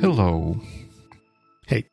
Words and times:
Hello. 0.00 0.60
Hey. 1.66 1.86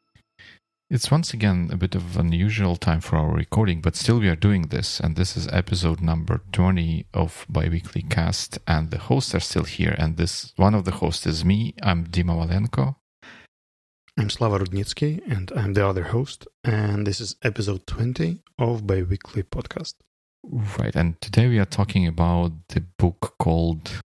It's 0.92 1.10
once 1.10 1.34
again 1.34 1.70
a 1.72 1.78
bit 1.78 1.96
of 1.96 2.18
unusual 2.18 2.76
time 2.76 3.02
for 3.02 3.16
our 3.16 3.34
recording, 3.34 3.82
but 3.82 3.96
still 3.96 4.20
we 4.20 4.28
are 4.28 4.36
doing 4.36 4.68
this, 4.68 5.00
and 5.00 5.16
this 5.16 5.36
is 5.36 5.48
episode 5.48 6.00
number 6.00 6.42
20 6.52 7.08
of 7.14 7.48
Biweekly 7.50 8.04
Cast, 8.04 8.60
and 8.68 8.92
the 8.92 9.00
hosts 9.00 9.34
are 9.34 9.40
still 9.40 9.64
here, 9.64 9.96
and 9.98 10.18
this 10.18 10.54
one 10.58 10.76
of 10.76 10.86
the 10.86 10.92
hosts 10.92 11.26
is 11.26 11.44
me, 11.44 11.74
I'm 11.82 12.06
Dima 12.06 12.36
Valenko. 12.36 13.01
I'm 14.18 14.30
Slava 14.30 14.60
Rudnitsky, 14.60 15.22
and 15.28 15.52
I'm 15.56 15.74
the 15.74 15.88
other 15.88 16.04
host, 16.04 16.48
and 16.64 17.08
this 17.08 17.20
is 17.20 17.36
episode 17.44 17.88
20 17.88 18.40
of 18.60 18.86
Biweekly 18.86 19.44
Podcast. 19.44 19.96
Right, 20.44 20.96
and 20.96 21.20
today 21.22 21.48
we 21.48 21.60
are 21.60 21.66
talking 21.66 22.06
about 22.08 22.52
the 22.70 22.82
book 22.82 23.36
called 23.40 24.02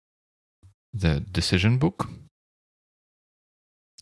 The 0.93 1.21
Decision 1.21 1.79
Book 1.79 2.09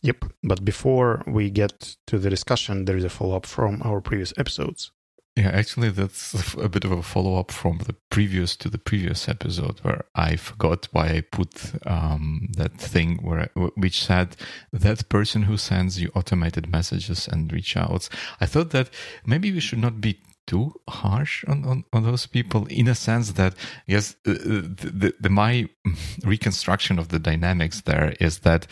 Yep. 0.01 0.25
But 0.43 0.63
before 0.63 1.23
we 1.27 1.49
get 1.49 1.95
to 2.07 2.17
the 2.17 2.29
discussion, 2.29 2.85
there 2.85 2.97
is 2.97 3.03
a 3.03 3.09
follow 3.09 3.35
up 3.35 3.45
from 3.45 3.81
our 3.83 4.01
previous 4.01 4.33
episodes. 4.37 4.91
Yeah, 5.35 5.49
actually, 5.49 5.89
that's 5.89 6.53
a 6.57 6.67
bit 6.67 6.83
of 6.83 6.91
a 6.91 7.01
follow 7.01 7.39
up 7.39 7.51
from 7.51 7.79
the 7.79 7.95
previous 8.09 8.55
to 8.57 8.69
the 8.69 8.77
previous 8.77 9.29
episode 9.29 9.79
where 9.79 10.05
I 10.15 10.35
forgot 10.35 10.87
why 10.91 11.07
I 11.09 11.21
put 11.21 11.71
um, 11.87 12.49
that 12.57 12.77
thing 12.77 13.19
where 13.21 13.41
I, 13.41 13.59
which 13.77 14.03
said 14.03 14.35
that 14.73 15.07
person 15.09 15.43
who 15.43 15.55
sends 15.57 16.01
you 16.01 16.11
automated 16.15 16.69
messages 16.69 17.27
and 17.27 17.51
reach 17.53 17.77
outs. 17.77 18.09
I 18.41 18.45
thought 18.45 18.71
that 18.71 18.89
maybe 19.25 19.51
we 19.51 19.59
should 19.59 19.79
not 19.79 20.01
be 20.01 20.19
too 20.49 20.73
harsh 20.89 21.45
on, 21.47 21.63
on, 21.63 21.85
on 21.93 22.03
those 22.03 22.25
people 22.25 22.65
in 22.67 22.87
a 22.87 22.95
sense 22.95 23.33
that 23.33 23.53
yes 23.85 24.15
the, 24.23 24.33
the, 24.33 25.13
the, 25.19 25.29
my 25.29 25.69
reconstruction 26.25 26.97
of 26.97 27.09
the 27.09 27.19
dynamics 27.19 27.81
there 27.81 28.15
is 28.19 28.39
that 28.39 28.65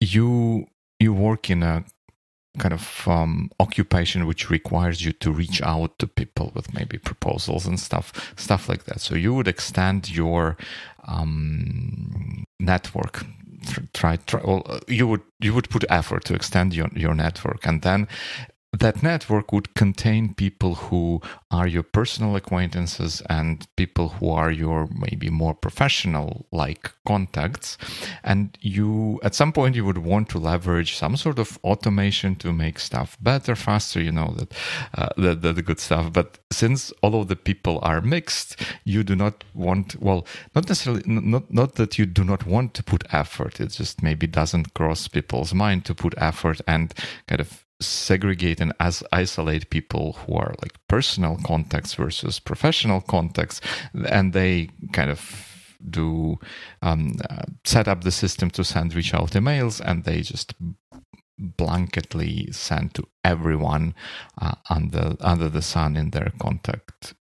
you 0.00 0.64
you 1.00 1.12
work 1.12 1.50
in 1.50 1.64
a 1.64 1.84
kind 2.58 2.74
of 2.74 3.06
um, 3.06 3.50
occupation 3.60 4.26
which 4.26 4.50
requires 4.50 5.04
you 5.04 5.12
to 5.12 5.30
reach 5.30 5.62
out 5.62 5.98
to 5.98 6.06
people 6.06 6.50
with 6.54 6.74
maybe 6.74 6.98
proposals 6.98 7.66
and 7.66 7.78
stuff 7.78 8.34
stuff 8.36 8.68
like 8.68 8.84
that. 8.84 9.00
So 9.00 9.14
you 9.14 9.34
would 9.34 9.48
extend 9.48 10.10
your 10.10 10.56
um, 11.06 12.44
network 12.58 13.24
try, 13.92 14.16
try 14.16 14.40
well, 14.44 14.80
you 14.86 15.06
would 15.06 15.22
you 15.40 15.54
would 15.54 15.68
put 15.70 15.84
effort 15.88 16.24
to 16.24 16.34
extend 16.34 16.74
your, 16.74 16.88
your 16.94 17.14
network. 17.14 17.66
And 17.66 17.82
then 17.82 18.08
that 18.72 19.02
network 19.02 19.50
would 19.50 19.74
contain 19.74 20.34
people 20.34 20.74
who 20.74 21.22
are 21.50 21.66
your 21.66 21.82
personal 21.82 22.36
acquaintances 22.36 23.22
and 23.30 23.66
people 23.76 24.10
who 24.10 24.30
are 24.30 24.50
your 24.50 24.88
maybe 24.94 25.30
more 25.30 25.54
professional 25.54 26.46
like 26.52 26.92
contacts. 27.06 27.78
And 28.22 28.58
you 28.60 29.20
at 29.22 29.34
some 29.34 29.52
point 29.52 29.74
you 29.74 29.86
would 29.86 29.98
want 29.98 30.28
to 30.30 30.38
leverage 30.38 30.96
some 30.96 31.16
sort 31.16 31.38
of 31.38 31.58
automation 31.64 32.36
to 32.36 32.52
make 32.52 32.78
stuff 32.78 33.16
better 33.20 33.56
faster 33.56 34.02
you 34.02 34.12
know 34.12 34.34
that 34.36 34.52
uh, 34.94 35.08
the, 35.16 35.62
good 35.62 35.80
stuff. 35.80 36.12
But 36.12 36.38
since 36.50 36.92
all 37.02 37.20
of 37.20 37.28
the 37.28 37.36
people 37.36 37.78
are 37.82 38.02
mixed 38.02 38.60
you 38.84 39.02
do 39.02 39.16
not 39.16 39.44
want 39.54 40.00
well 40.00 40.26
not 40.54 40.68
necessarily 40.68 41.02
not 41.06 41.50
not 41.50 41.76
that 41.76 41.98
you 41.98 42.04
do 42.04 42.22
not 42.22 42.46
want 42.46 42.74
to 42.74 42.82
put 42.82 43.02
effort. 43.12 43.60
It 43.60 43.68
just 43.68 44.02
maybe 44.02 44.26
doesn't 44.26 44.74
cross 44.74 45.08
people's 45.08 45.54
mind 45.54 45.86
to 45.86 45.94
put 45.94 46.12
effort 46.18 46.60
and 46.66 46.92
kind 47.26 47.40
of 47.40 47.64
segregate 47.80 48.60
and 48.60 48.72
as 48.80 49.02
isolate 49.12 49.70
people 49.70 50.14
who 50.14 50.34
are 50.34 50.54
like 50.60 50.74
personal 50.88 51.38
contacts 51.44 51.94
versus 51.94 52.40
professional 52.40 53.00
contacts 53.00 53.60
and 54.08 54.32
they 54.32 54.68
kind 54.92 55.10
of 55.10 55.44
do 55.90 56.38
um, 56.82 57.16
uh, 57.30 57.44
set 57.64 57.86
up 57.86 58.02
the 58.02 58.10
system 58.10 58.50
to 58.50 58.64
send 58.64 58.94
reach 58.94 59.14
out 59.14 59.30
emails 59.30 59.80
and 59.80 60.04
they 60.04 60.22
just 60.22 60.54
blanketly 61.40 62.52
send 62.52 62.92
to 62.94 63.06
everyone 63.24 63.94
uh, 64.42 64.54
under 64.70 65.14
under 65.20 65.48
the 65.48 65.62
sun 65.62 65.96
in 65.96 66.10
their 66.10 66.32
contact 66.40 67.14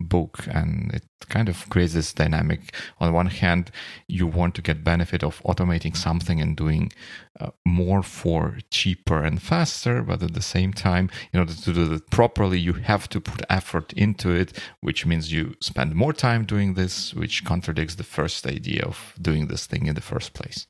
book 0.00 0.46
and 0.50 0.92
it 0.94 1.04
kind 1.28 1.48
of 1.48 1.68
creates 1.68 1.94
this 1.94 2.12
dynamic. 2.12 2.74
On 2.98 3.12
one 3.12 3.26
hand 3.26 3.70
you 4.08 4.26
want 4.26 4.54
to 4.56 4.62
get 4.62 4.82
benefit 4.82 5.22
of 5.22 5.42
automating 5.42 5.96
something 5.96 6.40
and 6.40 6.56
doing 6.56 6.92
uh, 7.38 7.50
more 7.64 8.02
for 8.02 8.58
cheaper 8.70 9.22
and 9.22 9.40
faster 9.40 10.02
but 10.02 10.22
at 10.22 10.34
the 10.34 10.42
same 10.42 10.72
time 10.72 11.10
in 11.32 11.40
order 11.40 11.54
to 11.54 11.72
do 11.72 11.86
that 11.86 12.10
properly 12.10 12.58
you 12.58 12.72
have 12.72 13.08
to 13.08 13.20
put 13.20 13.44
effort 13.48 13.92
into 13.92 14.30
it 14.30 14.58
which 14.80 15.06
means 15.06 15.32
you 15.32 15.54
spend 15.60 15.94
more 15.94 16.12
time 16.12 16.44
doing 16.44 16.74
this 16.74 17.14
which 17.14 17.44
contradicts 17.44 17.94
the 17.96 18.04
first 18.04 18.46
idea 18.46 18.82
of 18.82 19.14
doing 19.20 19.46
this 19.46 19.66
thing 19.66 19.86
in 19.86 19.94
the 19.94 20.00
first 20.00 20.32
place. 20.32 20.66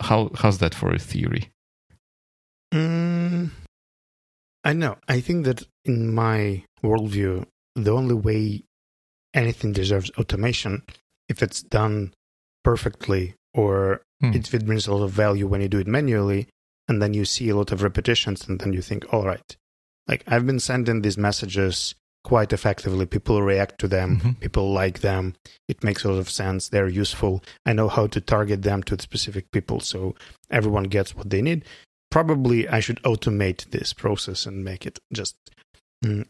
How 0.00 0.30
how's 0.34 0.58
that 0.58 0.74
for 0.74 0.92
a 0.92 0.98
theory? 0.98 1.50
Mm, 2.74 3.50
i 4.64 4.72
know. 4.72 4.98
I 5.08 5.20
think 5.20 5.44
that 5.46 5.62
in 5.84 6.14
my 6.14 6.64
worldview 6.82 7.46
the 7.84 7.92
only 7.92 8.14
way 8.14 8.62
anything 9.34 9.72
deserves 9.72 10.10
automation 10.18 10.82
if 11.28 11.42
it's 11.42 11.62
done 11.62 12.12
perfectly 12.64 13.34
or 13.54 14.02
hmm. 14.20 14.32
if 14.32 14.54
it 14.54 14.66
brings 14.66 14.86
a 14.86 14.94
lot 14.94 15.04
of 15.04 15.10
value 15.10 15.46
when 15.46 15.60
you 15.60 15.68
do 15.68 15.78
it 15.78 15.86
manually 15.86 16.48
and 16.88 17.02
then 17.02 17.14
you 17.14 17.24
see 17.24 17.48
a 17.48 17.56
lot 17.56 17.72
of 17.72 17.82
repetitions 17.82 18.48
and 18.48 18.60
then 18.60 18.72
you 18.72 18.82
think 18.82 19.12
all 19.12 19.24
right. 19.24 19.56
Like 20.06 20.24
i've 20.26 20.46
been 20.46 20.60
sending 20.60 21.02
these 21.02 21.18
messages 21.18 21.94
quite 22.24 22.52
effectively. 22.52 23.06
People 23.06 23.40
react 23.42 23.78
to 23.80 23.88
them. 23.88 24.18
Mm-hmm. 24.18 24.32
people 24.32 24.72
like 24.72 25.00
them. 25.00 25.34
It 25.68 25.82
makes 25.82 26.04
a 26.04 26.10
lot 26.10 26.18
of 26.18 26.28
sense. 26.28 26.68
They're 26.68 26.88
useful. 26.88 27.42
I 27.64 27.72
know 27.72 27.88
how 27.88 28.06
to 28.08 28.20
target 28.20 28.62
them 28.62 28.82
to 28.84 29.00
specific 29.00 29.50
people 29.50 29.80
so 29.80 30.14
everyone 30.50 30.84
gets 30.84 31.14
what 31.14 31.30
they 31.30 31.42
need. 31.42 31.64
Probably 32.10 32.66
i 32.68 32.80
should 32.80 33.02
automate 33.02 33.70
this 33.70 33.92
process 33.92 34.46
and 34.46 34.64
make 34.64 34.86
it 34.86 34.98
just 35.12 35.36
mm, 36.04 36.26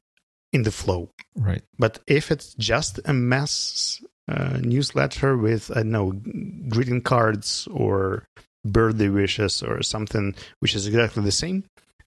in 0.53 0.63
the 0.63 0.73
flow. 0.73 1.11
Right. 1.37 1.63
But 1.79 1.99
if 2.07 2.31
it's 2.31 2.55
just 2.55 3.01
a 3.05 3.13
mass 3.13 4.03
uh, 4.29 4.59
newsletter 4.63 5.37
with, 5.37 5.71
I 5.77 5.83
know, 5.83 6.13
greeting 6.69 7.03
cards 7.03 7.69
or 7.71 8.25
birthday 8.65 9.09
wishes 9.09 9.63
or 9.63 9.83
something 9.83 10.35
which 10.61 10.75
is 10.75 10.87
exactly 10.87 11.23
the 11.23 11.33
same, 11.33 11.65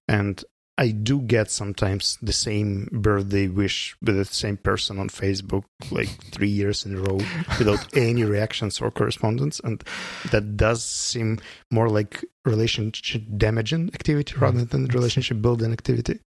and 0.07 0.43
I 0.77 0.89
do 0.89 1.21
get 1.21 1.51
sometimes 1.51 2.17
the 2.21 2.33
same 2.33 2.89
birthday 2.91 3.47
wish 3.47 3.95
with 4.01 4.15
the 4.15 4.25
same 4.25 4.57
person 4.57 4.97
on 4.97 5.09
Facebook 5.09 5.65
like 5.91 6.09
three 6.31 6.49
years 6.49 6.85
in 6.85 6.95
a 6.95 7.01
row 7.01 7.19
without 7.59 7.85
any 7.95 8.23
reactions 8.23 8.81
or 8.81 8.89
correspondence. 8.89 9.59
And 9.63 9.83
that 10.31 10.57
does 10.57 10.83
seem 10.83 11.39
more 11.69 11.87
like 11.89 12.25
relationship 12.45 13.21
damaging 13.37 13.91
activity 13.93 14.33
rather 14.39 14.65
than 14.65 14.85
relationship 14.87 15.41
building 15.41 15.71
activity. 15.71 16.19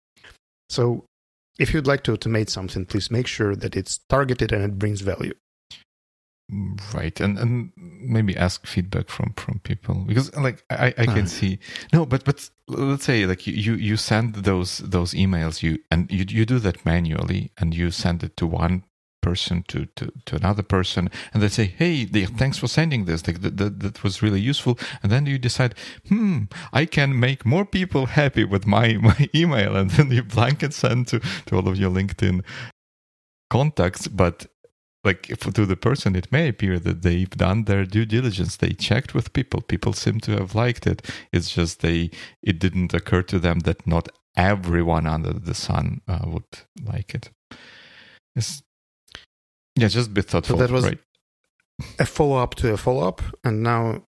So 0.68 1.04
if 1.58 1.72
you'd 1.72 1.86
like 1.86 2.02
to 2.04 2.12
automate 2.12 2.50
something, 2.50 2.84
please 2.84 3.10
make 3.10 3.26
sure 3.26 3.54
that 3.54 3.76
it's 3.76 3.98
targeted 4.08 4.52
and 4.52 4.64
it 4.64 4.78
brings 4.78 5.00
value. 5.00 5.34
Right, 6.92 7.18
and 7.20 7.38
and 7.38 7.72
maybe 7.76 8.36
ask 8.36 8.66
feedback 8.66 9.08
from 9.08 9.32
from 9.34 9.60
people. 9.60 10.04
Because 10.06 10.34
like 10.36 10.62
I 10.68 10.88
I 10.98 11.06
can 11.06 11.24
uh, 11.24 11.26
see 11.26 11.58
no, 11.90 12.04
but 12.04 12.24
but 12.24 12.50
let's 12.68 13.04
say 13.04 13.24
like 13.24 13.46
you 13.46 13.74
you 13.74 13.96
send 13.96 14.34
those 14.34 14.78
those 14.78 15.14
emails 15.14 15.62
you 15.62 15.78
and 15.90 16.10
you 16.10 16.26
you 16.28 16.44
do 16.44 16.58
that 16.58 16.84
manually 16.84 17.50
and 17.56 17.74
you 17.74 17.90
send 17.90 18.22
it 18.22 18.36
to 18.36 18.46
one 18.46 18.84
person 19.24 19.64
to, 19.68 19.86
to, 19.96 20.12
to 20.26 20.36
another 20.36 20.62
person 20.62 21.10
and 21.32 21.42
they 21.42 21.48
say 21.48 21.66
hey 21.80 22.04
thanks 22.40 22.58
for 22.58 22.68
sending 22.68 23.06
this. 23.06 23.22
That, 23.22 23.56
that, 23.60 23.80
that 23.80 24.02
was 24.04 24.22
really 24.24 24.40
useful. 24.40 24.78
And 25.02 25.10
then 25.12 25.24
you 25.26 25.38
decide 25.38 25.74
hmm 26.08 26.44
i 26.72 26.84
can 26.96 27.10
make 27.18 27.40
more 27.54 27.66
people 27.78 28.06
happy 28.06 28.44
with 28.44 28.64
my, 28.66 28.86
my 29.10 29.20
email. 29.34 29.76
And 29.76 29.90
then 29.90 30.10
you 30.10 30.22
blanket 30.22 30.72
send 30.74 31.08
to, 31.08 31.20
to 31.46 31.56
all 31.56 31.68
of 31.68 31.78
your 31.78 31.90
linkedin 31.90 32.36
contacts. 33.50 34.08
But 34.08 34.46
like 35.04 35.30
if 35.30 35.40
to 35.40 35.66
the 35.66 35.76
person 35.88 36.16
it 36.16 36.32
may 36.32 36.48
appear 36.48 36.78
that 36.78 37.02
they've 37.02 37.36
done 37.46 37.64
their 37.64 37.84
due 37.84 38.06
diligence. 38.06 38.56
They 38.56 38.72
checked 38.88 39.14
with 39.14 39.32
people. 39.32 39.60
People 39.60 39.92
seem 39.92 40.18
to 40.20 40.32
have 40.32 40.54
liked 40.54 40.86
it. 40.86 40.98
It's 41.32 41.50
just 41.58 41.80
they 41.80 42.10
it 42.42 42.58
didn't 42.58 42.94
occur 42.94 43.22
to 43.22 43.38
them 43.38 43.60
that 43.60 43.86
not 43.86 44.08
everyone 44.36 45.06
under 45.06 45.32
the 45.32 45.54
sun 45.54 46.00
uh, 46.08 46.24
would 46.32 46.52
like 46.82 47.14
it. 47.14 47.30
It's 48.34 48.62
yeah, 49.76 49.88
just 49.88 50.14
be 50.14 50.22
thoughtful. 50.22 50.56
So 50.56 50.66
that 50.66 50.72
was 50.72 50.84
right. 50.84 50.98
a 51.98 52.06
follow 52.06 52.36
up 52.36 52.54
to 52.56 52.72
a 52.72 52.76
follow 52.76 53.06
up, 53.06 53.22
and 53.42 53.62
now 53.62 54.06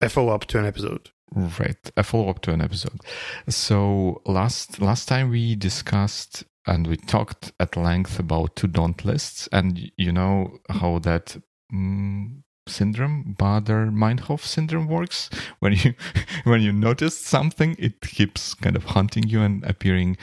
a 0.00 0.08
follow 0.08 0.34
up 0.34 0.46
to 0.46 0.58
an 0.58 0.66
episode. 0.66 1.10
Right, 1.34 1.90
a 1.96 2.02
follow 2.02 2.28
up 2.28 2.40
to 2.42 2.52
an 2.52 2.60
episode. 2.60 3.00
So 3.48 4.20
last 4.26 4.80
last 4.80 5.08
time 5.08 5.30
we 5.30 5.54
discussed 5.56 6.44
and 6.66 6.86
we 6.86 6.96
talked 6.96 7.52
at 7.58 7.76
length 7.76 8.18
about 8.18 8.56
to 8.56 8.66
don't 8.66 9.04
lists, 9.04 9.48
and 9.52 9.90
you 9.96 10.12
know 10.12 10.58
how 10.68 10.98
that 11.00 11.36
mm, 11.72 12.42
syndrome, 12.66 13.34
Baader-Meinhof 13.38 14.40
syndrome 14.40 14.88
works. 14.88 15.30
When 15.60 15.72
you 15.72 15.94
when 16.44 16.62
you 16.62 16.72
notice 16.72 17.18
something, 17.18 17.76
it 17.78 18.00
keeps 18.00 18.54
kind 18.54 18.76
of 18.76 18.84
hunting 18.84 19.28
you 19.28 19.42
and 19.42 19.64
appearing 19.64 20.16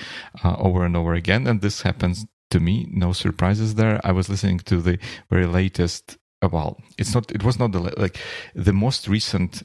uh, 0.43 0.55
over 0.57 0.85
and 0.85 0.95
over 0.95 1.13
again. 1.13 1.47
And 1.47 1.61
this 1.61 1.81
happens 1.81 2.25
to 2.51 2.59
me. 2.59 2.87
No 2.91 3.13
surprises 3.13 3.75
there. 3.75 3.99
I 4.03 4.11
was 4.11 4.29
listening 4.29 4.59
to 4.59 4.81
the 4.81 4.99
very 5.29 5.45
latest. 5.45 6.17
Uh, 6.41 6.49
well, 6.51 6.81
it's 6.97 7.13
not. 7.13 7.31
It 7.31 7.43
was 7.43 7.59
not 7.59 7.71
the 7.71 7.79
like 7.79 8.17
the 8.55 8.73
most 8.73 9.07
recent 9.07 9.63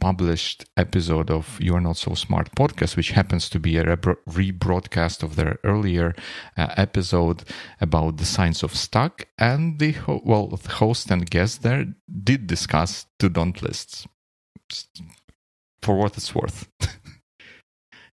published 0.00 0.64
episode 0.76 1.30
of 1.30 1.58
You 1.60 1.74
Are 1.74 1.80
Not 1.80 1.96
So 1.96 2.14
Smart 2.14 2.54
podcast, 2.56 2.96
which 2.96 3.10
happens 3.10 3.48
to 3.50 3.60
be 3.60 3.76
a 3.76 3.84
rebroadcast 3.84 5.22
of 5.22 5.36
their 5.36 5.58
earlier 5.64 6.14
uh, 6.56 6.68
episode 6.76 7.44
about 7.80 8.16
the 8.16 8.24
science 8.24 8.62
of 8.62 8.74
stuck. 8.74 9.26
And 9.38 9.78
the 9.78 9.92
ho- 9.92 10.22
well, 10.24 10.48
the 10.48 10.68
host 10.68 11.10
and 11.10 11.28
guest 11.28 11.62
there 11.62 11.86
did 12.24 12.46
discuss 12.46 13.06
to 13.18 13.28
don't 13.28 13.60
lists 13.62 14.06
for 15.82 15.96
what 15.96 16.16
it's 16.16 16.34
worth. 16.34 16.68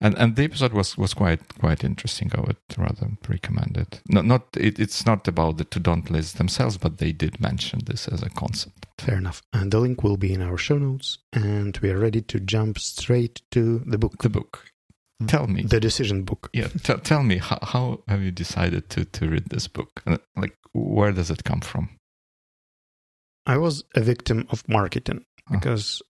and 0.00 0.16
and 0.18 0.36
the 0.36 0.44
episode 0.44 0.72
was 0.72 0.98
was 0.98 1.14
quite 1.14 1.40
quite 1.58 1.84
interesting. 1.84 2.30
I 2.34 2.40
would 2.40 2.56
rather 2.76 3.10
recommend 3.28 3.76
it. 3.76 4.00
Not 4.08 4.24
not 4.24 4.48
it, 4.56 4.78
it's 4.78 5.06
not 5.06 5.26
about 5.28 5.58
the 5.58 5.64
to 5.64 5.80
don't 5.80 6.10
list 6.10 6.38
themselves, 6.38 6.78
but 6.78 6.98
they 6.98 7.12
did 7.12 7.40
mention 7.40 7.80
this 7.86 8.08
as 8.08 8.22
a 8.22 8.30
concept. 8.30 8.86
Fair 8.98 9.18
enough. 9.18 9.42
And 9.52 9.70
the 9.70 9.80
link 9.80 10.02
will 10.02 10.16
be 10.16 10.32
in 10.32 10.42
our 10.42 10.58
show 10.58 10.78
notes, 10.78 11.18
and 11.32 11.76
we 11.78 11.90
are 11.90 11.98
ready 11.98 12.20
to 12.22 12.40
jump 12.40 12.78
straight 12.78 13.42
to 13.52 13.80
the 13.86 13.98
book. 13.98 14.22
The 14.22 14.28
book. 14.28 14.64
Tell 15.26 15.46
me 15.46 15.62
the 15.62 15.80
decision 15.80 16.24
book. 16.24 16.50
Yeah, 16.52 16.68
t- 16.82 16.94
tell 16.96 17.22
me 17.22 17.38
how, 17.38 17.58
how 17.62 18.02
have 18.08 18.22
you 18.22 18.32
decided 18.32 18.90
to 18.90 19.04
to 19.04 19.28
read 19.28 19.48
this 19.48 19.68
book? 19.68 20.02
Like, 20.36 20.56
where 20.72 21.12
does 21.12 21.30
it 21.30 21.44
come 21.44 21.60
from? 21.60 21.90
I 23.46 23.58
was 23.58 23.84
a 23.94 24.00
victim 24.00 24.46
of 24.50 24.68
marketing 24.68 25.24
because 25.50 26.02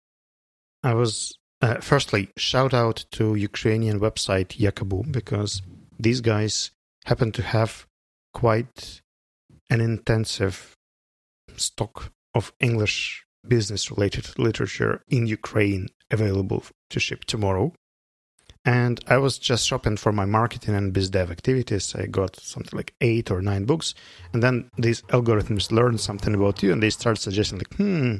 uh-huh. 0.82 0.92
I 0.92 0.94
was 0.94 1.36
uh, 1.64 1.80
firstly, 1.80 2.28
shout 2.36 2.74
out 2.74 3.06
to 3.12 3.34
Ukrainian 3.34 3.98
website 3.98 4.50
Yakaboo 4.64 5.10
because 5.10 5.62
these 5.98 6.20
guys 6.20 6.54
happen 7.06 7.32
to 7.32 7.42
have 7.42 7.86
quite 8.34 9.00
an 9.70 9.80
intensive 9.80 10.76
stock 11.56 12.12
of 12.34 12.52
English 12.60 13.24
business 13.48 13.90
related 13.90 14.38
literature 14.38 14.94
in 15.08 15.26
Ukraine 15.26 15.88
available 16.10 16.62
to 16.90 17.00
ship 17.00 17.24
tomorrow. 17.24 17.72
And 18.66 19.02
I 19.06 19.16
was 19.16 19.38
just 19.38 19.66
shopping 19.66 19.96
for 19.96 20.12
my 20.12 20.26
marketing 20.26 20.74
and 20.74 20.92
biz 20.92 21.08
dev 21.08 21.30
activities. 21.30 21.94
I 21.94 22.06
got 22.06 22.36
something 22.36 22.76
like 22.76 22.92
eight 23.00 23.30
or 23.30 23.40
nine 23.40 23.64
books. 23.64 23.94
And 24.32 24.42
then 24.42 24.70
these 24.76 25.00
algorithms 25.16 25.72
learn 25.72 25.96
something 25.96 26.34
about 26.34 26.62
you 26.62 26.72
and 26.72 26.82
they 26.82 26.90
start 26.90 27.18
suggesting, 27.18 27.58
like, 27.58 27.74
hmm, 27.76 28.16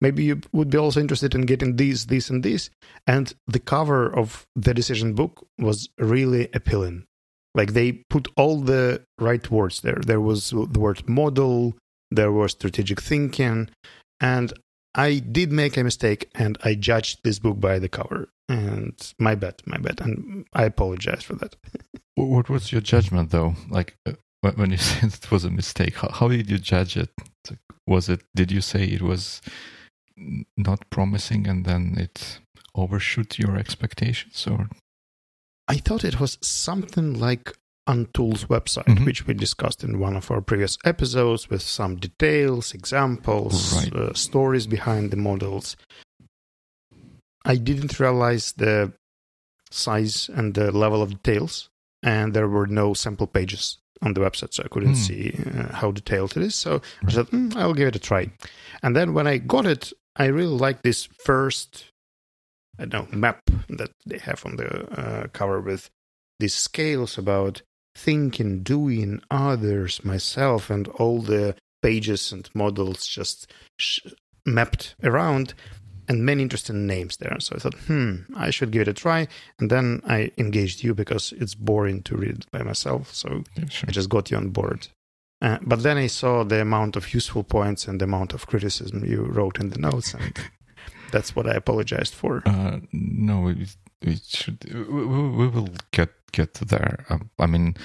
maybe 0.00 0.24
you 0.24 0.40
would 0.52 0.70
be 0.70 0.78
also 0.78 1.00
interested 1.00 1.34
in 1.34 1.42
getting 1.42 1.76
these, 1.76 2.06
this, 2.06 2.30
and 2.30 2.42
this. 2.42 2.70
And 3.06 3.34
the 3.46 3.60
cover 3.60 4.14
of 4.14 4.46
the 4.54 4.74
decision 4.74 5.14
book 5.14 5.46
was 5.58 5.88
really 5.98 6.48
appealing. 6.54 7.04
Like 7.54 7.72
they 7.72 8.04
put 8.10 8.28
all 8.36 8.60
the 8.60 9.02
right 9.18 9.50
words 9.50 9.80
there. 9.80 10.00
There 10.04 10.20
was 10.20 10.50
the 10.50 10.78
word 10.78 11.08
model, 11.08 11.74
there 12.10 12.30
was 12.30 12.52
strategic 12.52 13.00
thinking, 13.00 13.70
and 14.20 14.52
I 14.94 15.18
did 15.18 15.52
make 15.52 15.76
a 15.76 15.84
mistake 15.84 16.30
and 16.34 16.56
I 16.64 16.74
judged 16.74 17.20
this 17.22 17.38
book 17.38 17.60
by 17.60 17.78
the 17.78 17.88
cover. 17.88 18.28
And 18.48 18.94
my 19.18 19.34
bad, 19.34 19.60
my 19.66 19.76
bad. 19.78 20.00
And 20.00 20.46
I 20.54 20.64
apologize 20.64 21.22
for 21.22 21.34
that. 21.34 21.56
what 22.14 22.48
was 22.48 22.72
your 22.72 22.80
judgment 22.80 23.30
though? 23.30 23.54
Like 23.68 23.96
uh, 24.06 24.12
when 24.54 24.70
you 24.70 24.76
said 24.90 25.12
it 25.12 25.30
was 25.30 25.44
a 25.44 25.50
mistake, 25.50 25.96
how, 25.96 26.08
how 26.08 26.28
did 26.28 26.50
you 26.50 26.58
judge 26.58 26.96
it? 26.96 27.10
Was 27.86 28.08
it, 28.08 28.22
did 28.34 28.50
you 28.50 28.60
say 28.60 28.84
it 28.84 29.02
was 29.02 29.40
not 30.56 30.88
promising 30.90 31.46
and 31.46 31.64
then 31.64 31.94
it 31.98 32.40
overshoot 32.74 33.38
your 33.38 33.56
expectations 33.56 34.46
or 34.46 34.68
i 35.68 35.76
thought 35.76 36.04
it 36.04 36.20
was 36.20 36.38
something 36.40 37.18
like 37.18 37.52
Untools 37.88 38.46
website, 38.46 38.86
mm-hmm. 38.86 39.04
which 39.04 39.26
we 39.26 39.34
discussed 39.34 39.84
in 39.84 40.00
one 40.00 40.16
of 40.16 40.28
our 40.30 40.40
previous 40.40 40.76
episodes 40.84 41.48
with 41.48 41.62
some 41.62 41.96
details, 41.96 42.74
examples, 42.74 43.76
right. 43.76 43.94
uh, 43.94 44.12
stories 44.12 44.66
behind 44.66 45.12
the 45.12 45.16
models. 45.16 45.76
I 47.44 47.54
didn't 47.54 48.00
realize 48.00 48.52
the 48.52 48.92
size 49.70 50.28
and 50.34 50.54
the 50.54 50.72
level 50.72 51.00
of 51.00 51.22
details, 51.22 51.70
and 52.02 52.34
there 52.34 52.48
were 52.48 52.66
no 52.66 52.92
sample 52.92 53.28
pages 53.28 53.78
on 54.02 54.14
the 54.14 54.20
website, 54.20 54.52
so 54.52 54.64
I 54.64 54.68
couldn't 54.68 54.94
mm. 54.94 54.96
see 54.96 55.38
uh, 55.56 55.72
how 55.72 55.92
detailed 55.92 56.36
it 56.36 56.42
is. 56.42 56.56
So 56.56 56.72
right. 56.72 56.82
I 57.06 57.10
said, 57.12 57.26
mm, 57.26 57.54
I'll 57.54 57.72
give 57.72 57.88
it 57.88 57.96
a 57.96 58.00
try. 58.00 58.32
And 58.82 58.96
then 58.96 59.14
when 59.14 59.28
I 59.28 59.38
got 59.38 59.64
it, 59.64 59.92
I 60.18 60.26
really 60.26 60.56
like 60.58 60.82
this 60.82 61.08
first, 61.24 61.86
I 62.78 62.86
don't 62.86 63.12
know, 63.12 63.18
map 63.18 63.40
that 63.68 63.90
they 64.06 64.18
have 64.18 64.44
on 64.46 64.56
the 64.56 64.90
uh, 64.98 65.26
cover 65.28 65.60
with 65.60 65.90
these 66.38 66.54
scales 66.54 67.18
about 67.18 67.62
thinking, 67.94 68.62
doing, 68.62 69.20
others, 69.30 70.04
myself, 70.04 70.70
and 70.70 70.88
all 70.88 71.20
the 71.22 71.54
pages 71.82 72.32
and 72.32 72.48
models 72.54 73.06
just 73.06 73.52
sh- 73.78 74.00
mapped 74.44 74.94
around 75.02 75.54
and 76.08 76.24
many 76.24 76.42
interesting 76.42 76.86
names 76.86 77.16
there. 77.16 77.36
So 77.40 77.56
I 77.56 77.58
thought, 77.58 77.74
hmm, 77.74 78.16
I 78.36 78.50
should 78.50 78.70
give 78.70 78.82
it 78.82 78.88
a 78.88 78.92
try. 78.92 79.28
And 79.58 79.70
then 79.70 80.02
I 80.06 80.30
engaged 80.38 80.84
you 80.84 80.94
because 80.94 81.32
it's 81.32 81.54
boring 81.54 82.02
to 82.04 82.16
read 82.16 82.46
by 82.52 82.62
myself. 82.62 83.14
So 83.14 83.44
sure. 83.68 83.88
I 83.88 83.92
just 83.92 84.08
got 84.08 84.30
you 84.30 84.36
on 84.36 84.50
board. 84.50 84.88
Uh, 85.42 85.58
but 85.62 85.82
then 85.82 85.98
I 85.98 86.06
saw 86.06 86.44
the 86.44 86.60
amount 86.60 86.96
of 86.96 87.12
useful 87.12 87.44
points 87.44 87.86
and 87.86 88.00
the 88.00 88.04
amount 88.04 88.32
of 88.32 88.46
criticism 88.46 89.04
you 89.04 89.22
wrote 89.22 89.60
in 89.60 89.68
the 89.68 89.78
notes, 89.78 90.14
and 90.14 90.38
that's 91.12 91.36
what 91.36 91.46
I 91.46 91.54
apologized 91.54 92.14
for. 92.14 92.42
Uh, 92.46 92.78
no, 92.92 93.48
it, 93.48 93.76
it 94.00 94.22
should. 94.24 94.64
We, 94.72 95.04
we, 95.04 95.48
will 95.48 95.68
get 95.90 96.10
get 96.32 96.54
there. 96.54 97.04
Um, 97.10 97.30
I 97.38 97.46
mean, 97.46 97.76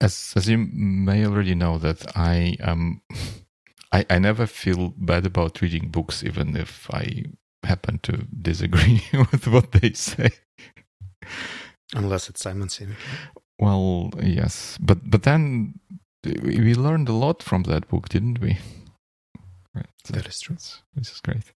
as 0.00 0.32
as 0.34 0.48
you 0.48 0.58
may 0.72 1.26
already 1.26 1.54
know, 1.54 1.76
that 1.78 2.16
I 2.16 2.56
um, 2.62 3.02
I 3.92 4.06
I 4.08 4.18
never 4.18 4.46
feel 4.46 4.94
bad 4.96 5.26
about 5.26 5.60
reading 5.60 5.90
books, 5.90 6.24
even 6.24 6.56
if 6.56 6.88
I 6.90 7.24
happen 7.64 7.98
to 8.04 8.26
disagree 8.40 9.02
with 9.12 9.46
what 9.46 9.72
they 9.72 9.92
say. 9.92 10.30
Unless 11.94 12.30
it's 12.30 12.40
Simon 12.40 12.68
Sinek. 12.68 12.96
Well, 13.58 14.10
yes, 14.22 14.78
but 14.80 15.10
but 15.10 15.24
then 15.24 15.80
we 16.24 16.74
learned 16.74 17.08
a 17.08 17.12
lot 17.12 17.42
from 17.42 17.62
that 17.64 17.88
book, 17.88 18.08
didn't 18.08 18.40
we? 18.40 18.58
Right. 19.74 19.86
That 20.10 20.26
is 20.26 20.40
true. 20.40 20.56
This 20.94 21.12
is 21.12 21.20
great. 21.20 21.52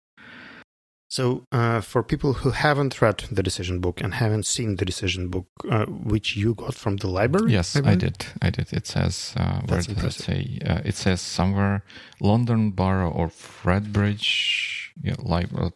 So, 1.12 1.44
uh, 1.53 1.82
for 1.82 2.03
people 2.03 2.32
who 2.32 2.53
haven't 2.53 3.03
read 3.03 3.25
the 3.31 3.43
decision 3.43 3.81
book 3.81 4.00
and 4.00 4.14
haven't 4.14 4.47
seen 4.47 4.76
the 4.76 4.87
decision 4.87 5.29
book, 5.29 5.47
uh, 5.70 5.85
which 5.85 6.37
you 6.37 6.55
got 6.55 6.75
from 6.75 6.97
the 6.97 7.07
library, 7.07 7.52
yes, 7.52 7.76
I, 7.76 7.90
I 7.90 7.95
did. 7.97 8.25
I 8.40 8.49
did. 8.49 8.73
It 8.73 8.87
says 8.87 9.35
uh, 9.37 9.61
where 9.66 9.83
did 9.83 10.02
it 10.02 10.12
say? 10.12 10.59
Uh, 10.64 10.81
it 10.87 10.95
says 10.95 11.21
somewhere 11.21 11.85
London 12.19 12.71
Borough 12.71 13.12
of 13.12 13.61
Redbridge. 13.62 14.92
Yeah, 15.02 15.16
library. 15.19 15.73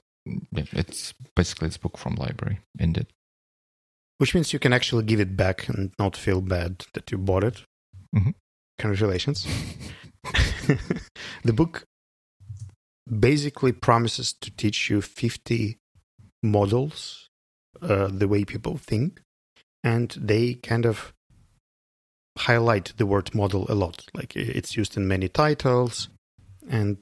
It's 0.53 1.13
basically 1.35 1.69
it's 1.69 1.77
book 1.77 1.99
from 1.99 2.15
library. 2.15 2.61
Indeed. 2.79 3.09
Which 4.17 4.35
means 4.35 4.55
you 4.55 4.59
can 4.59 4.73
actually 4.73 5.05
give 5.05 5.21
it 5.21 5.37
back 5.37 5.69
and 5.69 5.93
not 5.99 6.17
feel 6.17 6.41
bad 6.41 6.87
that 6.95 7.11
you 7.11 7.19
bought 7.19 7.45
it. 7.45 7.63
Mm-hmm. 8.17 8.31
Congratulations. 8.79 9.47
the 11.45 11.53
book 11.53 11.85
basically 13.09 13.73
promises 13.73 14.33
to 14.33 14.51
teach 14.51 14.91
you 14.91 15.01
50 15.01 15.79
models, 16.43 17.29
uh, 17.81 18.09
the 18.09 18.29
way 18.29 18.45
people 18.45 18.77
think, 18.77 19.21
and 19.85 20.11
they 20.21 20.55
kind 20.55 20.85
of 20.85 21.13
highlight 22.39 22.93
the 22.97 23.07
word 23.07 23.35
model 23.35 23.67
a 23.69 23.75
lot. 23.75 24.05
Like 24.15 24.37
it's 24.37 24.77
used 24.77 24.97
in 24.97 25.09
many 25.09 25.29
titles, 25.29 26.09
and 26.69 26.99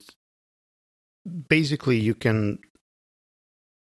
basically 1.49 1.99
you 1.99 2.15
can 2.15 2.59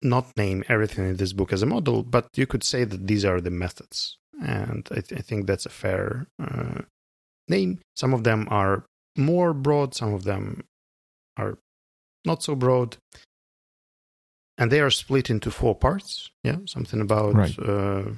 not 0.02 0.36
name 0.38 0.64
everything 0.70 1.10
in 1.10 1.16
this 1.18 1.34
book 1.34 1.54
as 1.54 1.62
a 1.62 1.66
model, 1.66 2.04
but 2.04 2.28
you 2.36 2.46
could 2.46 2.64
say 2.64 2.84
that 2.84 3.08
these 3.08 3.26
are 3.26 3.42
the 3.42 3.52
methods. 3.52 4.18
And 4.42 4.88
I, 4.92 5.02
th- 5.02 5.20
I 5.20 5.24
think 5.24 5.48
that's 5.48 5.66
a 5.66 5.70
fair 5.70 6.28
uh, 6.40 6.82
name. 7.48 7.80
Some 7.96 8.14
of 8.14 8.24
them 8.24 8.48
are 8.50 8.86
more 9.16 9.54
broad, 9.54 9.96
some 9.96 10.14
of 10.14 10.24
them 10.24 10.64
are 11.38 11.58
not 12.26 12.44
so 12.44 12.56
broad. 12.56 12.98
And 14.58 14.72
they 14.72 14.80
are 14.80 14.90
split 14.90 15.30
into 15.30 15.52
four 15.52 15.76
parts. 15.76 16.32
Yeah, 16.44 16.58
something 16.66 17.00
about. 17.00 17.36
Right. 17.36 17.60
Uh, 17.60 18.12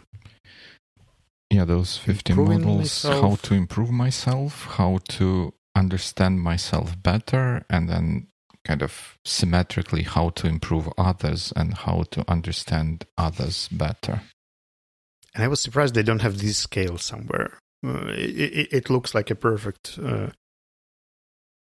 yeah, 1.50 1.65
those 1.65 1.98
50 1.98 2.33
models 2.33 2.77
myself. 2.77 3.21
how 3.21 3.36
to 3.48 3.53
improve 3.55 3.89
myself, 3.89 4.65
how 4.77 5.00
to 5.09 5.53
understand 5.75 6.41
myself 6.41 7.01
better, 7.01 7.65
and 7.69 7.89
then 7.89 8.27
kind 8.63 8.81
of 8.81 9.17
symmetrically 9.25 10.03
how 10.03 10.29
to 10.29 10.48
improve 10.48 10.88
others 10.98 11.51
and 11.55 11.74
how 11.74 12.03
to 12.12 12.24
understand 12.29 13.05
others 13.17 13.67
better. 13.69 14.21
And 15.33 15.43
I 15.43 15.48
was 15.48 15.62
surprised 15.62 15.95
they 15.95 16.03
don't 16.03 16.21
have 16.21 16.39
this 16.39 16.57
scale 16.57 16.98
somewhere. 16.98 17.57
It, 17.83 18.74
it, 18.74 18.89
looks 18.89 19.15
like 19.15 19.31
a 19.31 19.36
perfect 19.36 19.98
uh, 20.03 20.31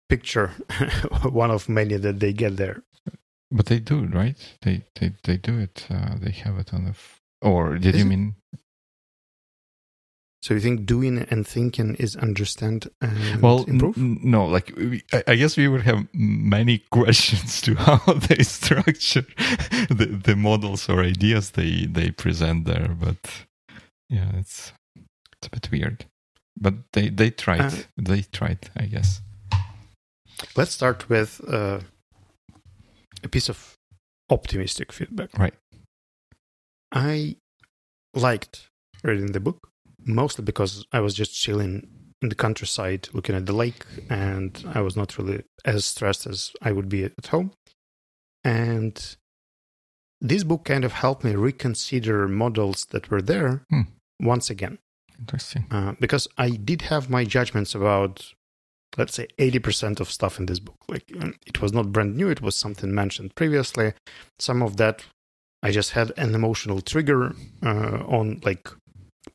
picture, 0.09 0.51
one 1.29 1.51
of 1.51 1.69
many 1.69 1.97
that 1.97 2.19
they 2.19 2.33
get 2.33 2.57
there. 2.57 2.83
But 3.51 3.67
they 3.67 3.79
do, 3.79 4.05
right? 4.07 4.35
They 4.61 4.83
they 4.99 5.13
they 5.23 5.37
do 5.37 5.57
it. 5.59 5.87
Uh, 5.89 6.15
they 6.19 6.31
have 6.31 6.57
it 6.57 6.73
on 6.73 6.83
the. 6.85 6.89
F- 6.89 7.21
or 7.41 7.77
did 7.77 7.95
Is 7.95 7.99
you 8.01 8.05
it? 8.05 8.09
mean? 8.09 8.35
So 10.41 10.53
you 10.53 10.59
think 10.59 10.85
doing 10.85 11.19
and 11.29 11.47
thinking 11.47 11.95
is 11.95 12.15
understand 12.15 12.89
and 13.01 13.41
Well, 13.41 13.65
improve? 13.67 13.97
n- 13.97 14.19
no. 14.23 14.45
Like 14.45 14.73
we, 14.77 15.03
I, 15.13 15.23
I 15.27 15.35
guess 15.35 15.57
we 15.57 15.67
would 15.67 15.81
have 15.83 16.07
many 16.13 16.77
questions 16.91 17.61
to 17.61 17.75
how 17.75 18.13
they 18.13 18.43
structure 18.43 19.25
the 19.89 20.19
the 20.23 20.35
models 20.35 20.89
or 20.89 21.01
ideas 21.01 21.51
they 21.51 21.85
they 21.85 22.11
present 22.11 22.65
there. 22.65 22.89
But 22.99 23.17
yeah, 24.09 24.31
it's 24.37 24.73
it's 25.39 25.47
a 25.47 25.51
bit 25.51 25.71
weird. 25.71 26.05
But 26.59 26.73
they 26.93 27.09
they 27.09 27.29
tried. 27.29 27.61
Uh, 27.61 27.71
they 27.97 28.21
tried. 28.21 28.69
I 28.75 28.85
guess. 28.85 29.21
Let's 30.55 30.71
start 30.71 31.09
with 31.09 31.41
uh, 31.47 31.79
a 33.23 33.27
piece 33.27 33.49
of 33.49 33.75
optimistic 34.29 34.91
feedback. 34.91 35.37
Right. 35.37 35.53
I 36.91 37.37
liked 38.13 38.67
reading 39.03 39.31
the 39.33 39.39
book 39.39 39.69
mostly 40.05 40.43
because 40.43 40.85
I 40.91 40.99
was 41.01 41.13
just 41.13 41.33
chilling 41.35 41.87
in 42.21 42.29
the 42.29 42.35
countryside 42.35 43.09
looking 43.13 43.35
at 43.35 43.45
the 43.45 43.53
lake 43.53 43.85
and 44.09 44.63
I 44.73 44.81
was 44.81 44.95
not 44.95 45.17
really 45.17 45.43
as 45.65 45.85
stressed 45.85 46.25
as 46.25 46.51
I 46.61 46.71
would 46.71 46.89
be 46.89 47.03
at 47.03 47.27
home. 47.27 47.51
And 48.43 49.15
this 50.21 50.43
book 50.43 50.65
kind 50.65 50.83
of 50.85 50.93
helped 50.93 51.23
me 51.23 51.35
reconsider 51.35 52.27
models 52.27 52.85
that 52.91 53.11
were 53.11 53.21
there 53.21 53.63
Hmm. 53.69 53.81
once 54.19 54.49
again. 54.49 54.79
Interesting. 55.19 55.65
Uh, 55.71 55.93
because 55.99 56.27
I 56.37 56.51
did 56.51 56.83
have 56.83 57.09
my 57.09 57.23
judgments 57.23 57.73
about, 57.75 58.33
let's 58.97 59.15
say, 59.15 59.27
80% 59.39 59.99
of 59.99 60.11
stuff 60.11 60.39
in 60.39 60.45
this 60.45 60.59
book. 60.59 60.77
Like, 60.87 61.05
it 61.45 61.61
was 61.61 61.73
not 61.73 61.91
brand 61.91 62.15
new, 62.15 62.29
it 62.29 62.41
was 62.41 62.55
something 62.55 62.93
mentioned 62.93 63.35
previously. 63.35 63.93
Some 64.39 64.61
of 64.61 64.77
that 64.77 65.03
I 65.63 65.71
just 65.71 65.91
had 65.91 66.11
an 66.17 66.35
emotional 66.35 66.81
trigger 66.81 67.33
uh, 67.65 68.03
on, 68.07 68.41
like, 68.43 68.69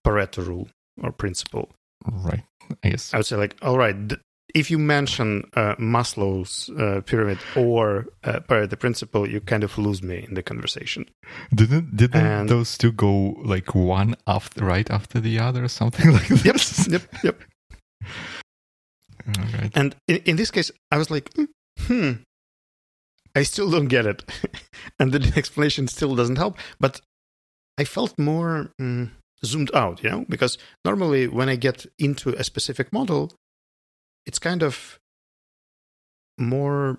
Pareto 0.07 0.47
rule 0.47 0.69
or 1.03 1.13
principle. 1.13 1.71
Right. 2.11 2.45
I 2.85 2.91
guess. 2.91 3.13
I 3.13 3.19
would 3.19 3.27
say, 3.27 3.37
like, 3.37 3.57
all 3.63 3.79
right, 3.79 4.09
th- 4.09 4.21
if 4.55 4.71
you 4.71 4.79
mention 4.79 5.45
uh, 5.55 5.75
Maslow's 5.77 6.71
uh, 6.79 7.01
pyramid 7.07 7.39
or 7.57 8.07
uh, 8.25 8.41
Pareto 8.49 8.79
principle, 8.79 9.29
you 9.29 9.41
kind 9.41 9.65
of 9.65 9.77
lose 9.79 10.03
me 10.03 10.25
in 10.29 10.35
the 10.35 10.43
conversation. 10.43 11.07
Didn't 11.55 11.97
didn't 11.97 12.27
And- 12.27 12.49
those 12.49 12.77
two 12.79 12.93
go 12.93 13.37
like 13.45 13.75
one 13.75 14.15
after 14.27 14.65
right 14.65 14.91
after 14.91 15.21
the 15.21 15.39
other 15.39 15.65
or 15.65 15.69
something 15.69 16.13
like 16.17 16.29
Yep, 16.31 16.55
this? 16.55 16.89
yep, 16.89 17.03
yep. 17.25 17.41
All 19.27 19.45
right. 19.61 19.71
And 19.75 19.95
in, 20.09 20.17
in 20.25 20.37
this 20.37 20.51
case, 20.51 20.71
I 20.91 20.99
was 20.99 21.11
like, 21.11 21.31
"Hmm, 21.37 21.45
hmm, 21.79 22.11
I 23.37 23.45
still 23.45 23.71
don't 23.71 23.89
get 23.89 24.07
it. 24.07 24.25
and 24.99 25.13
the 25.13 25.33
explanation 25.37 25.89
still 25.89 26.15
doesn't 26.17 26.37
help. 26.37 26.59
But 26.81 27.01
I 27.79 27.85
felt 27.85 28.19
more 28.19 28.71
mm, 28.81 29.11
zoomed 29.45 29.71
out, 29.75 30.03
you 30.03 30.11
know, 30.11 30.25
because 30.29 30.59
normally 30.85 31.29
when 31.29 31.49
I 31.49 31.57
get 31.57 31.87
into 31.99 32.31
a 32.31 32.45
specific 32.45 32.93
model, 32.93 33.33
it's 34.27 34.39
kind 34.39 34.63
of 34.63 34.99
more 36.39 36.99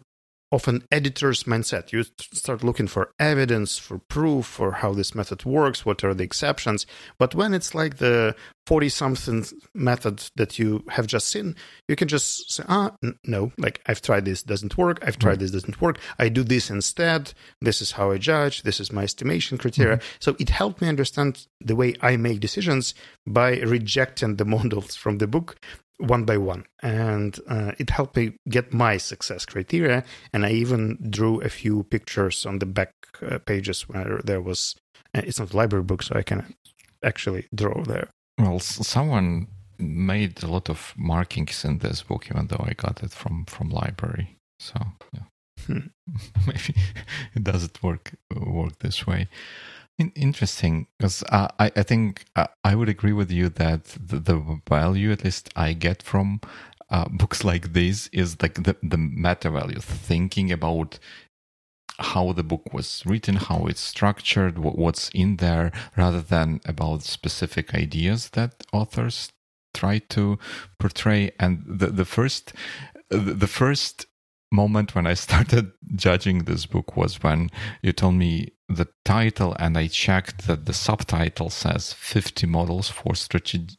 of 0.52 0.68
an 0.68 0.84
editor's 0.92 1.46
mindset. 1.46 1.92
You 1.92 2.04
start 2.32 2.64
looking 2.64 2.86
for 2.86 3.10
evidence, 3.20 3.80
for 3.80 3.98
proof, 3.98 4.46
for 4.46 4.72
how 4.74 4.94
this 4.94 5.16
method 5.16 5.46
works, 5.46 5.84
what 5.84 6.04
are 6.04 6.14
the 6.14 6.24
exceptions. 6.24 6.86
But 7.18 7.34
when 7.34 7.56
it's 7.56 7.74
like 7.74 7.98
the 7.98 8.36
40 8.68 8.90
something 8.90 9.46
method 9.74 10.30
that 10.36 10.60
you 10.60 10.84
have 10.90 11.08
just 11.08 11.30
seen, 11.30 11.56
you 11.90 11.96
can 11.96 12.08
just 12.08 12.54
say, 12.54 12.64
ah, 12.70 12.92
n- 13.04 13.18
no, 13.26 13.52
like 13.58 13.82
I've 13.88 14.04
tried 14.04 14.26
this, 14.26 14.44
doesn't 14.44 14.78
work. 14.78 15.00
I've 15.02 15.18
tried 15.18 15.32
Right. 15.32 15.40
this, 15.40 15.50
doesn't 15.52 15.82
work. 15.82 15.98
I 16.20 16.30
do 16.30 16.44
this 16.44 16.70
instead. 16.70 17.34
This 17.60 17.82
is 17.82 17.94
how 17.94 18.12
I 18.12 18.20
judge. 18.20 18.62
This 18.62 18.80
is 18.80 18.92
my 18.92 19.04
estimation 19.06 19.58
criteria. 19.58 20.02
So 20.20 20.36
it 20.40 20.50
helped 20.50 20.82
me 20.84 20.88
understand 20.88 21.48
the 21.62 21.76
way 21.76 21.96
I 22.00 22.16
make 22.16 22.42
decisions 22.42 22.94
by 23.26 23.58
rejecting 23.62 24.36
the 24.36 24.46
models 24.56 24.96
from 24.96 25.18
the 25.18 25.26
book 25.28 25.58
one 26.08 26.26
by 26.26 26.38
one. 26.38 26.66
And 26.82 27.40
uh, 27.48 27.72
it 27.80 27.90
helped 27.90 28.16
me 28.18 28.34
get 28.50 28.74
my 28.74 28.98
success 28.98 29.46
criteria. 29.46 30.04
And 30.34 30.46
I 30.46 30.52
even 30.52 30.98
drew 31.10 31.42
a 31.42 31.50
few 31.50 31.84
pictures 31.84 32.46
on 32.46 32.60
the 32.60 32.66
back 32.66 32.92
uh, 33.22 33.40
pages 33.40 33.88
where 33.90 34.20
there 34.24 34.42
was, 34.42 34.76
uh, 35.16 35.22
it's 35.24 35.40
not 35.40 35.54
a 35.54 35.58
library 35.58 35.84
book, 35.86 36.04
so 36.04 36.16
I 36.16 36.24
can 36.24 36.54
actually 37.04 37.48
draw 37.56 37.84
there. 37.84 38.10
Well, 38.38 38.56
s- 38.56 38.88
someone 38.88 39.48
made 39.80 40.44
a 40.44 40.48
lot 40.48 40.70
of 40.70 40.94
markings 40.98 41.66
in 41.66 41.80
this 41.80 42.04
book, 42.04 42.28
even 42.30 42.48
though 42.48 42.64
I 42.70 42.74
got 42.74 43.04
it 43.04 43.12
from 43.12 43.46
from 43.46 43.70
library. 43.70 44.38
So 44.60 44.76
yeah, 45.14 45.24
Hmm. 45.66 45.88
maybe 46.48 46.76
it 47.36 47.44
doesn't 47.44 47.82
work 47.84 48.12
work 48.36 48.80
this 48.80 49.06
way. 49.08 49.28
In- 50.00 50.12
interesting, 50.16 50.88
because 50.98 51.24
uh, 51.30 51.48
I 51.60 51.72
I 51.76 51.84
think 51.84 52.26
uh, 52.36 52.48
I 52.64 52.76
would 52.76 52.90
agree 52.90 53.14
with 53.14 53.32
you 53.32 53.50
that 53.50 53.86
the, 53.86 54.20
the 54.20 54.62
value, 54.68 55.12
at 55.12 55.24
least 55.24 55.50
I 55.56 55.74
get 55.74 56.04
from 56.04 56.42
uh, 56.90 57.06
books 57.10 57.44
like 57.44 57.74
this, 57.74 58.08
is 58.12 58.42
like 58.42 58.56
the 58.64 58.76
the 58.84 58.98
meta 58.98 59.52
value, 59.52 59.80
thinking 59.80 60.52
about 60.52 61.00
how 62.00 62.34
the 62.34 62.44
book 62.44 62.74
was 62.74 63.04
written, 63.06 63.36
how 63.36 63.68
it's 63.68 63.82
structured, 63.82 64.58
wh- 64.58 64.78
what's 64.78 65.10
in 65.10 65.38
there, 65.38 65.72
rather 65.96 66.22
than 66.22 66.60
about 66.66 67.04
specific 67.04 67.74
ideas 67.76 68.30
that 68.32 68.64
authors 68.74 69.32
try 69.74 70.00
to 70.00 70.40
portray. 70.80 71.32
And 71.40 71.64
the 71.66 71.88
the 71.88 72.06
first 72.06 72.54
the 73.10 73.48
first 73.48 74.08
moment 74.54 74.96
when 74.96 75.08
I 75.08 75.14
started 75.28 75.72
judging 75.96 76.46
this 76.46 76.66
book 76.66 76.96
was 76.96 77.22
when 77.22 77.50
you 77.82 77.92
told 77.92 78.16
me 78.16 78.54
the 78.70 78.88
title, 79.04 79.56
and 79.60 79.78
I 79.78 79.88
checked 79.88 80.48
that 80.48 80.66
the 80.66 80.74
subtitle 80.74 81.50
says 81.50 81.94
50 81.94 82.48
models 82.48 82.90
for 82.90 83.16
strategic 83.16 83.78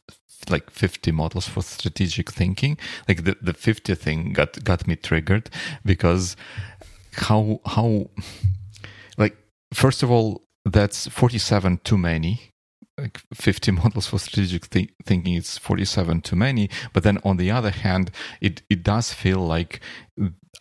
like 0.49 0.69
50 0.69 1.11
models 1.11 1.47
for 1.47 1.63
strategic 1.63 2.31
thinking. 2.31 2.77
Like 3.07 3.23
the, 3.23 3.35
the 3.41 3.53
50 3.53 3.95
thing 3.95 4.33
got 4.33 4.63
got 4.63 4.87
me 4.87 4.95
triggered 4.95 5.49
because 5.83 6.35
how 7.13 7.61
how 7.65 8.09
like 9.17 9.37
first 9.73 10.03
of 10.03 10.11
all 10.11 10.43
that's 10.65 11.07
47 11.07 11.79
too 11.83 11.97
many. 11.97 12.51
Like 12.97 13.19
50 13.33 13.71
models 13.83 14.07
for 14.07 14.19
strategic 14.19 14.65
thi- 14.65 14.91
thinking 15.03 15.33
it's 15.35 15.57
47 15.57 16.21
too 16.21 16.35
many. 16.35 16.69
But 16.93 17.03
then 17.03 17.19
on 17.23 17.37
the 17.37 17.51
other 17.51 17.71
hand 17.71 18.11
it 18.41 18.61
it 18.69 18.83
does 18.83 19.13
feel 19.13 19.39
like 19.39 19.81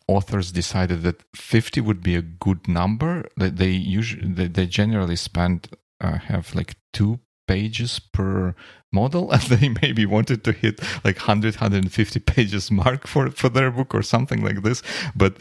authors 0.08 0.52
decided 0.52 1.02
that 1.02 1.22
50 1.34 1.80
would 1.80 2.02
be 2.02 2.14
a 2.14 2.22
good 2.22 2.68
number. 2.68 3.24
That 3.36 3.56
they 3.56 3.70
usually 3.70 4.46
they, 4.48 4.66
generally 4.66 5.16
spend 5.16 5.68
uh, 6.00 6.18
have 6.18 6.54
like 6.54 6.76
two 6.92 7.20
pages 7.46 7.98
per 7.98 8.54
model 8.92 9.30
and 9.32 9.42
they 9.42 9.68
maybe 9.68 10.06
wanted 10.06 10.44
to 10.44 10.52
hit 10.52 10.80
like 11.04 11.16
100 11.18 11.56
150 11.56 12.20
pages 12.20 12.70
mark 12.70 13.06
for 13.06 13.30
for 13.30 13.48
their 13.48 13.70
book 13.70 13.94
or 13.94 14.02
something 14.02 14.42
like 14.42 14.62
this. 14.62 14.82
But 15.14 15.36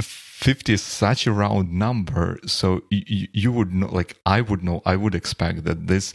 50 0.00 0.72
is 0.72 0.82
such 0.82 1.26
a 1.26 1.32
round 1.32 1.72
number 1.72 2.38
so 2.46 2.80
you, 2.90 3.28
you 3.32 3.52
would 3.52 3.72
know 3.72 3.86
like 3.86 4.18
i 4.26 4.40
would 4.40 4.64
know 4.64 4.82
i 4.84 4.96
would 4.96 5.14
expect 5.14 5.64
that 5.64 5.86
this 5.86 6.12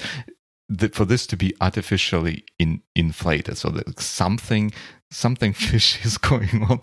that 0.71 0.95
for 0.95 1.05
this 1.05 1.27
to 1.27 1.35
be 1.37 1.53
artificially 1.59 2.45
in, 2.57 2.81
inflated. 2.95 3.57
So 3.57 3.69
that 3.69 3.99
something 3.99 4.71
something 5.11 5.53
fishy 5.69 6.01
is 6.03 6.17
going 6.17 6.63
on 6.69 6.81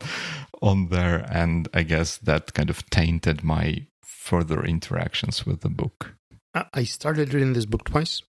on 0.60 0.88
there 0.88 1.26
and 1.30 1.68
i 1.72 1.82
guess 1.82 2.16
that 2.18 2.52
kind 2.54 2.70
of 2.70 2.88
tainted 2.90 3.42
my 3.42 3.86
further 4.02 4.64
interactions 4.64 5.46
with 5.46 5.60
the 5.60 5.68
book 5.70 6.14
I 6.72 6.84
started 6.84 7.34
reading 7.34 7.52
this 7.52 7.66
book 7.66 7.84
twice. 7.84 8.22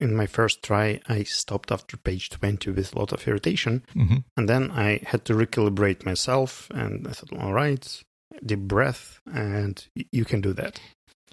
In 0.00 0.14
my 0.14 0.26
first 0.26 0.62
try, 0.62 1.00
I 1.08 1.24
stopped 1.24 1.72
after 1.72 1.96
page 1.96 2.30
20 2.30 2.70
with 2.70 2.94
a 2.94 2.98
lot 2.98 3.12
of 3.12 3.26
irritation. 3.26 3.84
hmm 3.92 4.18
And 4.36 4.48
then 4.48 4.70
I 4.70 5.00
had 5.04 5.24
to 5.26 5.34
recalibrate 5.34 6.04
myself. 6.04 6.70
And 6.70 7.06
I 7.08 7.12
thought, 7.12 7.32
all 7.38 7.52
right, 7.52 8.02
deep 8.44 8.60
breath, 8.60 9.20
and 9.26 9.84
you 10.12 10.24
can 10.24 10.40
do 10.40 10.52
that. 10.54 10.80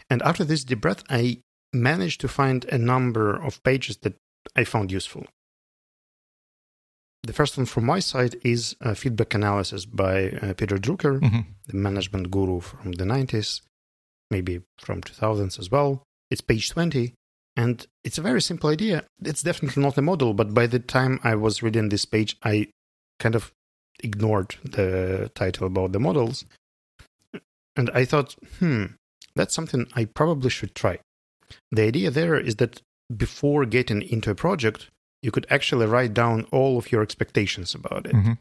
And 0.10 0.22
after 0.24 0.44
this 0.44 0.64
deep 0.64 0.82
breath, 0.82 1.04
I 1.10 1.42
managed 1.74 2.22
to 2.22 2.28
find 2.28 2.66
a 2.66 2.78
number 2.78 3.36
of 3.36 3.62
pages 3.64 3.98
that 3.98 4.16
I 4.56 4.64
found 4.64 4.92
useful. 4.92 5.26
The 7.26 7.34
first 7.34 7.58
one 7.58 7.66
from 7.66 7.86
my 7.86 8.00
side 8.00 8.36
is 8.44 8.76
a 8.82 8.94
feedback 8.94 9.34
analysis 9.34 9.86
by 9.86 10.30
uh, 10.30 10.54
Peter 10.54 10.78
Drucker, 10.78 11.20
hmm 11.20 11.42
the 11.68 11.76
management 11.78 12.30
guru 12.30 12.60
from 12.60 12.92
the 12.92 13.06
90s, 13.06 13.62
maybe 14.30 14.62
from 14.78 15.02
2000s 15.02 15.58
as 15.58 15.72
well. 15.72 16.04
It's 16.30 16.42
page 16.42 16.70
20, 16.70 17.16
and 17.56 17.88
it's 18.04 18.20
a 18.20 18.22
very 18.22 18.40
simple 18.40 18.70
idea. 18.70 19.06
It's 19.24 19.42
definitely 19.42 19.82
not 19.82 19.98
a 19.98 20.04
model, 20.04 20.36
but 20.36 20.54
by 20.54 20.68
the 20.68 20.78
time 20.78 21.20
I 21.24 21.34
was 21.34 21.64
reading 21.64 21.90
this 21.90 22.06
page, 22.06 22.38
I 22.44 22.68
kind 23.20 23.34
of 23.34 23.52
ignored 24.04 24.58
the 24.64 25.32
title 25.34 25.66
about 25.66 25.92
the 25.92 26.00
models. 26.00 26.46
And 27.76 27.90
I 27.96 28.06
thought, 28.06 28.36
hmm, 28.60 28.86
that's 29.36 29.56
something 29.56 29.88
I 29.96 30.06
probably 30.06 30.52
should 30.52 30.76
try. 30.76 31.00
The 31.72 31.82
idea 31.82 32.12
there 32.12 32.40
is 32.40 32.58
that 32.58 32.84
before 33.16 33.66
getting 33.66 34.04
into 34.04 34.30
a 34.30 34.36
project, 34.36 34.92
you 35.26 35.32
could 35.32 35.48
actually 35.50 35.88
write 35.94 36.14
down 36.14 36.38
all 36.52 36.78
of 36.78 36.92
your 36.92 37.02
expectations 37.02 37.76
about 37.80 38.06
it 38.06 38.16
hmm 38.16 38.38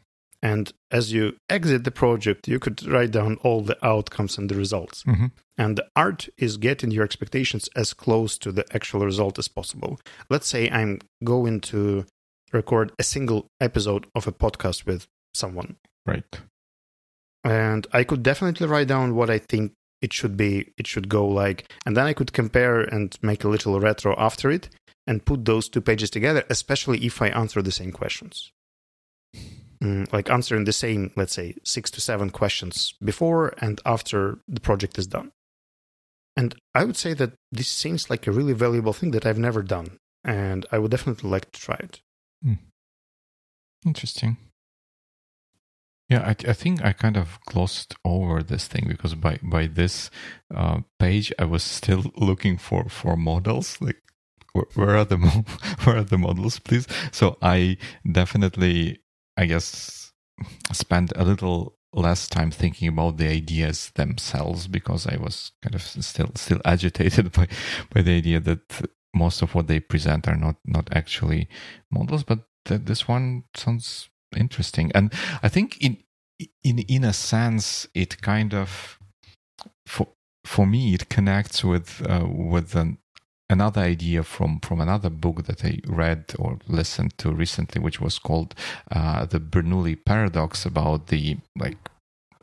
And 0.55 0.67
as 0.91 1.05
you 1.15 1.25
exit 1.49 1.85
the 1.85 1.91
project, 2.03 2.49
you 2.53 2.59
could 2.65 2.79
write 2.95 3.13
down 3.19 3.33
all 3.45 3.61
the 3.63 3.79
outcomes 3.93 4.39
and 4.39 4.47
the 4.51 4.59
results. 4.65 4.97
hmm 5.03 5.29
And 5.63 5.71
the 5.79 5.87
art 6.05 6.23
is 6.47 6.65
getting 6.69 6.91
your 6.95 7.05
expectations 7.05 7.65
as 7.83 7.95
close 8.05 8.33
to 8.45 8.53
the 8.53 8.65
actual 8.79 9.03
result 9.13 9.39
as 9.39 9.49
possible. 9.49 9.93
Let's 10.33 10.49
say 10.55 10.63
I'm 10.81 10.99
going 11.33 11.61
to 11.73 12.05
record 12.53 12.93
a 12.99 13.05
single 13.15 13.41
episode 13.69 14.05
of 14.15 14.27
a 14.27 14.33
podcast 14.33 14.87
with 14.87 15.03
someone. 15.43 15.71
Right. 16.13 16.33
And 17.43 17.83
I 18.01 18.05
could 18.05 18.23
definitely 18.23 18.67
write 18.67 18.89
down 18.95 19.17
what 19.19 19.31
I 19.37 19.39
think 19.51 19.73
it 20.07 20.13
should 20.13 20.37
be, 20.37 20.53
it 20.81 20.87
should 20.87 21.09
go 21.09 21.25
like. 21.27 21.59
And 21.85 21.97
then 21.97 22.07
I 22.11 22.15
could 22.19 22.33
compare 22.33 22.81
and 22.95 23.09
make 23.23 23.43
a 23.45 23.53
little 23.55 23.81
retro 23.81 24.15
after 24.29 24.51
it 24.51 24.69
and 25.07 25.25
put 25.25 25.45
those 25.45 25.69
two 25.69 25.81
pages 25.81 26.11
together, 26.11 26.45
especially 26.49 27.05
if 27.05 27.21
I 27.21 27.29
answer 27.29 27.63
the 27.63 27.71
same 27.71 27.93
questions. 27.93 28.53
Mm, 29.83 30.11
like 30.13 30.31
answering 30.31 30.65
the 30.65 30.73
same, 30.73 31.11
let's 31.17 31.35
say, 31.35 31.57
six 31.65 31.91
to 31.93 32.01
seven 32.01 32.31
questions 32.31 32.95
before 33.03 33.55
and 33.59 33.81
after 33.85 34.39
the 34.49 34.61
project 34.61 34.99
is 34.99 35.07
done. 35.07 35.33
And 36.37 36.55
I 36.75 36.85
would 36.85 36.97
say 36.97 37.15
that 37.15 37.33
this 37.53 37.69
seems 37.69 38.11
like 38.11 38.27
a 38.27 38.33
really 38.33 38.55
valuable 38.55 38.93
thing 38.93 39.13
that 39.13 39.27
I've 39.27 39.39
never 39.39 39.63
done. 39.63 39.99
And 40.25 40.65
I 40.73 40.79
would 40.79 40.91
definitely 40.91 41.29
like 41.29 41.53
to 41.53 41.61
try 41.61 41.77
it. 41.77 42.01
Interesting. 43.85 44.39
Yeah, 46.09 46.21
I, 46.21 46.31
I 46.49 46.53
think 46.53 46.85
I 46.85 46.93
kind 46.93 47.17
of 47.17 47.39
glossed 47.47 47.95
over 48.05 48.43
this 48.43 48.67
thing 48.67 48.87
because 48.89 49.15
by 49.15 49.39
by 49.43 49.67
this 49.67 50.11
uh, 50.55 50.81
page 50.99 51.33
I 51.39 51.45
was 51.45 51.63
still 51.63 52.05
looking 52.17 52.59
for 52.59 52.89
for 52.89 53.17
models. 53.17 53.79
Like, 53.81 54.03
where, 54.75 54.97
are 54.97 55.05
the 55.05 55.17
where 55.85 55.99
are 55.99 56.05
the 56.05 56.19
models, 56.19 56.59
please? 56.59 56.87
So 57.13 57.37
I 57.43 57.77
definitely, 58.11 59.01
I 59.37 59.47
guess, 59.47 60.13
spent 60.73 61.13
a 61.17 61.25
little 61.25 61.77
less 61.93 62.29
time 62.29 62.51
thinking 62.51 62.89
about 62.89 63.19
the 63.19 63.29
ideas 63.29 63.93
themselves 63.95 64.67
because 64.67 65.07
I 65.07 65.17
was 65.17 65.53
kind 65.63 65.75
of 65.75 65.83
still 65.83 66.31
still 66.35 66.61
agitated 66.65 67.33
by 67.33 67.49
by 67.93 68.03
the 68.03 68.17
idea 68.17 68.41
that 68.41 68.89
most 69.15 69.43
of 69.43 69.55
what 69.55 69.69
they 69.69 69.81
present 69.81 70.27
are 70.27 70.37
not 70.37 70.57
not 70.65 70.89
actually 70.93 71.49
models, 71.91 72.25
but 72.25 72.41
th- 72.65 72.83
this 72.85 73.07
one 73.07 73.45
sounds 73.55 74.09
interesting 74.37 74.91
and 74.95 75.13
i 75.43 75.49
think 75.49 75.79
in 75.81 75.97
in 76.63 76.79
in 76.81 77.05
a 77.05 77.13
sense 77.13 77.87
it 77.95 78.21
kind 78.21 78.53
of 78.53 78.99
for 79.87 80.09
for 80.45 80.67
me 80.67 80.95
it 80.95 81.09
connects 81.09 81.65
with 81.65 82.05
uh, 82.09 82.27
with 82.27 82.75
an, 82.75 82.99
another 83.51 83.83
idea 83.83 84.23
from 84.23 84.59
from 84.61 84.81
another 84.81 85.11
book 85.11 85.45
that 85.45 85.65
i 85.65 85.79
read 85.87 86.25
or 86.39 86.59
listened 86.67 87.17
to 87.19 87.31
recently 87.31 87.81
which 87.81 88.01
was 88.01 88.19
called 88.19 88.55
uh, 88.91 89.27
the 89.27 89.39
bernoulli 89.39 89.97
paradox 90.05 90.65
about 90.65 91.09
the 91.09 91.37
like 91.59 91.77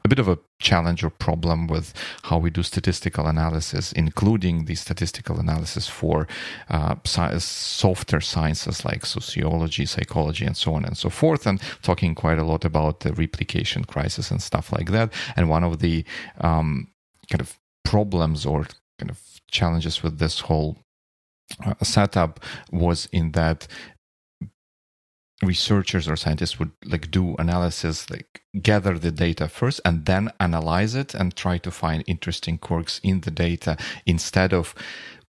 a 0.03 0.07
bit 0.07 0.19
of 0.19 0.27
a 0.27 0.39
challenge 0.59 1.03
or 1.03 1.09
problem 1.09 1.67
with 1.67 1.93
how 2.23 2.37
we 2.37 2.49
do 2.49 2.63
statistical 2.63 3.27
analysis, 3.27 3.91
including 3.91 4.65
the 4.65 4.75
statistical 4.75 5.39
analysis 5.39 5.87
for 5.87 6.27
uh, 6.69 6.95
sci- 7.05 7.37
softer 7.39 8.19
sciences 8.19 8.83
like 8.83 9.05
sociology, 9.05 9.85
psychology, 9.85 10.45
and 10.45 10.57
so 10.57 10.73
on 10.73 10.85
and 10.85 10.97
so 10.97 11.09
forth, 11.09 11.45
and 11.45 11.61
talking 11.81 12.15
quite 12.15 12.39
a 12.39 12.43
lot 12.43 12.65
about 12.65 13.01
the 13.01 13.13
replication 13.13 13.83
crisis 13.83 14.31
and 14.31 14.41
stuff 14.41 14.71
like 14.71 14.91
that. 14.91 15.13
And 15.35 15.49
one 15.49 15.63
of 15.63 15.79
the 15.79 16.03
um, 16.39 16.87
kind 17.29 17.41
of 17.41 17.59
problems 17.83 18.45
or 18.45 18.67
kind 18.97 19.09
of 19.09 19.19
challenges 19.49 20.01
with 20.01 20.17
this 20.19 20.41
whole 20.41 20.77
Uh, 21.65 21.73
setup 21.83 22.39
was 22.71 23.07
in 23.11 23.31
that 23.31 23.67
researchers 25.41 26.07
or 26.07 26.15
scientists 26.15 26.59
would 26.59 26.71
like 26.85 27.09
do 27.09 27.35
analysis 27.37 28.09
like 28.09 28.43
gather 28.61 28.97
the 28.97 29.11
data 29.11 29.47
first 29.47 29.81
and 29.83 30.05
then 30.05 30.29
analyze 30.39 30.93
it 30.95 31.13
and 31.13 31.35
try 31.35 31.57
to 31.57 31.71
find 31.71 32.03
interesting 32.05 32.57
quirks 32.57 32.99
in 33.03 33.21
the 33.21 33.31
data 33.31 33.77
instead 34.05 34.53
of 34.53 34.75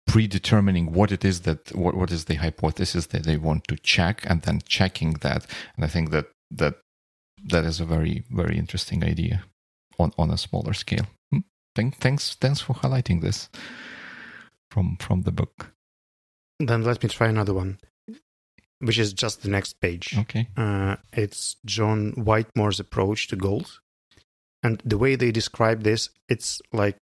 predetermining 0.08 0.92
what 0.92 1.12
it 1.12 1.25
is 1.25 1.42
that 1.42 1.75
what, 1.76 1.94
what 1.94 2.10
is 2.10 2.25
the 2.25 2.37
hypothesis 2.37 3.06
that 3.06 3.25
they 3.25 3.37
want 3.37 3.68
to 3.68 3.76
check 3.76 4.22
and 4.26 4.42
then 4.42 4.60
checking 4.66 5.12
that. 5.14 5.46
And 5.76 5.85
i 5.85 5.88
think 5.88 6.11
that 6.11 6.26
that 6.50 6.76
that 7.44 7.64
is 7.64 7.78
a 7.78 7.85
very 7.85 8.24
very 8.31 8.57
interesting 8.57 9.04
idea 9.04 9.44
on 9.98 10.12
on 10.18 10.31
a 10.31 10.38
smaller 10.38 10.72
scale. 10.72 11.07
Hmm. 11.31 11.40
Thanks 11.74 11.98
thanks 11.98 12.35
thanks 12.35 12.61
for 12.61 12.74
highlighting 12.74 13.20
this 13.20 13.50
from 14.70 14.96
from 14.98 15.22
the 15.22 15.33
book 15.33 15.72
Then 16.59 16.83
let 16.83 17.03
me 17.03 17.09
try 17.09 17.29
another 17.29 17.55
one, 17.55 17.79
which 18.81 18.99
is 18.99 19.12
just 19.12 19.42
the 19.42 19.49
next 19.49 19.81
page. 19.81 20.16
okay 20.18 20.49
Uh, 20.57 20.97
it's 21.12 21.57
John 21.64 22.12
Whitmore's 22.12 22.81
approach 22.81 23.29
to 23.29 23.37
goals. 23.37 23.81
And 24.62 24.83
the 24.85 24.99
way 24.99 25.14
they 25.14 25.31
describe 25.31 25.85
this, 25.85 26.11
it's 26.29 26.61
like 26.73 26.97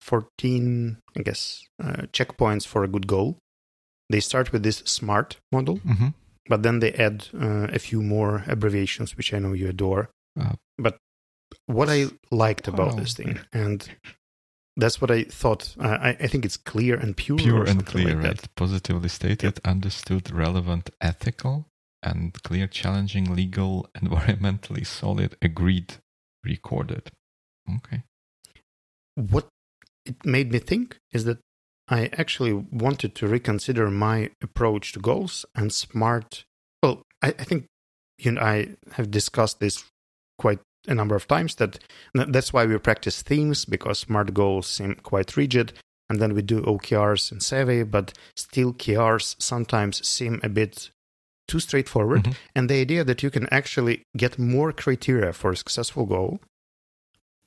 14, 0.00 0.98
I 1.16 1.22
guess, 1.22 1.64
uh, 1.82 2.06
checkpoints 2.12 2.66
for 2.66 2.82
a 2.82 2.88
good 2.88 3.06
goal. 3.06 3.38
They 4.10 4.18
start 4.20 4.52
with 4.52 4.64
this 4.64 4.82
SMART 4.84 5.36
model, 5.52 5.76
hmm 5.76 6.08
but 6.48 6.62
then 6.62 6.80
they 6.80 6.92
add 6.92 7.28
uh, 7.40 7.68
a 7.72 7.78
few 7.78 8.02
more 8.02 8.44
abbreviations, 8.46 9.16
which 9.16 9.32
I 9.32 9.38
know 9.38 9.52
you 9.52 9.68
adore. 9.68 10.10
Uh, 10.38 10.54
but 10.76 10.98
what 11.66 11.88
I 11.88 12.06
liked 12.30 12.68
about 12.68 12.94
oh. 12.94 12.96
this 12.96 13.14
thing, 13.14 13.38
and 13.52 13.88
that's 14.76 15.00
what 15.00 15.10
I 15.10 15.24
thought, 15.24 15.74
uh, 15.78 15.98
I, 16.00 16.08
I 16.20 16.26
think 16.26 16.44
it's 16.44 16.56
clear 16.56 16.96
and 16.96 17.16
pure. 17.16 17.38
pure 17.38 17.64
and 17.64 17.84
clear 17.84 18.14
like 18.14 18.40
that. 18.40 18.54
positively 18.54 19.08
stated 19.08 19.60
understood 19.64 20.30
relevant 20.30 20.90
ethical 21.00 21.66
and 22.02 22.40
clear 22.42 22.66
challenging 22.66 23.34
legal 23.34 23.88
environmentally 23.96 24.86
solid 24.86 25.36
agreed 25.40 25.94
recorded 26.44 27.10
okay 27.76 28.02
what 29.14 29.46
it 30.04 30.24
made 30.24 30.50
me 30.50 30.58
think 30.58 30.98
is 31.12 31.24
that 31.24 31.38
I 31.88 32.10
actually 32.16 32.52
wanted 32.52 33.14
to 33.16 33.28
reconsider 33.28 33.90
my 33.90 34.30
approach 34.42 34.92
to 34.92 35.00
goals 35.00 35.44
and 35.54 35.72
smart. 35.72 36.44
Well, 36.82 37.02
I, 37.20 37.28
I 37.28 37.44
think 37.44 37.66
you 38.18 38.30
and 38.30 38.38
I 38.38 38.76
have 38.92 39.10
discussed 39.10 39.60
this 39.60 39.84
quite 40.38 40.60
a 40.88 40.94
number 40.94 41.14
of 41.14 41.26
times. 41.28 41.54
That 41.56 41.78
that's 42.14 42.52
why 42.52 42.66
we 42.66 42.76
practice 42.78 43.22
themes 43.22 43.64
because 43.64 43.98
smart 44.00 44.34
goals 44.34 44.66
seem 44.66 44.94
quite 45.02 45.36
rigid, 45.36 45.72
and 46.08 46.20
then 46.20 46.34
we 46.34 46.42
do 46.42 46.62
OKRs 46.62 47.30
and 47.32 47.42
Savvy, 47.42 47.82
but 47.84 48.12
still 48.36 48.72
KRs 48.72 49.36
sometimes 49.38 50.06
seem 50.06 50.40
a 50.42 50.48
bit 50.48 50.90
too 51.48 51.60
straightforward. 51.60 52.24
Mhm. 52.24 52.34
And 52.54 52.68
the 52.70 52.80
idea 52.80 53.04
that 53.04 53.22
you 53.22 53.30
can 53.30 53.46
actually 53.50 54.02
get 54.16 54.38
more 54.38 54.72
criteria 54.72 55.32
for 55.32 55.50
a 55.52 55.56
successful 55.56 56.06
goal 56.06 56.40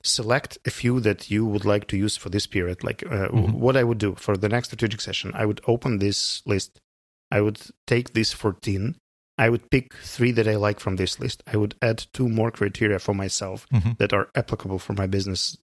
select 0.02 0.58
a 0.64 0.70
few 0.70 1.00
that 1.00 1.30
you 1.30 1.44
would 1.44 1.64
like 1.64 1.88
to 1.88 1.96
use 1.96 2.16
for 2.16 2.28
this 2.28 2.46
period. 2.46 2.84
Like 2.84 3.02
uh, 3.06 3.28
Mhm. 3.28 3.52
what 3.54 3.76
I 3.76 3.82
would 3.84 3.98
do 3.98 4.14
for 4.14 4.36
the 4.36 4.48
next 4.48 4.68
strategic 4.68 5.00
session, 5.00 5.32
I 5.34 5.46
would 5.46 5.60
open 5.66 5.98
this 5.98 6.42
list. 6.46 6.78
I 7.30 7.40
would 7.40 7.58
take 7.86 8.12
these 8.12 8.32
14. 8.32 8.96
I 9.38 9.50
would 9.50 9.70
pick 9.70 9.94
three 9.94 10.32
that 10.32 10.48
I 10.48 10.56
like 10.56 10.80
from 10.80 10.96
this 10.96 11.20
list. 11.20 11.42
I 11.46 11.56
would 11.56 11.74
add 11.82 12.06
two 12.12 12.28
more 12.28 12.50
criteria 12.50 12.98
for 12.98 13.14
myself 13.14 13.66
Mhm. 13.72 13.98
that 13.98 14.12
are 14.12 14.30
applicable 14.34 14.78
for 14.78 14.94
my 14.94 15.06
business 15.06 15.58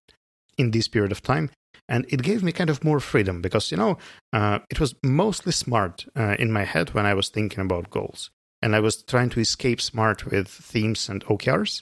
in 0.57 0.71
this 0.71 0.87
period 0.87 1.11
of 1.11 1.21
time. 1.21 1.49
And 1.89 2.05
it 2.09 2.21
gave 2.21 2.43
me 2.43 2.51
kind 2.51 2.69
of 2.69 2.83
more 2.83 2.99
freedom 2.99 3.41
because, 3.41 3.71
you 3.71 3.77
know, 3.77 3.97
uh, 4.31 4.59
it 4.69 4.79
was 4.79 4.93
mostly 5.03 5.51
smart 5.51 6.05
uh, 6.15 6.35
in 6.39 6.51
my 6.51 6.63
head 6.63 6.93
when 6.93 7.05
I 7.05 7.13
was 7.13 7.29
thinking 7.29 7.59
about 7.59 7.89
goals. 7.89 8.29
And 8.61 8.75
I 8.75 8.79
was 8.79 9.03
trying 9.03 9.29
to 9.31 9.39
escape 9.41 9.81
smart 9.81 10.25
with 10.25 10.47
themes 10.47 11.09
and 11.09 11.23
OKRs, 11.25 11.81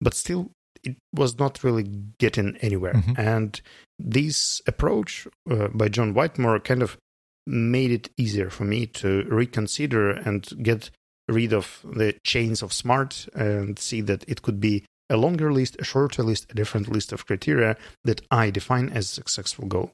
but 0.00 0.14
still 0.14 0.52
it 0.84 0.96
was 1.14 1.38
not 1.38 1.64
really 1.64 1.84
getting 2.18 2.56
anywhere. 2.58 2.94
Mhm. 2.94 3.18
And 3.18 3.60
this 3.98 4.60
approach 4.66 5.26
uh, 5.50 5.68
by 5.68 5.88
John 5.88 6.12
Whitmore 6.14 6.60
kind 6.60 6.82
of 6.82 6.96
made 7.46 7.90
it 7.90 8.10
easier 8.16 8.50
for 8.50 8.64
me 8.64 8.86
to 8.86 9.24
reconsider 9.24 10.10
and 10.10 10.46
get 10.62 10.90
rid 11.28 11.52
of 11.52 11.80
the 11.84 12.14
chains 12.24 12.62
of 12.62 12.72
smart 12.72 13.28
and 13.34 13.78
see 13.78 14.00
that 14.00 14.24
it 14.28 14.42
could 14.42 14.60
be 14.60 14.84
a 15.08 15.16
longer 15.16 15.52
list, 15.52 15.76
a 15.78 15.84
shorter 15.84 16.22
list, 16.22 16.46
a 16.50 16.54
different 16.54 16.88
list 16.88 17.12
of 17.12 17.26
criteria 17.26 17.76
that 18.04 18.22
I 18.30 18.50
define 18.50 18.88
as 18.88 19.06
a 19.06 19.14
successful 19.14 19.66
goal. 19.66 19.92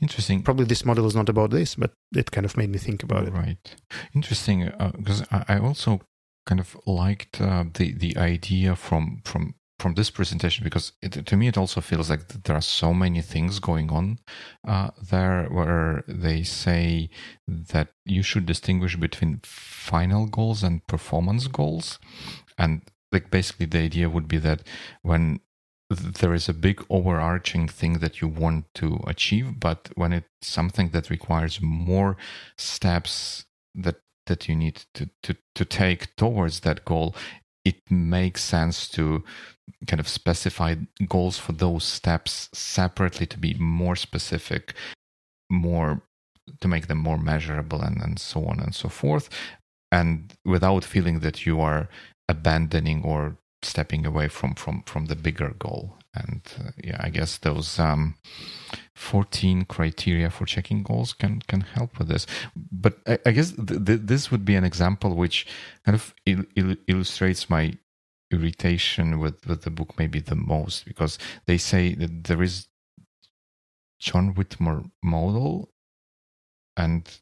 interesting 0.00 0.42
Probably 0.42 0.66
this 0.66 0.84
model 0.84 1.06
is 1.06 1.16
not 1.16 1.28
about 1.28 1.50
this, 1.50 1.74
but 1.74 1.92
it 2.14 2.30
kind 2.30 2.44
of 2.44 2.56
made 2.56 2.70
me 2.70 2.78
think 2.78 3.02
about 3.02 3.26
it. 3.26 3.32
Right. 3.32 3.76
Interesting. 4.14 4.70
Because 4.96 5.22
I, 5.32 5.44
I 5.48 5.58
also 5.58 6.00
kind 6.46 6.60
of 6.60 6.76
liked 6.86 7.40
uh, 7.40 7.64
the 7.74 7.92
the 7.92 8.16
idea 8.16 8.76
from 8.76 9.22
from 9.24 9.54
from 9.78 9.94
this 9.94 10.10
presentation 10.10 10.62
because 10.64 10.92
it, 11.02 11.26
to 11.26 11.36
me 11.36 11.48
it 11.48 11.58
also 11.58 11.80
feels 11.80 12.08
like 12.08 12.28
there 12.44 12.56
are 12.56 12.62
so 12.62 12.94
many 12.94 13.20
things 13.20 13.58
going 13.58 13.90
on 13.90 14.18
uh, 14.66 14.90
there 15.10 15.46
where 15.50 16.04
they 16.06 16.42
say 16.42 17.10
that 17.48 17.88
you 18.04 18.22
should 18.22 18.46
distinguish 18.46 18.96
between 18.96 19.40
final 19.44 20.26
goals 20.26 20.62
and 20.62 20.86
performance 20.86 21.48
goals. 21.48 21.98
And 22.56 22.82
like 23.12 23.30
basically 23.30 23.66
the 23.66 23.78
idea 23.80 24.08
would 24.08 24.28
be 24.28 24.38
that 24.38 24.62
when 25.02 25.40
there 25.90 26.34
is 26.34 26.48
a 26.48 26.54
big 26.54 26.84
overarching 26.88 27.68
thing 27.68 27.94
that 27.98 28.20
you 28.20 28.28
want 28.28 28.64
to 28.74 29.00
achieve 29.06 29.60
but 29.60 29.90
when 29.94 30.12
it's 30.12 30.26
something 30.40 30.88
that 30.90 31.10
requires 31.10 31.60
more 31.60 32.16
steps 32.56 33.44
that 33.74 33.96
that 34.26 34.48
you 34.48 34.56
need 34.56 34.82
to 34.94 35.08
to 35.22 35.36
to 35.54 35.64
take 35.64 36.16
towards 36.16 36.60
that 36.60 36.84
goal 36.84 37.14
it 37.64 37.90
makes 37.90 38.42
sense 38.42 38.88
to 38.88 39.22
kind 39.86 40.00
of 40.00 40.08
specify 40.08 40.74
goals 41.08 41.38
for 41.38 41.52
those 41.52 41.84
steps 41.84 42.48
separately 42.52 43.26
to 43.26 43.38
be 43.38 43.54
more 43.54 43.96
specific, 43.96 44.74
more 45.50 46.02
to 46.60 46.68
make 46.68 46.86
them 46.88 46.98
more 46.98 47.18
measurable 47.18 47.80
and, 47.80 48.00
and 48.02 48.18
so 48.18 48.44
on 48.46 48.60
and 48.60 48.74
so 48.74 48.88
forth. 48.88 49.28
And 49.90 50.34
without 50.44 50.84
feeling 50.84 51.20
that 51.20 51.46
you 51.46 51.60
are 51.60 51.88
abandoning 52.28 53.02
or 53.04 53.36
stepping 53.64 54.06
away 54.06 54.28
from 54.28 54.54
from 54.54 54.82
from 54.86 55.06
the 55.06 55.16
bigger 55.16 55.54
goal 55.58 55.96
and 56.14 56.42
uh, 56.60 56.70
yeah 56.82 56.96
i 57.00 57.08
guess 57.08 57.38
those 57.38 57.78
um, 57.78 58.14
14 58.94 59.64
criteria 59.64 60.30
for 60.30 60.44
checking 60.44 60.82
goals 60.82 61.12
can 61.12 61.40
can 61.48 61.62
help 61.62 61.98
with 61.98 62.08
this 62.08 62.26
but 62.54 62.98
i, 63.06 63.18
I 63.26 63.30
guess 63.32 63.52
th- 63.52 63.84
th- 63.84 64.00
this 64.04 64.30
would 64.30 64.44
be 64.44 64.54
an 64.54 64.64
example 64.64 65.14
which 65.16 65.46
kind 65.84 65.94
of 65.94 66.14
il- 66.26 66.44
il- 66.56 66.76
illustrates 66.86 67.48
my 67.50 67.74
irritation 68.30 69.18
with 69.18 69.46
with 69.46 69.62
the 69.62 69.70
book 69.70 69.98
maybe 69.98 70.20
the 70.20 70.34
most 70.34 70.84
because 70.84 71.18
they 71.46 71.58
say 71.58 71.94
that 71.94 72.24
there 72.24 72.42
is 72.42 72.68
john 74.00 74.34
whitmore 74.34 74.84
model 75.02 75.70
and 76.76 77.20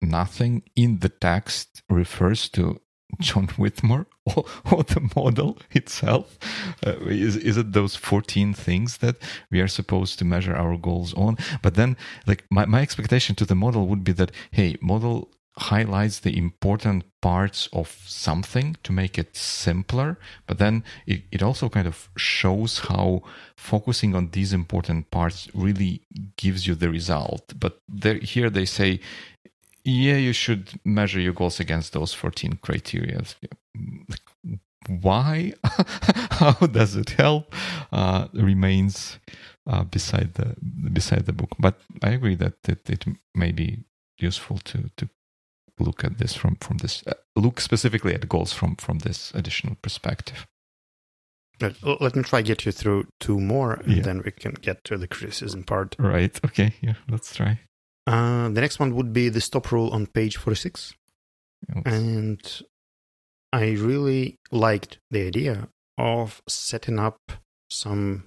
nothing 0.00 0.62
in 0.76 0.98
the 1.00 1.08
text 1.08 1.82
refers 1.88 2.48
to 2.48 2.80
John 3.20 3.48
Whitmore 3.56 4.06
or, 4.26 4.44
or 4.70 4.82
the 4.82 5.10
model 5.14 5.58
itself? 5.70 6.38
Uh, 6.84 6.96
is 7.06 7.36
is 7.36 7.56
it 7.56 7.72
those 7.72 7.96
fourteen 7.96 8.52
things 8.54 8.98
that 8.98 9.16
we 9.50 9.60
are 9.60 9.68
supposed 9.68 10.18
to 10.18 10.24
measure 10.24 10.54
our 10.54 10.76
goals 10.76 11.14
on? 11.14 11.36
But 11.62 11.74
then, 11.74 11.96
like 12.26 12.44
my 12.50 12.66
my 12.66 12.80
expectation 12.80 13.34
to 13.36 13.44
the 13.44 13.54
model 13.54 13.86
would 13.88 14.04
be 14.04 14.12
that 14.12 14.32
hey, 14.50 14.76
model 14.80 15.30
highlights 15.56 16.20
the 16.20 16.36
important 16.36 17.04
parts 17.22 17.68
of 17.72 17.96
something 18.06 18.76
to 18.82 18.92
make 18.92 19.16
it 19.16 19.36
simpler 19.36 20.18
but 20.46 20.58
then 20.58 20.82
it, 21.06 21.22
it 21.30 21.42
also 21.42 21.68
kind 21.68 21.86
of 21.86 22.08
shows 22.16 22.80
how 22.80 23.22
focusing 23.56 24.14
on 24.14 24.30
these 24.32 24.52
important 24.52 25.10
parts 25.10 25.48
really 25.54 26.02
gives 26.36 26.66
you 26.66 26.74
the 26.74 26.90
result 26.90 27.52
but 27.58 27.78
there, 27.88 28.16
here 28.16 28.50
they 28.50 28.64
say 28.64 29.00
yeah, 29.84 30.16
you 30.16 30.32
should 30.32 30.80
measure 30.84 31.20
your 31.20 31.34
goals 31.34 31.60
against 31.60 31.92
those 31.92 32.14
14 32.14 32.58
criteria. 32.62 33.22
Why? 34.88 35.52
How 36.30 36.52
does 36.52 36.96
it 36.96 37.10
help? 37.10 37.54
Uh, 37.92 38.28
remains 38.32 39.18
uh, 39.66 39.84
beside 39.84 40.34
the 40.34 40.56
beside 40.90 41.26
the 41.26 41.32
book. 41.32 41.50
But 41.58 41.80
I 42.02 42.10
agree 42.10 42.34
that 42.36 42.54
it, 42.66 42.88
it 42.88 43.04
may 43.34 43.52
be 43.52 43.84
useful 44.18 44.58
to 44.58 44.90
to 44.96 45.08
look 45.78 46.04
at 46.04 46.18
this 46.18 46.34
from 46.34 46.56
from 46.56 46.78
this 46.78 47.02
uh, 47.06 47.14
look 47.36 47.60
specifically 47.60 48.14
at 48.14 48.28
goals 48.28 48.52
from 48.52 48.76
from 48.76 48.98
this 49.00 49.32
additional 49.34 49.76
perspective. 49.82 50.46
Let, 51.60 51.76
let 52.00 52.16
me 52.16 52.22
try 52.24 52.42
get 52.42 52.66
you 52.66 52.72
through 52.72 53.06
two 53.20 53.38
more, 53.38 53.74
and 53.74 53.96
yeah. 53.96 54.02
then 54.02 54.22
we 54.24 54.32
can 54.32 54.54
get 54.54 54.82
to 54.84 54.98
the 54.98 55.06
criticism 55.06 55.62
part. 55.62 55.94
Right. 55.98 56.38
Okay. 56.44 56.74
Yeah. 56.80 56.94
Let's 57.08 57.34
try. 57.34 57.60
Uh, 58.06 58.48
the 58.48 58.60
next 58.60 58.78
one 58.78 58.94
would 58.94 59.12
be 59.12 59.28
the 59.28 59.40
stop 59.40 59.70
rule 59.72 59.90
on 59.90 60.06
page 60.06 60.36
46. 60.36 60.94
And 61.86 62.62
I 63.52 63.70
really 63.70 64.38
liked 64.50 64.98
the 65.10 65.26
idea 65.26 65.68
of 65.96 66.42
setting 66.48 66.98
up 66.98 67.18
some 67.70 68.24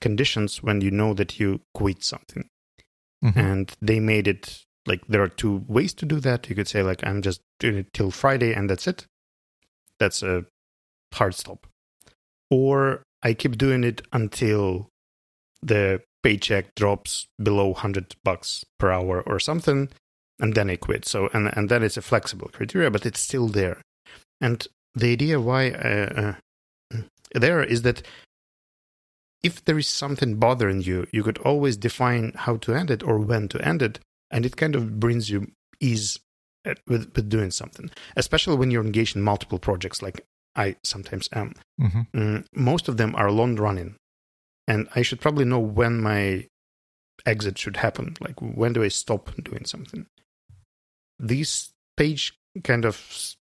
conditions 0.00 0.62
when 0.62 0.80
you 0.80 0.90
know 0.90 1.14
that 1.14 1.40
you 1.40 1.60
quit 1.74 2.04
something. 2.04 2.48
Mm-hmm. 3.24 3.38
And 3.38 3.76
they 3.80 4.00
made 4.00 4.28
it 4.28 4.64
like 4.86 5.06
there 5.08 5.22
are 5.22 5.28
two 5.28 5.64
ways 5.68 5.92
to 5.94 6.06
do 6.06 6.20
that. 6.20 6.48
You 6.48 6.56
could 6.56 6.68
say, 6.68 6.82
like, 6.82 7.06
I'm 7.06 7.22
just 7.22 7.40
doing 7.58 7.76
it 7.76 7.92
till 7.92 8.10
Friday 8.10 8.52
and 8.52 8.68
that's 8.68 8.86
it. 8.86 9.06
That's 9.98 10.22
a 10.22 10.44
hard 11.12 11.34
stop. 11.34 11.66
Or 12.50 13.02
I 13.22 13.34
keep 13.34 13.56
doing 13.56 13.84
it 13.84 14.02
until 14.12 14.88
the 15.62 16.02
paycheck 16.22 16.74
drops 16.74 17.26
below 17.42 17.68
100 17.68 18.16
bucks 18.24 18.64
per 18.78 18.90
hour 18.90 19.22
or 19.22 19.38
something 19.38 19.88
and 20.42 20.54
then 20.54 20.68
I 20.68 20.76
quit. 20.76 21.06
So 21.06 21.30
and 21.32 21.50
and 21.56 21.68
then 21.68 21.82
it's 21.82 21.96
a 21.96 22.02
flexible 22.02 22.50
criteria, 22.52 22.90
but 22.90 23.06
it's 23.06 23.20
still 23.20 23.48
there. 23.48 23.80
And 24.40 24.66
the 24.94 25.12
idea 25.12 25.40
why 25.40 25.70
uh, 25.70 26.34
uh, 26.92 26.98
there 27.32 27.62
is 27.62 27.82
that 27.82 28.02
if 29.42 29.64
there 29.64 29.78
is 29.78 29.88
something 29.88 30.36
bothering 30.36 30.82
you, 30.82 31.06
you 31.12 31.22
could 31.22 31.38
always 31.38 31.76
define 31.76 32.32
how 32.34 32.56
to 32.58 32.74
end 32.74 32.90
it 32.90 33.02
or 33.02 33.18
when 33.18 33.48
to 33.48 33.64
end 33.66 33.82
it, 33.82 33.98
and 34.32 34.44
it 34.44 34.56
kind 34.56 34.74
of 34.74 34.98
brings 34.98 35.30
you 35.30 35.52
ease 35.80 36.18
with 36.86 37.12
with 37.14 37.28
doing 37.28 37.50
something, 37.50 37.90
especially 38.16 38.56
when 38.56 38.70
you're 38.70 38.84
engaged 38.84 39.14
in 39.14 39.22
multiple 39.22 39.58
projects, 39.58 40.02
like 40.02 40.24
I 40.56 40.76
sometimes 40.82 41.28
am. 41.32 41.54
Mm-hmm. 41.80 42.18
Mm, 42.18 42.44
most 42.54 42.88
of 42.88 42.96
them 42.96 43.14
are 43.16 43.30
long 43.30 43.56
running, 43.56 43.96
and 44.66 44.88
I 44.96 45.02
should 45.02 45.20
probably 45.20 45.44
know 45.44 45.60
when 45.60 46.00
my 46.00 46.48
exit 47.26 47.58
should 47.58 47.76
happen. 47.76 48.16
Like 48.20 48.40
when 48.40 48.72
do 48.72 48.82
I 48.82 48.88
stop 48.88 49.30
doing 49.42 49.64
something? 49.64 50.06
This 51.18 51.70
page 51.96 52.34
kind 52.64 52.84
of 52.84 53.36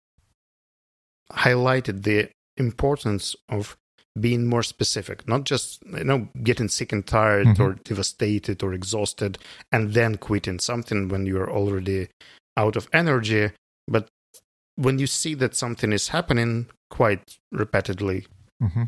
highlighted 1.32 2.04
the 2.04 2.30
importance 2.58 3.36
of 3.50 3.78
being 4.20 4.46
more 4.46 4.64
specific, 4.64 5.28
not 5.28 5.46
just 5.46 5.82
you 5.86 6.04
know 6.04 6.28
getting 6.44 6.68
sick 6.68 6.92
and 6.92 7.06
tired 7.06 7.48
mm-hmm. 7.48 7.62
or 7.62 7.74
devastated 7.84 8.62
or 8.64 8.74
exhausted 8.74 9.38
and 9.72 9.94
then 9.94 10.18
quitting 10.18 10.60
something 10.60 11.08
when 11.08 11.26
you're 11.26 11.52
already 11.52 12.10
out 12.58 12.76
of 12.76 12.90
energy, 12.92 13.52
but 13.88 14.10
when 14.76 15.00
you 15.00 15.08
see 15.08 15.34
that 15.36 15.56
something 15.56 15.94
is 15.94 16.10
happening 16.10 16.68
quite 16.90 17.38
repeatedly, 17.52 18.26
mm-hmm. 18.62 18.84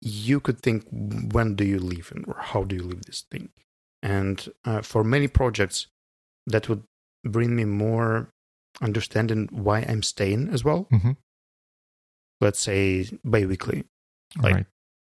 you 0.00 0.40
could 0.40 0.60
think 0.60 0.86
when 0.90 1.54
do 1.54 1.64
you 1.64 1.78
leave 1.78 2.10
and 2.14 2.24
how 2.38 2.64
do 2.64 2.76
you 2.76 2.82
leave 2.82 3.04
this 3.04 3.24
thing? 3.30 3.50
And 4.02 4.48
uh, 4.64 4.80
for 4.82 5.04
many 5.04 5.28
projects 5.28 5.88
that 6.46 6.68
would 6.68 6.84
bring 7.24 7.54
me 7.54 7.64
more 7.64 8.30
understanding 8.80 9.48
why 9.50 9.80
i'm 9.80 10.02
staying 10.02 10.48
as 10.50 10.64
well. 10.64 10.86
Mm-hmm. 10.92 11.12
let's 12.40 12.60
say 12.60 13.08
biweekly 13.24 13.84
like 14.40 14.54
right. 14.54 14.66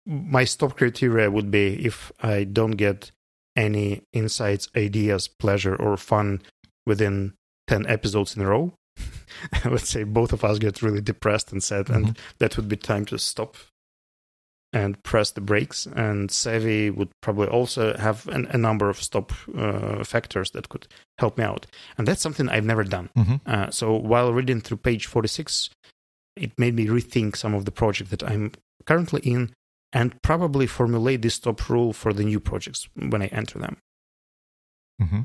my 0.06 0.44
stop 0.44 0.76
criteria 0.76 1.30
would 1.30 1.50
be 1.50 1.84
if 1.84 2.12
i 2.22 2.44
don't 2.44 2.72
get 2.72 3.10
any 3.56 4.02
insights 4.12 4.68
ideas 4.76 5.28
pleasure 5.28 5.74
or 5.76 5.96
fun 5.96 6.40
within 6.86 7.34
10 7.66 7.86
episodes 7.86 8.36
in 8.36 8.42
a 8.42 8.48
row 8.48 8.72
let's 9.64 9.88
say 9.88 10.04
both 10.04 10.32
of 10.32 10.44
us 10.44 10.58
get 10.58 10.82
really 10.82 11.00
depressed 11.00 11.52
and 11.52 11.62
sad 11.62 11.86
mm-hmm. 11.86 12.04
and 12.06 12.18
that 12.38 12.56
would 12.56 12.68
be 12.68 12.76
time 12.76 13.04
to 13.04 13.18
stop 13.18 13.56
and 14.72 15.02
press 15.02 15.30
the 15.32 15.40
brakes. 15.40 15.86
And 15.86 16.30
Savvy 16.30 16.90
would 16.90 17.10
probably 17.20 17.48
also 17.48 17.96
have 17.96 18.26
an, 18.28 18.46
a 18.50 18.58
number 18.58 18.88
of 18.88 19.02
stop 19.02 19.32
uh, 19.56 20.04
factors 20.04 20.52
that 20.52 20.68
could 20.68 20.86
help 21.18 21.38
me 21.38 21.44
out. 21.44 21.66
And 21.98 22.06
that's 22.06 22.22
something 22.22 22.48
I've 22.48 22.64
never 22.64 22.84
done. 22.84 23.10
Mm-hmm. 23.16 23.36
Uh, 23.46 23.70
so 23.70 23.94
while 23.94 24.32
reading 24.32 24.60
through 24.60 24.78
page 24.78 25.06
46, 25.06 25.70
it 26.36 26.58
made 26.58 26.74
me 26.74 26.86
rethink 26.86 27.36
some 27.36 27.54
of 27.54 27.64
the 27.64 27.72
project 27.72 28.10
that 28.10 28.22
I'm 28.22 28.52
currently 28.90 29.20
in 29.20 29.54
and 29.92 30.20
probably 30.22 30.66
formulate 30.66 31.22
this 31.22 31.34
stop 31.34 31.68
rule 31.68 31.92
for 31.92 32.12
the 32.12 32.24
new 32.24 32.40
projects 32.40 32.88
when 32.94 33.22
I 33.22 33.26
enter 33.26 33.58
them. 33.58 33.76
Mm-hmm. 35.00 35.22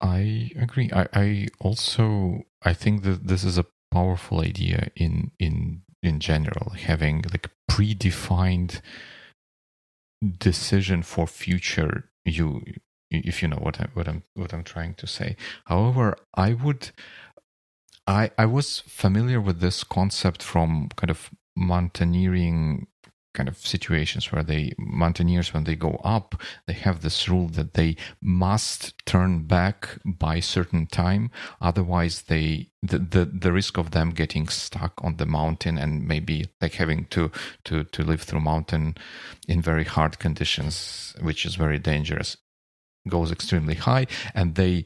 I 0.00 0.50
agree. 0.56 0.90
I, 0.92 1.06
I 1.12 1.48
also 1.60 2.42
I 2.62 2.72
think 2.72 3.04
that 3.04 3.28
this 3.28 3.44
is 3.44 3.58
a 3.58 3.66
powerful 3.92 4.40
idea 4.40 4.90
in 4.96 5.30
in 5.38 5.82
in 6.02 6.18
general 6.18 6.70
having 6.70 7.24
like 7.32 7.48
predefined 7.70 8.80
decision 10.38 11.02
for 11.02 11.26
future 11.26 12.10
you 12.24 12.62
if 13.10 13.40
you 13.40 13.48
know 13.48 13.62
what 13.66 13.80
I 13.80 13.86
what 13.94 14.08
I'm 14.08 14.22
what 14.34 14.52
I'm 14.52 14.64
trying 14.64 14.94
to 14.94 15.06
say. 15.06 15.36
However, 15.66 16.16
I 16.34 16.54
would 16.54 16.90
I 18.06 18.30
I 18.36 18.46
was 18.46 18.80
familiar 18.80 19.40
with 19.40 19.60
this 19.60 19.84
concept 19.84 20.42
from 20.42 20.88
kind 20.96 21.10
of 21.10 21.30
mountaineering 21.56 22.86
kind 23.36 23.48
of 23.50 23.58
situations 23.58 24.32
where 24.32 24.42
they 24.42 24.72
mountaineers 24.78 25.52
when 25.52 25.64
they 25.64 25.76
go 25.76 26.00
up 26.02 26.40
they 26.66 26.72
have 26.72 27.02
this 27.02 27.28
rule 27.28 27.48
that 27.48 27.74
they 27.74 27.94
must 28.22 28.94
turn 29.04 29.42
back 29.42 29.98
by 30.06 30.40
certain 30.40 30.86
time. 30.86 31.30
Otherwise 31.60 32.22
they 32.22 32.70
the, 32.82 32.98
the 32.98 33.24
the 33.26 33.52
risk 33.52 33.76
of 33.76 33.90
them 33.90 34.10
getting 34.10 34.48
stuck 34.48 34.94
on 35.02 35.16
the 35.16 35.26
mountain 35.26 35.76
and 35.76 36.08
maybe 36.08 36.46
like 36.62 36.74
having 36.74 37.04
to 37.06 37.30
to 37.64 37.84
to 37.84 38.02
live 38.02 38.22
through 38.22 38.40
mountain 38.40 38.94
in 39.46 39.60
very 39.60 39.84
hard 39.84 40.18
conditions 40.18 41.14
which 41.20 41.44
is 41.44 41.56
very 41.56 41.78
dangerous 41.78 42.38
goes 43.08 43.32
extremely 43.32 43.74
high. 43.74 44.06
And 44.34 44.54
they 44.54 44.84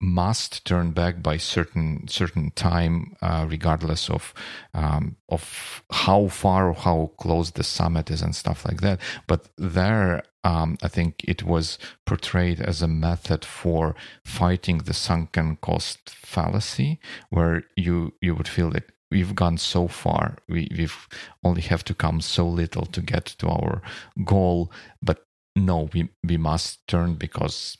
must 0.00 0.64
turn 0.64 0.92
back 0.92 1.22
by 1.22 1.36
certain 1.36 2.08
certain 2.08 2.50
time, 2.52 3.16
uh, 3.20 3.46
regardless 3.48 4.08
of 4.08 4.32
um, 4.72 5.16
of 5.28 5.82
how 5.92 6.28
far 6.28 6.68
or 6.68 6.74
how 6.74 7.10
close 7.18 7.50
the 7.50 7.62
summit 7.62 8.10
is 8.10 8.22
and 8.22 8.34
stuff 8.34 8.64
like 8.64 8.80
that. 8.80 8.98
But 9.26 9.48
there, 9.58 10.22
um, 10.42 10.78
I 10.82 10.88
think 10.88 11.22
it 11.24 11.42
was 11.42 11.78
portrayed 12.06 12.60
as 12.60 12.80
a 12.80 12.88
method 12.88 13.44
for 13.44 13.94
fighting 14.24 14.78
the 14.78 14.94
sunken 14.94 15.56
cost 15.56 16.10
fallacy, 16.10 16.98
where 17.28 17.64
you 17.76 18.14
you 18.22 18.34
would 18.34 18.48
feel 18.48 18.70
that 18.70 18.90
we've 19.10 19.34
gone 19.34 19.58
so 19.58 19.86
far. 19.86 20.36
We 20.48 20.68
we've 20.76 21.08
only 21.44 21.62
have 21.62 21.84
to 21.84 21.94
come 21.94 22.20
so 22.22 22.48
little 22.48 22.86
to 22.86 23.02
get 23.02 23.26
to 23.38 23.48
our 23.48 23.82
goal. 24.24 24.72
But 25.02 25.26
no, 25.56 25.90
we 25.92 26.08
we 26.24 26.38
must 26.38 26.86
turn 26.86 27.14
because 27.14 27.76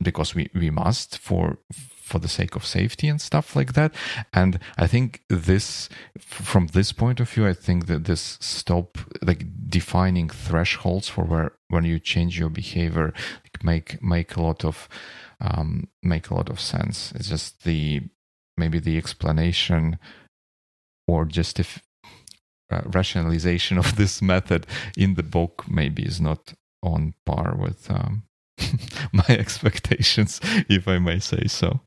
because 0.00 0.34
we 0.34 0.50
we 0.54 0.70
must 0.70 1.18
for 1.18 1.58
for 2.08 2.18
the 2.18 2.28
sake 2.28 2.56
of 2.56 2.64
safety 2.64 3.06
and 3.06 3.20
stuff 3.20 3.54
like 3.54 3.74
that. 3.74 3.94
And 4.32 4.58
I 4.78 4.86
think 4.86 5.20
this, 5.28 5.90
from 6.18 6.68
this 6.68 6.90
point 6.90 7.20
of 7.20 7.28
view, 7.28 7.46
I 7.46 7.52
think 7.52 7.86
that 7.86 8.04
this 8.04 8.38
stop 8.40 8.96
like 9.20 9.44
defining 9.68 10.30
thresholds 10.30 11.08
for 11.08 11.24
where 11.24 11.52
when 11.68 11.84
you 11.84 11.98
change 12.00 12.38
your 12.38 12.48
behavior 12.48 13.12
like 13.44 13.62
make 13.62 14.02
make 14.02 14.36
a 14.36 14.42
lot 14.42 14.64
of 14.64 14.88
um, 15.40 15.88
make 16.02 16.30
a 16.30 16.34
lot 16.34 16.48
of 16.48 16.60
sense. 16.60 17.12
It's 17.14 17.28
just 17.28 17.64
the 17.64 18.02
maybe 18.56 18.80
the 18.80 18.96
explanation 18.96 19.98
or 21.06 21.24
just 21.24 21.60
if 21.60 21.82
uh, 22.70 22.82
rationalization 22.86 23.78
of 23.82 23.96
this 23.96 24.22
method 24.22 24.66
in 24.96 25.14
the 25.14 25.22
book 25.22 25.64
maybe 25.68 26.02
is 26.02 26.20
not 26.20 26.54
on 26.82 27.14
par 27.26 27.56
with 27.56 27.90
um, 27.90 28.22
my 29.12 29.24
expectations, 29.28 30.40
if 30.68 30.88
I 30.88 30.98
may 30.98 31.18
say 31.18 31.46
so. 31.46 31.80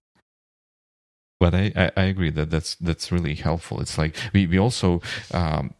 But 1.39 1.55
I, 1.55 1.71
I, 1.75 1.91
I, 1.97 2.03
agree 2.03 2.29
that 2.29 2.51
that's 2.51 2.75
that's 2.75 3.11
really 3.11 3.33
helpful. 3.33 3.81
It's 3.81 3.97
like 3.97 4.15
we 4.31 4.45
we 4.45 4.59
also 4.59 5.01
um, 5.33 5.73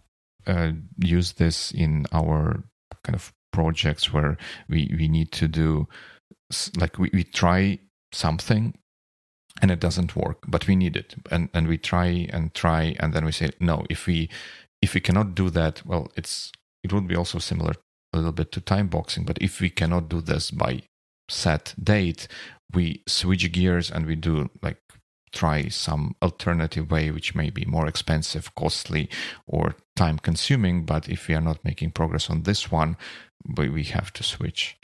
uh, 0.48 0.72
use 0.98 1.34
this 1.34 1.72
in 1.72 2.08
our 2.12 2.64
kind 3.04 3.16
of 3.16 3.32
projects 3.52 4.12
where 4.12 4.38
we 4.70 4.92
we 4.98 5.08
need 5.08 5.32
to 5.34 5.48
do 5.48 5.88
like 6.78 6.98
we, 6.98 7.10
we 7.14 7.24
try 7.24 7.80
something 8.12 8.74
and 9.62 9.72
it 9.72 9.80
doesn't 9.80 10.16
work 10.16 10.40
but 10.48 10.68
we 10.68 10.76
need 10.76 10.96
it 10.96 11.16
and 11.30 11.50
and 11.54 11.68
we 11.68 11.78
try 11.78 12.28
and 12.32 12.54
try 12.54 12.96
and 13.00 13.14
then 13.14 13.26
we 13.26 13.32
say 13.32 13.50
no 13.60 13.86
if 13.90 14.08
we 14.08 14.30
if 14.82 14.94
we 14.94 15.02
cannot 15.02 15.36
do 15.36 15.50
that 15.50 15.86
well 15.86 16.12
it's 16.16 16.52
it 16.84 16.94
would 16.94 17.08
be 17.08 17.16
also 17.16 17.40
similar 17.40 17.74
a 18.14 18.18
little 18.18 18.32
bit 18.32 18.52
to 18.52 18.62
time 18.62 18.88
boxing 18.88 19.24
but 19.26 19.38
if 19.42 19.62
we 19.62 19.70
cannot 19.70 20.10
do 20.10 20.22
this 20.22 20.52
by 20.52 20.82
set 21.30 21.74
date 21.82 22.28
we 22.74 23.04
switch 23.08 23.52
gears 23.52 23.90
and 23.90 24.06
we 24.06 24.16
do 24.16 24.50
like 24.62 24.78
try 25.32 25.70
some 25.70 26.14
alternative 26.22 26.92
way 26.92 27.10
which 27.10 27.34
may 27.36 27.50
be 27.50 27.64
more 27.66 27.88
expensive 27.88 28.54
costly 28.56 29.10
or 29.48 29.76
time 29.96 30.20
consuming 30.20 30.86
but 30.86 31.08
if 31.08 31.28
we 31.28 31.36
are 31.36 31.42
not 31.42 31.64
making 31.64 31.90
progress 31.90 32.30
on 32.30 32.44
this 32.44 32.70
one 32.70 32.98
we 33.58 33.70
we 33.70 33.84
have 33.84 34.12
to 34.12 34.24
switch 34.24 34.78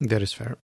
that 0.00 0.20
is 0.20 0.34
fair 0.34 0.58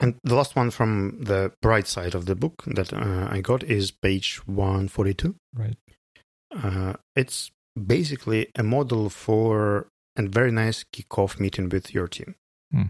and 0.00 0.18
the 0.24 0.34
last 0.34 0.56
one 0.56 0.70
from 0.70 1.18
the 1.20 1.52
bright 1.60 1.86
side 1.86 2.14
of 2.14 2.24
the 2.24 2.34
book 2.34 2.64
that 2.66 2.92
uh, 2.92 3.28
I 3.30 3.42
got 3.42 3.62
is 3.62 3.90
page 3.90 4.40
142. 4.46 5.36
Right. 5.54 5.76
Uh, 6.50 6.94
it's 7.14 7.50
basically 7.74 8.48
a 8.56 8.62
model 8.62 9.08
for 9.08 9.88
a 10.16 10.22
very 10.22 10.50
nice 10.50 10.84
kickoff 10.92 11.38
meeting 11.38 11.68
with 11.68 11.94
your 11.94 12.08
team. 12.08 12.34
Hmm. 12.72 12.84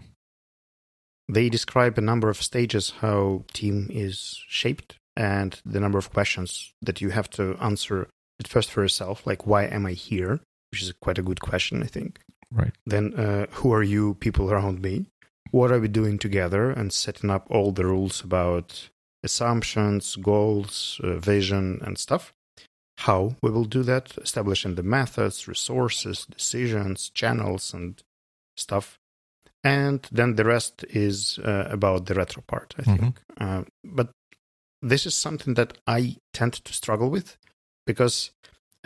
They 1.29 1.49
describe 1.49 1.97
a 1.97 2.01
number 2.01 2.29
of 2.29 2.41
stages 2.41 2.91
how 2.99 3.45
team 3.53 3.87
is 3.89 4.41
shaped 4.47 4.97
and 5.15 5.61
the 5.65 5.79
number 5.79 5.97
of 5.97 6.11
questions 6.11 6.73
that 6.81 6.99
you 6.99 7.11
have 7.11 7.29
to 7.31 7.55
answer 7.61 8.09
at 8.39 8.47
first 8.47 8.71
for 8.71 8.81
yourself, 8.81 9.25
like 9.25 9.45
why 9.45 9.65
am 9.65 9.85
I 9.85 9.91
here, 9.91 10.41
which 10.71 10.81
is 10.81 10.93
quite 11.01 11.17
a 11.17 11.23
good 11.23 11.39
question, 11.39 11.83
I 11.83 11.87
think. 11.87 12.19
Right. 12.51 12.73
Then 12.85 13.13
uh, 13.13 13.45
who 13.51 13.71
are 13.73 13.83
you 13.83 14.15
people 14.15 14.51
around 14.51 14.81
me? 14.81 15.05
what 15.51 15.71
are 15.71 15.79
we 15.79 15.87
doing 15.87 16.17
together 16.17 16.71
and 16.71 16.91
setting 16.91 17.29
up 17.29 17.45
all 17.49 17.71
the 17.71 17.85
rules 17.85 18.23
about 18.23 18.89
assumptions, 19.23 20.15
goals, 20.15 20.99
uh, 21.03 21.17
vision, 21.17 21.79
and 21.83 21.97
stuff. 21.97 22.33
How 23.05 23.35
we 23.41 23.49
will 23.49 23.65
do 23.65 23.83
that, 23.83 24.17
establishing 24.17 24.75
the 24.75 24.83
methods, 24.83 25.47
resources, 25.47 26.25
decisions, 26.25 27.09
channels, 27.09 27.73
and 27.73 28.01
stuff. 28.55 28.99
And 29.63 30.07
then 30.11 30.35
the 30.35 30.45
rest 30.45 30.85
is 30.89 31.39
uh, 31.39 31.67
about 31.69 32.05
the 32.05 32.13
retro 32.15 32.43
part, 32.47 32.73
I 32.77 32.83
think. 32.83 33.01
Mm-hmm. 33.01 33.43
Uh, 33.43 33.63
but 33.83 34.09
this 34.81 35.05
is 35.05 35.15
something 35.15 35.53
that 35.55 35.77
I 35.85 36.17
tend 36.33 36.53
to 36.53 36.73
struggle 36.73 37.09
with 37.09 37.37
because 37.85 38.31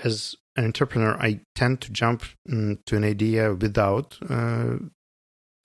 as 0.04 0.36
an 0.56 0.66
entrepreneur, 0.66 1.18
I 1.20 1.42
tend 1.56 1.82
to 1.82 1.92
jump 1.92 2.24
mm, 2.50 2.78
to 2.86 2.98
an 2.98 3.04
idea 3.04 3.54
without 3.54 4.18
uh, 4.30 4.78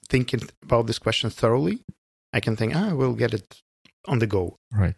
thinking 0.09 0.43
about 0.63 0.87
this 0.87 0.99
question 0.99 1.31
thoroughly, 1.31 1.81
I 2.33 2.41
can 2.41 2.57
think, 2.57 2.75
ah, 2.75 2.95
we'll 2.95 3.15
get 3.15 3.35
it 3.35 3.61
on 4.07 4.19
the 4.19 4.27
go. 4.27 4.57
Right. 4.73 4.95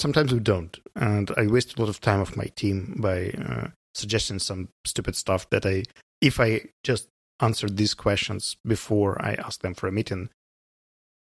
Sometimes 0.00 0.32
we 0.32 0.40
don't. 0.40 0.78
And 0.96 1.30
I 1.36 1.46
waste 1.46 1.76
a 1.76 1.80
lot 1.80 1.90
of 1.90 2.00
time 2.00 2.20
of 2.20 2.34
my 2.34 2.46
team 2.56 2.96
by 2.98 3.32
uh, 3.32 3.68
suggesting 3.94 4.38
some 4.38 4.70
stupid 4.86 5.14
stuff 5.14 5.50
that 5.50 5.66
I, 5.66 5.84
if 6.22 6.40
I 6.40 6.62
just 6.82 7.08
answered 7.40 7.76
these 7.76 7.92
questions 7.92 8.56
before 8.64 9.20
I 9.20 9.34
ask 9.34 9.60
them 9.60 9.74
for 9.74 9.88
a 9.88 9.92
meeting, 9.92 10.30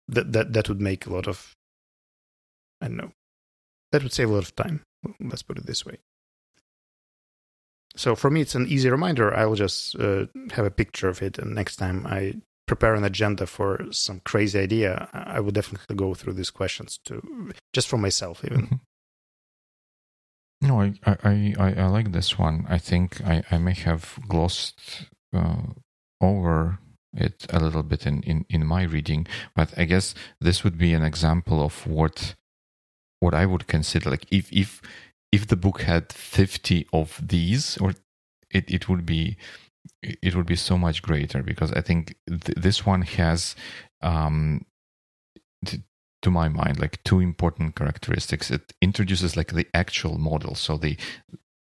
that, 0.06 0.32
that, 0.32 0.52
that 0.52 0.68
would 0.68 0.80
make 0.80 1.06
a 1.06 1.12
lot 1.12 1.26
of, 1.26 1.54
I 2.80 2.86
don't 2.86 2.96
know, 2.96 3.12
that 3.90 4.04
would 4.04 4.12
save 4.12 4.30
a 4.30 4.34
lot 4.34 4.44
of 4.44 4.54
time. 4.54 4.82
Let's 5.20 5.42
put 5.42 5.58
it 5.58 5.66
this 5.66 5.84
way. 5.84 5.98
So 7.96 8.14
for 8.14 8.30
me, 8.30 8.42
it's 8.42 8.54
an 8.54 8.68
easy 8.68 8.90
reminder. 8.90 9.34
I'll 9.34 9.56
just 9.56 9.96
uh, 9.96 10.26
have 10.52 10.64
a 10.64 10.70
picture 10.70 11.08
of 11.08 11.20
it, 11.20 11.36
and 11.36 11.52
next 11.52 11.76
time 11.76 12.06
I 12.06 12.34
prepare 12.68 12.94
an 12.94 13.04
agenda 13.04 13.46
for 13.46 13.86
some 13.90 14.20
crazy 14.24 14.58
idea, 14.58 15.08
I 15.12 15.40
would 15.40 15.54
definitely 15.54 15.96
go 15.96 16.14
through 16.14 16.34
these 16.34 16.50
questions 16.50 17.00
to 17.06 17.50
just 17.72 17.88
for 17.88 17.98
myself 17.98 18.44
even. 18.44 18.62
Mm-hmm. 18.66 18.76
No, 20.60 20.80
I, 20.80 20.92
I, 21.06 21.54
I, 21.58 21.74
I, 21.74 21.86
like 21.86 22.10
this 22.10 22.36
one. 22.36 22.66
I 22.68 22.78
think 22.78 23.20
I, 23.24 23.44
I 23.50 23.58
may 23.58 23.74
have 23.74 24.18
glossed 24.26 25.06
uh, 25.32 25.62
over 26.20 26.80
it 27.16 27.46
a 27.50 27.60
little 27.60 27.84
bit 27.84 28.06
in, 28.06 28.22
in, 28.24 28.44
in 28.50 28.66
my 28.66 28.82
reading, 28.82 29.26
but 29.54 29.72
I 29.78 29.84
guess 29.84 30.14
this 30.40 30.64
would 30.64 30.76
be 30.76 30.92
an 30.94 31.02
example 31.02 31.62
of 31.62 31.86
what 31.86 32.34
what 33.20 33.34
I 33.34 33.46
would 33.46 33.66
consider 33.66 34.10
like 34.10 34.26
if 34.30 34.52
if 34.52 34.80
if 35.32 35.46
the 35.46 35.56
book 35.56 35.82
had 35.82 36.12
50 36.12 36.86
of 36.92 37.20
these 37.26 37.76
or 37.78 37.94
it, 38.50 38.70
it 38.70 38.88
would 38.88 39.04
be 39.04 39.36
it 40.02 40.34
would 40.34 40.46
be 40.46 40.56
so 40.56 40.78
much 40.78 41.02
greater 41.02 41.42
because 41.42 41.72
I 41.72 41.80
think 41.80 42.16
th- 42.28 42.56
this 42.56 42.86
one 42.86 43.02
has, 43.02 43.56
um, 44.02 44.64
t- 45.64 45.82
to 46.22 46.30
my 46.30 46.48
mind, 46.48 46.78
like 46.78 47.02
two 47.04 47.20
important 47.20 47.76
characteristics. 47.76 48.50
It 48.50 48.72
introduces 48.82 49.36
like 49.36 49.52
the 49.52 49.66
actual 49.74 50.18
model, 50.18 50.54
so 50.54 50.76
the 50.76 50.96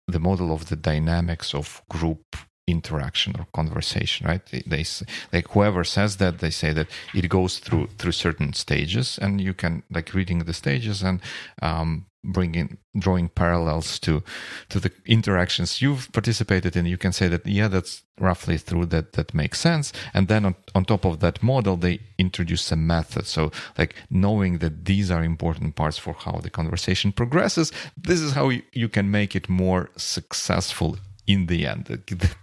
the 0.07 0.19
model 0.19 0.53
of 0.53 0.69
the 0.69 0.77
dynamics 0.77 1.53
of 1.53 1.81
group 1.89 2.37
interaction 2.67 3.33
or 3.39 3.47
conversation 3.53 4.27
right? 4.27 4.41
They, 4.45 4.85
like 5.31 5.47
whoever 5.49 5.83
says 5.83 6.17
that 6.17 6.39
they 6.39 6.49
say 6.49 6.73
that 6.73 6.87
it 7.13 7.29
goes 7.29 7.59
through 7.59 7.87
through 7.97 8.11
certain 8.11 8.53
stages 8.53 9.17
and 9.21 9.39
you 9.41 9.53
can 9.53 9.83
like 9.89 10.13
reading 10.13 10.39
the 10.39 10.53
stages 10.53 11.01
and 11.01 11.21
um, 11.61 12.05
bringing 12.23 12.77
drawing 12.97 13.29
parallels 13.29 13.99
to 13.99 14.21
to 14.69 14.79
the 14.79 14.91
interactions 15.05 15.81
you've 15.81 16.11
participated 16.11 16.75
in 16.75 16.85
you 16.85 16.97
can 16.97 17.13
say 17.13 17.27
that 17.27 17.45
yeah 17.45 17.69
that's 17.69 18.03
roughly 18.19 18.57
through 18.57 18.85
that 18.87 19.13
that 19.13 19.33
makes 19.33 19.59
sense. 19.59 19.93
And 20.13 20.27
then 20.27 20.43
on, 20.45 20.55
on 20.73 20.85
top 20.85 21.05
of 21.05 21.19
that 21.19 21.41
model 21.41 21.77
they 21.77 21.99
introduce 22.17 22.71
a 22.71 22.75
method 22.75 23.27
so 23.27 23.51
like 23.77 23.95
knowing 24.09 24.57
that 24.57 24.85
these 24.85 25.09
are 25.09 25.23
important 25.23 25.75
parts 25.75 25.97
for 25.97 26.13
how 26.13 26.39
the 26.41 26.49
conversation 26.49 27.11
progresses 27.11 27.71
this 27.95 28.19
is 28.19 28.33
how 28.33 28.49
you, 28.49 28.63
you 28.73 28.89
can 28.89 29.09
make 29.09 29.35
it 29.35 29.47
more 29.47 29.89
successful 29.95 30.97
in 31.27 31.47
the 31.47 31.67
end. 31.67 31.85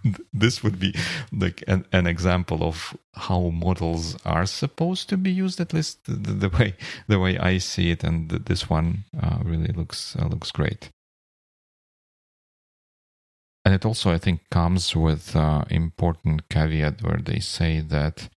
This 0.33 0.63
would 0.63 0.79
be 0.79 0.93
like 1.31 1.63
an, 1.67 1.85
an 1.91 2.07
example 2.07 2.63
of 2.63 2.95
how 3.13 3.49
models 3.49 4.15
are 4.23 4.45
supposed 4.45 5.09
to 5.09 5.17
be 5.17 5.31
used, 5.31 5.59
at 5.59 5.73
least 5.73 6.05
the, 6.05 6.13
the 6.13 6.49
way 6.49 6.75
the 7.07 7.19
way 7.19 7.37
I 7.37 7.57
see 7.57 7.91
it, 7.91 8.03
and 8.03 8.29
this 8.29 8.69
one 8.69 9.05
uh, 9.21 9.39
really 9.43 9.73
looks 9.73 10.15
uh, 10.15 10.27
looks 10.27 10.51
great. 10.51 10.89
And 13.65 13.73
it 13.73 13.83
also, 13.83 14.11
I 14.11 14.19
think, 14.19 14.41
comes 14.51 14.95
with 14.95 15.35
uh, 15.35 15.65
important 15.71 16.49
caveat 16.49 17.01
where 17.01 17.17
they 17.17 17.39
say 17.39 17.79
that 17.79 18.29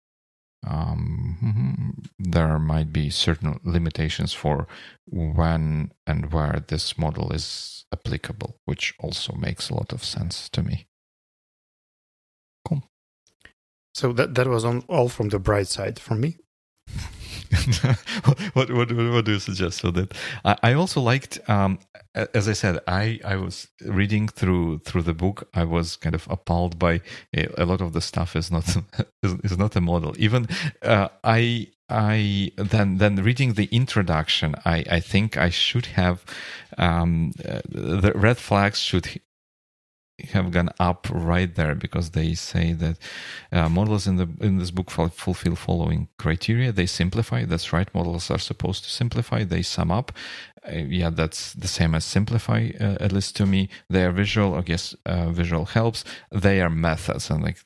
um, 0.67 2.03
there 2.19 2.59
might 2.59 2.93
be 2.93 3.11
certain 3.11 3.61
limitations 3.65 4.33
for 4.33 4.67
when 5.07 5.93
and 6.07 6.33
where 6.33 6.63
this 6.67 6.99
model 6.99 7.33
is 7.33 7.85
applicable, 7.93 8.59
which 8.65 8.95
also 8.99 9.35
makes 9.35 9.71
a 9.71 9.75
lot 9.75 9.93
of 9.93 10.05
sense 10.05 10.49
to 10.51 10.63
me. 10.63 10.89
Cool. 12.67 12.83
So 13.95 14.13
that 14.13 14.35
that 14.35 14.49
was 14.49 14.65
on, 14.65 14.85
all 14.89 15.09
from 15.09 15.29
the 15.29 15.39
bright 15.39 15.69
side 15.69 15.99
for 15.99 16.15
me. 16.15 16.37
what, 18.55 18.71
what 18.71 18.93
what 18.93 19.25
do 19.25 19.33
you 19.33 19.39
suggest 19.39 19.81
for 19.81 19.91
that? 19.93 20.15
I, 20.45 20.57
I 20.63 20.73
also 20.75 21.01
liked, 21.01 21.39
um, 21.49 21.79
as 22.15 22.49
I 22.49 22.53
said, 22.53 22.81
I, 22.87 23.21
I 23.25 23.37
was 23.37 23.69
reading 23.85 24.29
through 24.29 24.79
through 24.81 25.03
the 25.03 25.15
book. 25.15 25.49
I 25.55 25.65
was 25.65 25.97
kind 25.97 26.15
of 26.15 26.27
appalled 26.31 26.79
by 26.79 27.01
a, 27.37 27.49
a 27.59 27.65
lot 27.65 27.81
of 27.81 27.93
the 27.93 28.01
stuff 28.01 28.37
is 28.37 28.51
not 28.51 28.67
is, 29.23 29.35
is 29.45 29.59
not 29.59 29.77
a 29.77 29.81
model. 29.81 30.15
Even 30.19 30.49
uh, 30.83 31.09
I 31.25 31.69
I 31.89 32.53
then 32.57 32.99
then 32.99 33.17
reading 33.17 33.55
the 33.55 33.69
introduction, 33.71 34.55
I 34.65 34.85
I 34.91 35.01
think 35.01 35.37
I 35.37 35.51
should 35.51 35.87
have 35.87 36.25
um, 36.79 37.33
uh, 37.49 37.61
the 37.69 38.13
red 38.15 38.39
flags 38.39 38.81
should 38.81 39.21
have 40.25 40.51
gone 40.51 40.71
up 40.79 41.07
right 41.11 41.55
there 41.55 41.75
because 41.75 42.11
they 42.11 42.35
say 42.35 42.73
that 42.73 42.97
uh, 43.53 43.69
models 43.69 44.07
in 44.07 44.17
the 44.17 44.29
in 44.41 44.59
this 44.59 44.71
book 44.71 44.91
fulfill 44.91 45.57
following 45.57 46.09
criteria. 46.19 46.73
They 46.73 46.87
simplify 46.87 47.45
that's 47.45 47.73
right 47.73 47.93
models 47.95 48.31
are 48.31 48.39
supposed 48.39 48.85
to 48.85 48.91
simplify. 48.91 49.45
They 49.45 49.63
sum 49.63 49.91
up. 49.91 50.13
Uh, 50.67 50.79
yeah 50.79 51.11
that's 51.11 51.53
the 51.53 51.69
same 51.69 51.95
as 51.95 52.05
simplify 52.05 52.71
uh, 52.81 52.97
at 53.01 53.13
least 53.13 53.37
to 53.37 53.47
me. 53.47 53.69
They 53.89 54.05
are 54.05 54.13
visual 54.13 54.55
i 54.55 54.63
guess 54.63 54.95
uh, 55.05 55.31
visual 55.31 55.67
helps. 55.67 56.05
They 56.33 56.61
are 56.61 56.71
methods 56.71 57.31
and 57.31 57.43
like 57.43 57.59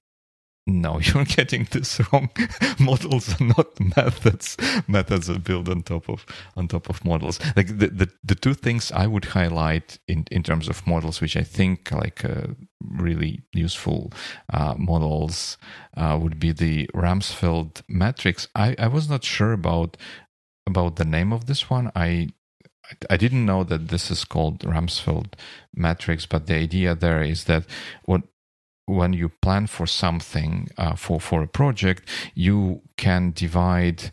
no, 0.70 0.98
you're 1.02 1.24
getting 1.24 1.66
this 1.70 2.00
wrong. 2.12 2.30
models 2.78 3.40
are 3.40 3.44
not 3.44 3.78
methods. 3.96 4.56
Methods 4.86 5.28
are 5.28 5.38
built 5.38 5.68
on 5.68 5.82
top 5.82 6.08
of 6.08 6.24
on 6.56 6.68
top 6.68 6.88
of 6.88 7.04
models. 7.04 7.40
Like 7.56 7.78
the 7.78 7.88
the, 7.88 8.08
the 8.22 8.34
two 8.34 8.54
things 8.54 8.92
I 8.92 9.06
would 9.06 9.26
highlight 9.26 9.98
in 10.06 10.26
in 10.30 10.42
terms 10.42 10.68
of 10.68 10.86
models, 10.86 11.20
which 11.20 11.36
I 11.36 11.42
think 11.42 11.90
like 11.90 12.24
uh, 12.24 12.48
really 12.80 13.42
useful 13.52 14.12
uh, 14.52 14.74
models, 14.78 15.58
uh, 15.96 16.18
would 16.20 16.38
be 16.38 16.52
the 16.52 16.88
Rumsfeld 16.94 17.82
matrix. 17.88 18.48
I 18.54 18.74
I 18.78 18.88
was 18.88 19.08
not 19.08 19.24
sure 19.24 19.52
about 19.52 19.96
about 20.66 20.96
the 20.96 21.04
name 21.04 21.32
of 21.32 21.46
this 21.46 21.68
one. 21.68 21.90
I 21.94 22.28
I 23.08 23.16
didn't 23.16 23.46
know 23.46 23.64
that 23.64 23.88
this 23.88 24.10
is 24.10 24.24
called 24.24 24.60
Rumsfeld 24.60 25.34
matrix, 25.74 26.26
but 26.26 26.46
the 26.46 26.56
idea 26.56 26.94
there 26.94 27.22
is 27.22 27.44
that 27.44 27.64
what 28.04 28.22
when 28.96 29.12
you 29.12 29.28
plan 29.28 29.66
for 29.66 29.86
something 29.86 30.68
uh, 30.76 30.94
for 30.94 31.20
for 31.20 31.42
a 31.42 31.48
project, 31.48 32.08
you 32.34 32.82
can 32.96 33.32
divide 33.32 34.10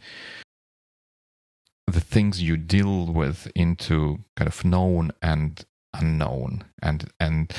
the 1.88 2.02
things 2.02 2.44
you 2.44 2.58
deal 2.58 3.06
with 3.08 3.50
into 3.56 4.20
kind 4.36 4.48
of 4.48 4.64
known 4.66 5.12
and 5.22 5.66
unknown. 5.94 6.66
And 6.82 7.10
and 7.20 7.54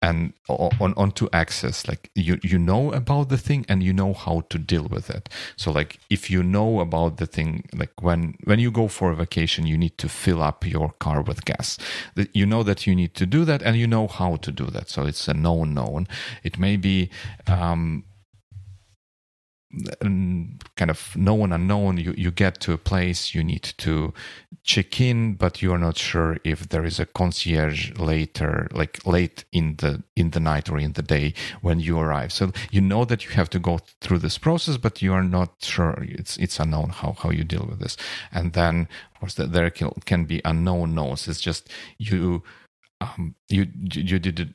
and 0.00 0.32
on 0.48 0.94
onto 0.96 1.28
access 1.32 1.88
like 1.88 2.10
you 2.14 2.38
you 2.42 2.58
know 2.58 2.92
about 2.92 3.28
the 3.28 3.36
thing 3.36 3.66
and 3.68 3.82
you 3.82 3.92
know 3.92 4.12
how 4.12 4.42
to 4.48 4.58
deal 4.58 4.84
with 4.84 5.10
it. 5.10 5.28
So 5.56 5.72
like 5.72 5.98
if 6.08 6.30
you 6.30 6.42
know 6.42 6.80
about 6.80 7.16
the 7.16 7.26
thing 7.26 7.64
like 7.74 8.00
when 8.00 8.34
when 8.44 8.60
you 8.60 8.70
go 8.70 8.88
for 8.88 9.10
a 9.10 9.16
vacation 9.16 9.66
you 9.66 9.76
need 9.76 9.98
to 9.98 10.08
fill 10.08 10.42
up 10.42 10.64
your 10.66 10.92
car 11.00 11.22
with 11.22 11.44
gas. 11.44 11.78
You 12.32 12.46
know 12.46 12.62
that 12.62 12.86
you 12.86 12.94
need 12.94 13.14
to 13.14 13.26
do 13.26 13.44
that 13.44 13.62
and 13.62 13.76
you 13.76 13.86
know 13.86 14.06
how 14.06 14.36
to 14.36 14.52
do 14.52 14.66
that. 14.66 14.88
So 14.88 15.04
it's 15.04 15.26
a 15.26 15.34
known 15.34 15.74
known. 15.74 16.06
It 16.44 16.58
may 16.58 16.76
be 16.76 17.10
um 17.46 18.04
kind 20.00 20.90
of 20.90 21.14
known 21.14 21.52
unknown 21.52 21.98
you, 21.98 22.14
you 22.16 22.30
get 22.30 22.58
to 22.58 22.72
a 22.72 22.78
place 22.78 23.34
you 23.34 23.44
need 23.44 23.62
to 23.76 24.14
check 24.62 25.00
in 25.00 25.34
but 25.34 25.60
you're 25.62 25.78
not 25.78 25.96
sure 25.96 26.38
if 26.44 26.68
there 26.68 26.84
is 26.84 26.98
a 26.98 27.06
concierge 27.06 27.92
later 27.98 28.68
like 28.72 29.04
late 29.06 29.44
in 29.52 29.76
the 29.76 30.02
in 30.16 30.30
the 30.30 30.40
night 30.40 30.68
or 30.68 30.78
in 30.78 30.92
the 30.92 31.02
day 31.02 31.32
when 31.60 31.80
you 31.80 31.98
arrive. 31.98 32.32
So 32.32 32.52
you 32.70 32.80
know 32.80 33.04
that 33.04 33.24
you 33.24 33.30
have 33.32 33.50
to 33.50 33.58
go 33.58 33.78
through 34.00 34.18
this 34.18 34.38
process 34.38 34.76
but 34.76 35.00
you 35.02 35.12
are 35.12 35.22
not 35.22 35.54
sure. 35.60 36.04
It's 36.08 36.36
it's 36.36 36.60
unknown 36.60 36.90
how 36.90 37.12
how 37.12 37.30
you 37.30 37.44
deal 37.44 37.66
with 37.68 37.80
this. 37.80 37.96
And 38.32 38.52
then 38.52 38.88
of 39.14 39.20
course 39.20 39.34
there 39.34 39.70
can 39.70 40.24
be 40.24 40.40
unknown 40.44 40.98
it's 40.98 41.40
just 41.40 41.68
you 41.98 42.42
um, 43.00 43.34
you 43.48 43.66
you 43.92 44.18
did 44.18 44.40
it 44.40 44.48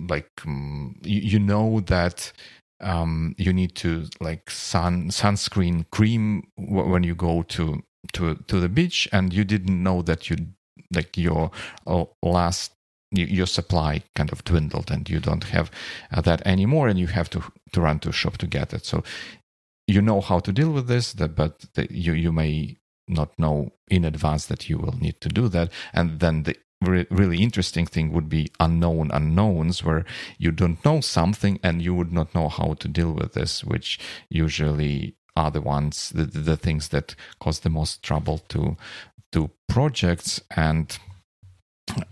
like 0.00 0.30
um, 0.44 0.96
you, 1.02 1.20
you 1.20 1.38
know 1.38 1.80
that 1.80 2.32
um, 2.80 3.34
you 3.38 3.52
need 3.52 3.74
to 3.76 4.06
like 4.20 4.50
sun 4.50 5.08
sunscreen 5.10 5.86
cream 5.90 6.48
when 6.56 7.02
you 7.02 7.14
go 7.14 7.42
to 7.42 7.82
to 8.12 8.34
to 8.34 8.60
the 8.60 8.68
beach, 8.68 9.08
and 9.12 9.32
you 9.32 9.44
didn't 9.44 9.82
know 9.82 10.02
that 10.02 10.30
you 10.30 10.36
like 10.94 11.16
your 11.16 11.50
uh, 11.86 12.04
last 12.22 12.72
your 13.12 13.46
supply 13.46 14.02
kind 14.14 14.32
of 14.32 14.44
dwindled 14.44 14.90
and 14.90 15.08
you 15.08 15.20
don't 15.20 15.44
have 15.44 15.70
uh, 16.12 16.20
that 16.20 16.44
anymore 16.46 16.88
and 16.88 16.98
you 16.98 17.06
have 17.06 17.30
to 17.30 17.42
to 17.72 17.80
run 17.80 17.98
to 18.00 18.08
a 18.08 18.12
shop 18.12 18.36
to 18.38 18.46
get 18.46 18.74
it. 18.74 18.84
So 18.84 19.02
you 19.86 20.02
know 20.02 20.20
how 20.20 20.40
to 20.40 20.52
deal 20.52 20.70
with 20.70 20.88
this 20.88 21.14
but 21.14 21.64
you 21.90 22.12
you 22.12 22.32
may 22.32 22.76
not 23.08 23.38
know 23.38 23.70
in 23.88 24.04
advance 24.04 24.46
that 24.46 24.68
you 24.68 24.78
will 24.78 24.96
need 24.98 25.20
to 25.20 25.28
do 25.28 25.48
that 25.48 25.70
and 25.92 26.18
then 26.18 26.42
the 26.42 26.56
re- 26.82 27.06
really 27.10 27.42
interesting 27.42 27.86
thing 27.86 28.12
would 28.12 28.28
be 28.28 28.50
unknown 28.60 29.10
unknowns 29.12 29.82
where 29.82 30.04
you 30.38 30.50
don't 30.50 30.84
know 30.84 31.00
something 31.00 31.58
and 31.62 31.82
you 31.82 31.94
would 31.94 32.12
not 32.12 32.34
know 32.34 32.48
how 32.48 32.74
to 32.74 32.88
deal 32.88 33.12
with 33.12 33.32
this 33.32 33.64
which 33.64 33.98
usually 34.28 35.16
are 35.36 35.50
the 35.50 35.60
ones 35.60 36.10
the, 36.10 36.24
the 36.24 36.56
things 36.56 36.88
that 36.88 37.14
cause 37.40 37.60
the 37.60 37.70
most 37.70 38.02
trouble 38.02 38.38
to 38.48 38.76
to 39.32 39.50
projects. 39.68 40.40
And 40.56 40.96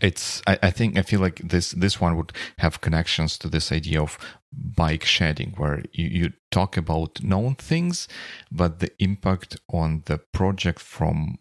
it's 0.00 0.40
I, 0.46 0.56
I, 0.62 0.70
think 0.70 0.96
i 0.96 1.02
feel 1.02 1.18
like 1.18 1.40
this 1.40 1.72
this 1.72 2.00
one 2.00 2.16
would 2.16 2.32
have 2.58 2.80
connections 2.80 3.36
to 3.38 3.48
this 3.48 3.72
idea 3.72 4.00
of 4.00 4.16
bike 4.52 5.04
shedding 5.04 5.52
where 5.56 5.82
you, 5.92 6.06
you 6.06 6.32
talk 6.52 6.76
about 6.76 7.20
known 7.24 7.56
things 7.56 8.06
but 8.52 8.78
the 8.78 8.92
impact 9.00 9.56
on 9.68 10.02
the 10.06 10.18
project 10.18 10.78
from 10.78 11.38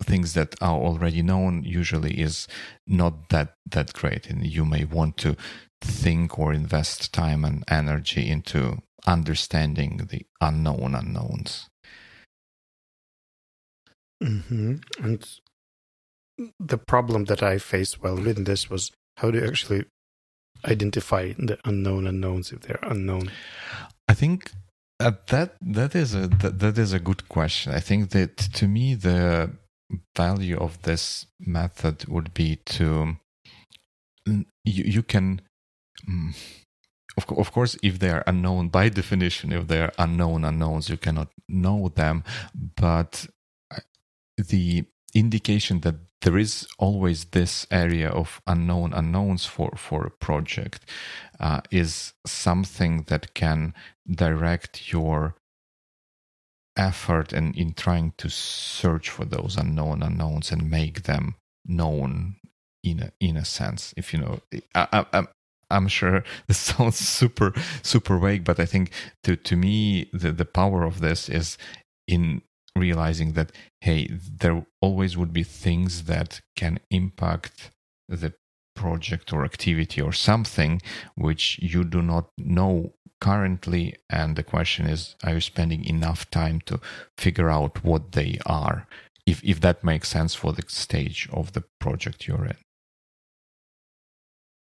things 0.00 0.34
that 0.34 0.54
are 0.60 0.78
already 0.78 1.22
known 1.22 1.62
usually 1.64 2.20
is 2.20 2.48
not 2.86 3.28
that 3.30 3.54
that 3.70 3.92
great. 3.92 4.28
And 4.28 4.46
you 4.46 4.64
may 4.64 4.84
want 4.84 5.16
to 5.18 5.36
think 5.80 6.38
or 6.38 6.52
invest 6.52 7.12
time 7.12 7.44
and 7.44 7.64
energy 7.68 8.28
into 8.28 8.78
understanding 9.06 10.08
the 10.10 10.26
unknown 10.40 10.94
unknowns. 10.94 11.68
Mm-hmm. 14.22 14.76
and 15.02 15.40
the 16.60 16.78
problem 16.78 17.24
that 17.24 17.42
i 17.42 17.58
faced 17.58 18.00
while 18.00 18.14
reading 18.14 18.44
this 18.44 18.70
was 18.70 18.92
how 19.16 19.32
to 19.32 19.44
actually 19.44 19.84
identify 20.64 21.32
the 21.38 21.58
unknown 21.64 22.06
unknowns 22.06 22.52
if 22.52 22.60
they're 22.60 22.78
unknown. 22.82 23.30
I 24.08 24.14
think 24.14 24.52
uh, 25.00 25.12
that 25.28 25.56
that 25.60 25.94
is 25.94 26.14
a 26.14 26.28
that, 26.28 26.58
that 26.60 26.78
is 26.78 26.92
a 26.92 27.00
good 27.00 27.28
question. 27.28 27.72
I 27.72 27.80
think 27.80 28.10
that 28.10 28.36
to 28.36 28.68
me 28.68 28.94
the 28.94 29.50
value 30.16 30.58
of 30.58 30.82
this 30.82 31.26
method 31.40 32.06
would 32.08 32.32
be 32.34 32.56
to 32.56 33.16
you, 34.26 34.44
you 34.64 35.02
can 35.02 35.40
mm, 36.08 36.34
of, 37.16 37.38
of 37.38 37.52
course 37.52 37.76
if 37.82 37.98
they 37.98 38.10
are 38.10 38.24
unknown 38.26 38.68
by 38.68 38.88
definition 38.88 39.52
if 39.52 39.66
they 39.66 39.80
are 39.80 39.92
unknown 39.98 40.44
unknowns 40.44 40.88
you 40.88 40.96
cannot 40.96 41.28
know 41.48 41.90
them. 41.94 42.24
But 42.54 43.26
uh, 43.70 43.80
the 44.36 44.84
indication 45.14 45.80
that 45.80 45.96
there 46.22 46.38
is 46.38 46.66
always 46.78 47.26
this 47.26 47.66
area 47.70 48.08
of 48.08 48.40
unknown 48.46 48.92
unknowns 48.92 49.44
for 49.44 49.72
for 49.76 50.06
a 50.06 50.10
project 50.10 50.88
uh, 51.40 51.60
is 51.70 52.12
something 52.26 53.04
that 53.08 53.34
can 53.34 53.74
direct 54.08 54.92
your 54.92 55.34
effort 56.76 57.32
in, 57.32 57.52
in 57.54 57.74
trying 57.74 58.12
to 58.18 58.30
search 58.30 59.10
for 59.10 59.24
those 59.24 59.56
unknown 59.56 60.02
unknowns 60.02 60.50
and 60.50 60.70
make 60.70 61.02
them 61.02 61.34
known 61.66 62.36
in 62.82 63.00
a 63.00 63.12
in 63.20 63.36
a 63.36 63.44
sense 63.44 63.94
if 63.96 64.12
you 64.12 64.18
know 64.18 64.40
I, 64.74 65.04
I, 65.12 65.26
I'm 65.70 65.88
sure 65.88 66.24
this 66.48 66.58
sounds 66.58 66.96
super 66.96 67.52
super 67.82 68.18
vague 68.18 68.44
but 68.44 68.58
I 68.58 68.66
think 68.66 68.90
to 69.24 69.36
to 69.36 69.56
me 69.56 70.08
the 70.12 70.32
the 70.32 70.44
power 70.44 70.84
of 70.84 71.00
this 71.00 71.28
is 71.28 71.58
in 72.06 72.42
realizing 72.76 73.32
that 73.34 73.52
hey 73.82 74.08
there 74.10 74.64
always 74.80 75.16
would 75.16 75.32
be 75.32 75.42
things 75.42 76.04
that 76.04 76.40
can 76.56 76.80
impact 76.90 77.70
the 78.08 78.32
project 78.82 79.32
or 79.32 79.44
activity 79.44 80.00
or 80.00 80.12
something 80.12 80.72
which 81.26 81.44
you 81.60 81.82
do 81.84 82.00
not 82.12 82.26
know 82.38 82.74
currently 83.20 83.84
and 84.10 84.34
the 84.34 84.42
question 84.54 84.84
is 84.94 85.00
are 85.24 85.34
you 85.34 85.40
spending 85.40 85.82
enough 85.84 86.20
time 86.30 86.58
to 86.68 86.80
figure 87.24 87.50
out 87.56 87.84
what 87.84 88.12
they 88.18 88.32
are 88.46 88.78
if 89.32 89.38
if 89.52 89.60
that 89.60 89.84
makes 89.84 90.08
sense 90.16 90.34
for 90.34 90.52
the 90.52 90.64
stage 90.84 91.28
of 91.32 91.52
the 91.52 91.64
project 91.84 92.26
you're 92.26 92.48
in 92.52 92.60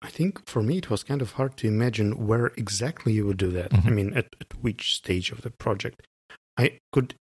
I 0.09 0.11
think 0.11 0.47
for 0.47 0.63
me 0.63 0.77
it 0.83 0.91
was 0.91 1.03
kind 1.03 1.23
of 1.23 1.33
hard 1.33 1.57
to 1.59 1.67
imagine 1.67 2.27
where 2.29 2.49
exactly 2.59 3.15
you 3.15 3.25
would 3.27 3.39
do 3.39 3.51
that. 3.53 3.71
Mm-hmm. 3.71 3.89
I 3.89 3.91
mean, 3.91 4.11
at, 4.21 4.29
at 4.43 4.51
which 4.61 4.83
stage 4.97 5.33
of 5.33 5.41
the 5.41 5.51
project. 5.65 5.97
I 6.59 6.79
could 6.93 7.15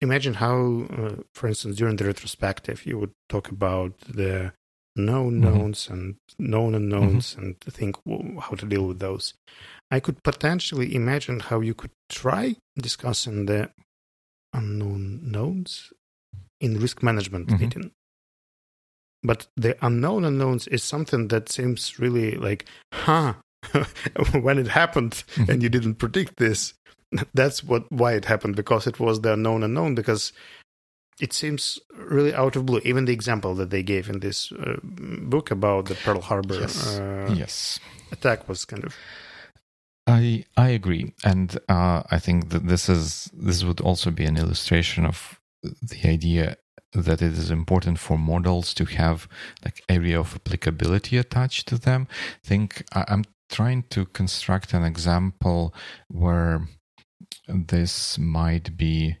imagine 0.00 0.34
how, 0.44 0.86
uh, 0.98 1.16
for 1.34 1.48
instance, 1.48 1.76
during 1.76 1.96
the 1.96 2.06
retrospective, 2.06 2.86
you 2.86 2.98
would 2.98 3.12
talk 3.28 3.48
about 3.48 3.98
the 4.08 4.52
known 4.96 5.40
mm-hmm. 5.40 5.44
knowns 5.44 5.88
and 5.88 6.16
known 6.38 6.74
unknowns 6.74 7.34
mm-hmm. 7.34 7.42
and 7.44 7.60
think 7.60 7.96
well, 8.04 8.40
how 8.40 8.56
to 8.56 8.66
deal 8.66 8.86
with 8.86 8.98
those. 8.98 9.34
I 9.90 10.00
could 10.00 10.22
potentially 10.22 10.94
imagine 10.94 11.40
how 11.40 11.60
you 11.60 11.74
could 11.74 11.90
try 12.08 12.56
discussing 12.78 13.46
the 13.46 13.70
unknown 14.52 15.20
knowns 15.30 15.92
in 16.60 16.78
risk 16.80 17.02
management 17.02 17.48
Mhm. 17.48 17.60
meeting. 17.60 17.90
But 19.22 19.48
the 19.56 19.76
unknown 19.84 20.24
unknowns 20.24 20.66
is 20.68 20.82
something 20.82 21.28
that 21.28 21.50
seems 21.50 21.98
really 21.98 22.36
like, 22.36 22.64
huh, 22.92 23.34
when 24.32 24.58
it 24.58 24.68
happened 24.68 25.24
Mhm. 25.36 25.48
and 25.48 25.62
you 25.62 25.68
didn't 25.68 25.96
predict 25.96 26.36
this, 26.36 26.74
that's 27.34 27.62
what 27.62 27.90
why 27.92 28.12
it 28.14 28.24
happened 28.24 28.56
because 28.56 28.86
it 28.86 28.98
was 28.98 29.20
the 29.20 29.32
unknown 29.34 29.62
unknown 29.62 29.94
because 29.94 30.32
it 31.20 31.32
seems 31.32 31.78
really 31.96 32.34
out 32.34 32.56
of 32.56 32.66
blue. 32.66 32.80
Even 32.84 33.04
the 33.04 33.12
example 33.12 33.54
that 33.54 33.70
they 33.70 33.82
gave 33.82 34.08
in 34.08 34.20
this 34.20 34.52
uh, 34.52 34.76
book 34.82 35.50
about 35.50 35.86
the 35.86 35.94
Pearl 35.94 36.20
Harbor 36.20 36.60
Yes. 36.60 36.98
uh, 36.98 37.34
yes. 37.36 37.80
attack 38.12 38.48
was 38.48 38.64
kind 38.64 38.84
of 38.84 38.94
I 40.06 40.44
I 40.56 40.68
agree, 40.70 41.12
and 41.24 41.58
uh, 41.68 42.02
I 42.10 42.18
think 42.18 42.48
that 42.50 42.66
this 42.66 42.88
is 42.88 43.30
this 43.32 43.62
would 43.64 43.80
also 43.80 44.10
be 44.10 44.24
an 44.24 44.36
illustration 44.36 45.06
of 45.06 45.38
the 45.62 46.08
idea 46.08 46.56
that 46.92 47.22
it 47.22 47.32
is 47.38 47.50
important 47.50 47.98
for 47.98 48.18
models 48.18 48.74
to 48.74 48.84
have 48.84 49.28
like 49.64 49.82
area 49.88 50.18
of 50.18 50.34
applicability 50.34 51.16
attached 51.18 51.68
to 51.68 51.78
them. 51.78 52.08
think 52.42 52.82
I, 52.92 53.04
I'm 53.08 53.24
trying 53.48 53.84
to 53.90 54.06
construct 54.06 54.74
an 54.74 54.84
example 54.84 55.72
where 56.08 56.66
this 57.48 58.18
might 58.18 58.76
be 58.76 59.18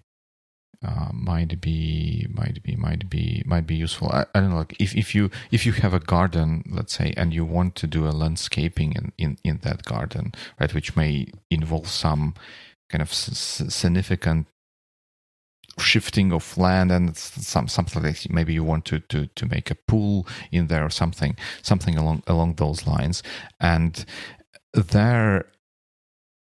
uh, 0.86 1.10
might 1.12 1.60
be 1.60 2.26
might 2.30 2.62
be 2.62 2.76
might 2.76 3.10
be 3.10 3.42
might 3.46 3.66
be 3.66 3.74
useful. 3.74 4.08
I, 4.10 4.26
I 4.34 4.40
don't 4.40 4.50
know. 4.50 4.56
Like 4.58 4.76
if, 4.80 4.96
if 4.96 5.14
you 5.14 5.30
if 5.50 5.66
you 5.66 5.72
have 5.72 5.94
a 5.94 6.00
garden, 6.00 6.64
let's 6.70 6.94
say, 6.94 7.12
and 7.16 7.34
you 7.34 7.44
want 7.44 7.74
to 7.76 7.86
do 7.86 8.06
a 8.06 8.10
landscaping 8.10 8.92
in, 8.92 9.12
in, 9.18 9.38
in 9.44 9.58
that 9.62 9.84
garden, 9.84 10.32
right, 10.58 10.72
which 10.72 10.96
may 10.96 11.26
involve 11.50 11.88
some 11.88 12.34
kind 12.88 13.02
of 13.02 13.10
s- 13.10 13.62
significant 13.68 14.46
shifting 15.78 16.32
of 16.32 16.58
land 16.58 16.90
and 16.92 17.16
some 17.16 17.68
something 17.68 18.02
like 18.02 18.30
maybe 18.30 18.52
you 18.52 18.64
want 18.64 18.84
to, 18.84 19.00
to 19.00 19.26
to 19.28 19.46
make 19.46 19.70
a 19.70 19.74
pool 19.74 20.26
in 20.52 20.66
there 20.66 20.84
or 20.84 20.90
something 20.90 21.36
something 21.62 21.96
along 21.96 22.22
along 22.26 22.54
those 22.54 22.86
lines 22.86 23.22
and 23.60 24.04
there 24.74 25.46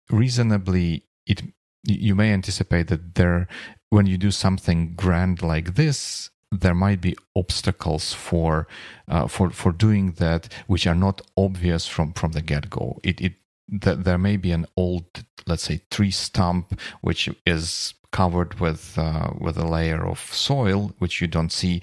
reasonably 0.09 1.03
it 1.25 1.41
you 1.84 2.15
may 2.15 2.32
anticipate 2.32 2.88
that 2.88 3.15
there 3.15 3.47
when 3.89 4.05
you 4.05 4.17
do 4.17 4.31
something 4.31 4.93
grand 4.95 5.41
like 5.41 5.75
this 5.75 6.29
there 6.51 6.73
might 6.73 7.01
be 7.01 7.15
obstacles 7.35 8.13
for 8.13 8.67
uh, 9.07 9.27
for 9.27 9.49
for 9.49 9.71
doing 9.71 10.13
that 10.13 10.51
which 10.67 10.88
are 10.88 10.95
not 10.95 11.21
obvious 11.35 11.88
from 11.88 12.13
from 12.13 12.31
the 12.31 12.41
get 12.41 12.69
go 12.69 12.99
it 13.03 13.19
it 13.21 13.33
that 13.69 14.05
there 14.05 14.17
may 14.17 14.38
be 14.38 14.51
an 14.51 14.65
old 14.77 15.05
let's 15.45 15.63
say 15.63 15.81
tree 15.91 16.11
stump 16.11 16.79
which 17.01 17.29
is 17.45 17.93
covered 18.11 18.59
with 18.59 18.97
uh, 18.97 19.31
with 19.39 19.57
a 19.57 19.67
layer 19.67 20.07
of 20.07 20.19
soil 20.33 20.93
which 20.99 21.19
you 21.19 21.27
don't 21.27 21.51
see 21.51 21.81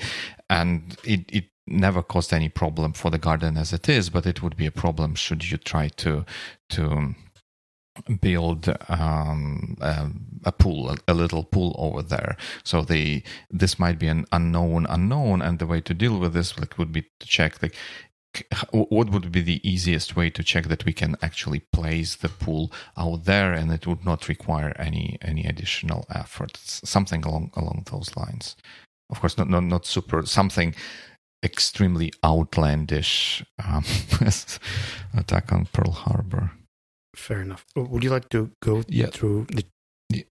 and 0.49 0.97
it 1.05 1.25
it 1.29 1.45
never 1.67 2.03
caused 2.03 2.33
any 2.33 2.49
problem 2.49 2.93
for 2.93 3.11
the 3.11 3.19
garden 3.19 3.57
as 3.57 3.73
it 3.73 3.89
is 3.89 4.11
but 4.11 4.27
it 4.27 4.43
would 4.43 4.57
be 4.57 4.67
a 4.67 4.71
problem 4.71 5.15
should 5.15 5.51
you 5.51 5.57
try 5.57 5.89
to 5.89 6.25
to 6.69 7.15
build 8.21 8.75
um, 8.89 9.77
um, 9.81 10.27
a 10.45 10.53
pool, 10.53 10.91
a, 10.91 10.97
a 11.09 11.15
little 11.15 11.45
pool 11.45 11.75
over 11.79 12.03
there. 12.03 12.37
So 12.63 12.83
the 12.83 13.23
this 13.51 13.79
might 13.79 13.99
be 13.99 14.09
an 14.09 14.27
unknown 14.33 14.87
unknown, 14.87 15.43
and 15.43 15.59
the 15.59 15.67
way 15.67 15.81
to 15.83 15.95
deal 15.95 16.19
with 16.19 16.35
this 16.35 16.59
like 16.59 16.79
would 16.79 16.93
be 16.93 17.03
to 17.03 17.27
check 17.27 17.63
like 17.63 17.77
what 18.73 19.11
would 19.11 19.31
be 19.31 19.43
the 19.43 19.61
easiest 19.69 20.17
way 20.17 20.29
to 20.29 20.43
check 20.43 20.67
that 20.67 20.85
we 20.85 20.93
can 20.93 21.17
actually 21.23 21.61
place 21.73 22.17
the 22.17 22.29
pool 22.29 22.73
out 22.97 23.27
there 23.27 23.53
and 23.53 23.71
it 23.71 23.87
would 23.87 24.05
not 24.05 24.29
require 24.29 24.75
any 24.77 25.19
any 25.23 25.45
additional 25.45 26.05
effort. 26.11 26.57
Something 26.57 27.25
along 27.25 27.53
along 27.55 27.87
those 27.91 28.17
lines. 28.17 28.57
Of 29.11 29.21
course 29.21 29.39
not 29.39 29.49
not, 29.49 29.65
not 29.65 29.87
super 29.87 30.27
something 30.27 30.75
extremely 31.45 32.11
outlandish 32.25 33.45
um, 33.63 33.85
attack 35.17 35.53
on 35.53 35.67
pearl 35.67 35.93
harbor 35.93 36.53
fair 37.15 37.41
enough. 37.43 37.65
Would 37.77 38.05
you 38.05 38.11
like 38.11 38.29
to 38.31 38.51
go 38.63 38.83
Yeah. 38.89 39.07
through 39.09 39.47
the 39.51 39.65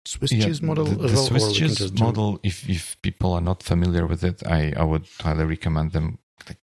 Swiss 0.05 0.31
Yeah, 0.31 0.45
cheese 0.45 0.61
model 0.61 0.85
the, 0.85 0.95
the 0.95 1.15
well? 1.15 1.27
Swiss 1.27 1.43
or 1.43 1.49
we 1.49 1.55
can 1.55 1.67
cheese 1.69 1.93
model 1.93 2.39
if 2.43 2.69
if 2.69 3.01
people 3.01 3.33
are 3.33 3.41
not 3.41 3.63
familiar 3.63 4.05
with 4.07 4.23
it 4.23 4.45
i 4.47 4.73
i 4.77 4.83
would 4.83 5.07
highly 5.21 5.45
recommend 5.45 5.91
them 5.91 6.19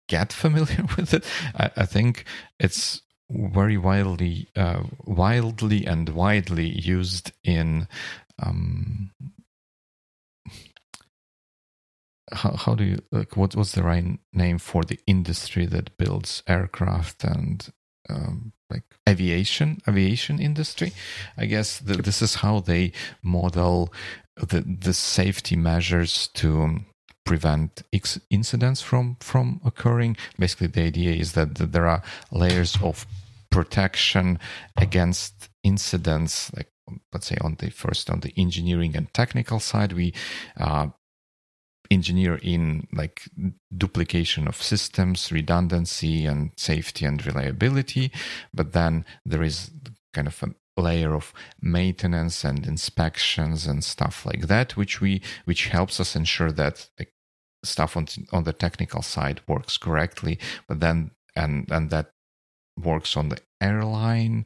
get 0.10 0.34
familiar 0.46 0.84
with 0.98 1.14
it 1.14 1.26
i, 1.56 1.70
I 1.78 1.86
think 1.86 2.26
it's 2.60 3.02
very 3.30 3.78
widely 3.78 4.48
uh, 4.56 4.84
wildly 5.06 5.86
and 5.86 6.10
widely 6.10 6.68
used 6.68 7.32
in 7.44 7.88
um 8.42 9.12
how, 12.32 12.52
how 12.56 12.76
do 12.76 12.84
you 12.84 13.00
like 13.12 13.38
what 13.38 13.56
what's 13.56 13.74
the 13.74 13.84
right 13.84 14.20
name 14.34 14.58
for 14.60 14.84
the 14.84 15.00
industry 15.08 15.66
that 15.68 15.98
builds 15.98 16.44
aircraft 16.48 17.24
and 17.24 17.72
um, 18.10 18.54
like 18.70 18.84
aviation 19.08 19.82
aviation 19.88 20.40
industry. 20.40 20.92
I 21.38 21.46
guess 21.46 21.80
that 21.80 22.06
this 22.06 22.22
is 22.22 22.36
how 22.36 22.60
they 22.60 22.92
model 23.22 23.94
the 24.36 24.62
the 24.62 24.94
safety 24.94 25.56
measures 25.56 26.28
to 26.36 26.80
prevent 27.26 27.82
ex- 27.92 28.20
incidents 28.30 28.82
from 28.82 29.18
from 29.20 29.62
occurring. 29.66 30.18
Basically 30.38 30.68
the 30.68 30.84
idea 30.84 31.14
is 31.14 31.34
that, 31.34 31.56
that 31.56 31.72
there 31.72 31.88
are 31.88 32.04
layers 32.32 32.78
of 32.82 33.06
protection 33.50 34.40
against 34.76 35.50
incidents 35.64 36.52
like 36.56 36.70
let's 37.14 37.28
say 37.28 37.38
on 37.42 37.56
the 37.60 37.72
first 37.72 38.10
on 38.10 38.20
the 38.20 38.34
engineering 38.38 38.96
and 38.96 39.12
technical 39.14 39.60
side 39.60 39.94
we 39.94 40.14
uh, 40.58 40.88
engineer 41.92 42.36
in 42.42 42.88
like 42.94 43.24
duplication 43.76 44.48
of 44.48 44.62
systems 44.62 45.32
redundancy 45.32 46.26
and 46.26 46.52
safety 46.58 47.06
and 47.06 47.26
reliability. 47.26 48.12
But 48.54 48.74
then 48.74 49.06
there 49.26 49.44
is 49.44 49.72
kind 50.14 50.28
of 50.28 50.44
a 50.44 50.82
layer 50.82 51.14
of 51.14 51.34
maintenance 51.62 52.44
and 52.44 52.66
inspections 52.66 53.66
and 53.66 53.82
stuff 53.82 54.26
like 54.26 54.48
that 54.48 54.76
which 54.76 55.00
we 55.00 55.22
which 55.46 55.68
helps 55.68 56.02
us 56.02 56.18
ensure 56.18 56.52
that 56.52 56.90
like 57.00 57.14
stuff 57.66 57.98
on 57.98 58.08
on 58.32 58.44
the 58.44 58.54
technical 58.54 59.02
side 59.02 59.42
works 59.48 59.78
correctly. 59.78 60.40
But 60.68 60.80
then 60.80 61.12
and 61.36 61.70
and 61.72 61.90
that 61.90 62.12
works 62.82 63.18
on 63.18 63.30
the 63.30 63.40
airline 63.62 64.46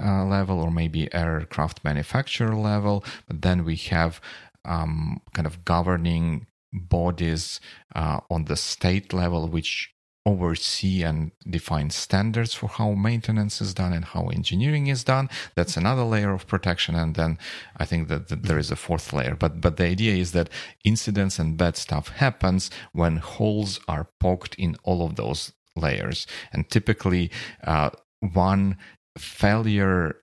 uh, 0.00 0.24
level 0.24 0.60
or 0.60 0.70
maybe 0.70 1.12
aircraft 1.14 1.84
manufacturer 1.84 2.54
level. 2.54 3.04
But 3.26 3.42
then 3.42 3.64
we 3.64 3.76
have 3.76 4.20
um, 4.64 5.20
kind 5.32 5.46
of 5.46 5.64
governing 5.64 6.46
bodies 6.72 7.60
uh, 7.94 8.20
on 8.30 8.44
the 8.44 8.56
state 8.56 9.12
level 9.12 9.48
which 9.48 9.94
oversee 10.28 11.02
and 11.02 11.32
define 11.48 11.88
standards 11.88 12.52
for 12.52 12.68
how 12.68 12.90
maintenance 12.92 13.62
is 13.62 13.72
done 13.72 13.94
and 13.94 14.04
how 14.04 14.26
engineering 14.26 14.86
is 14.88 15.02
done. 15.02 15.30
That's 15.54 15.76
another 15.76 16.02
layer 16.02 16.32
of 16.34 16.46
protection. 16.46 16.94
And 16.94 17.14
then 17.14 17.38
i 17.76 17.84
think 17.86 18.08
that, 18.08 18.28
that 18.28 18.42
there 18.42 18.58
is 18.58 18.70
a 18.70 18.76
fourth 18.76 19.12
layer. 19.12 19.34
But 19.34 19.60
but 19.60 19.76
the 19.78 19.86
idea 19.86 20.14
is 20.24 20.32
that 20.32 20.50
incidents 20.84 21.38
and 21.38 21.56
bad 21.56 21.76
stuff 21.76 22.08
happens 22.08 22.70
when 22.92 23.16
holes 23.16 23.80
are 23.88 24.10
poked 24.20 24.54
in 24.56 24.76
all 24.82 25.00
of 25.06 25.16
those 25.16 25.52
layers. 25.76 26.26
And 26.52 26.68
typically 26.68 27.30
uh, 27.64 27.90
one 28.20 28.76
failure 29.16 30.20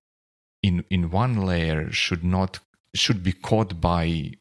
in 0.61 0.85
in 0.89 1.09
one 1.09 1.35
layer 1.49 1.91
should 1.91 2.23
not 2.23 2.59
should 2.93 3.23
be 3.23 3.33
caught 3.33 3.81
by 3.81 4.31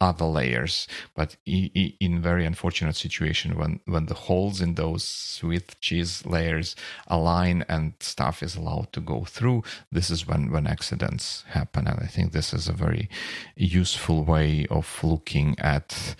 other 0.00 0.24
layers. 0.24 0.86
But 1.14 1.36
in 1.44 2.22
very 2.22 2.44
unfortunate 2.44 2.96
situation 2.96 3.58
when 3.58 3.80
when 3.86 4.06
the 4.06 4.14
holes 4.14 4.60
in 4.60 4.74
those 4.74 5.04
Swiss 5.04 5.64
cheese 5.80 6.24
layers 6.24 6.76
align 7.06 7.64
and 7.68 7.94
stuff 8.00 8.42
is 8.42 8.56
allowed 8.56 8.92
to 8.92 9.00
go 9.00 9.24
through 9.24 9.62
this 9.90 10.10
is 10.10 10.26
when 10.26 10.50
when 10.50 10.66
accidents 10.66 11.44
happen. 11.48 11.86
And 11.86 12.00
i 12.00 12.06
think 12.06 12.32
this 12.32 12.52
is 12.54 12.68
a 12.68 12.72
very 12.72 13.08
useful 13.56 14.24
way 14.24 14.66
of 14.70 14.86
looking 15.02 15.58
at 15.58 16.14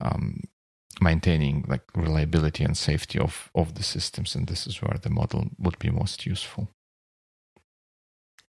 um, 0.00 0.42
maintaining 1.00 1.64
like 1.68 1.84
reliability 1.94 2.64
and 2.64 2.76
safety 2.76 3.18
of 3.18 3.50
of 3.54 3.74
the 3.74 3.82
systems. 3.82 4.34
And 4.34 4.46
this 4.46 4.66
is 4.66 4.82
where 4.82 4.98
the 5.00 5.10
model 5.10 5.46
would 5.58 5.78
be 5.78 5.90
most 5.90 6.26
useful 6.26 6.68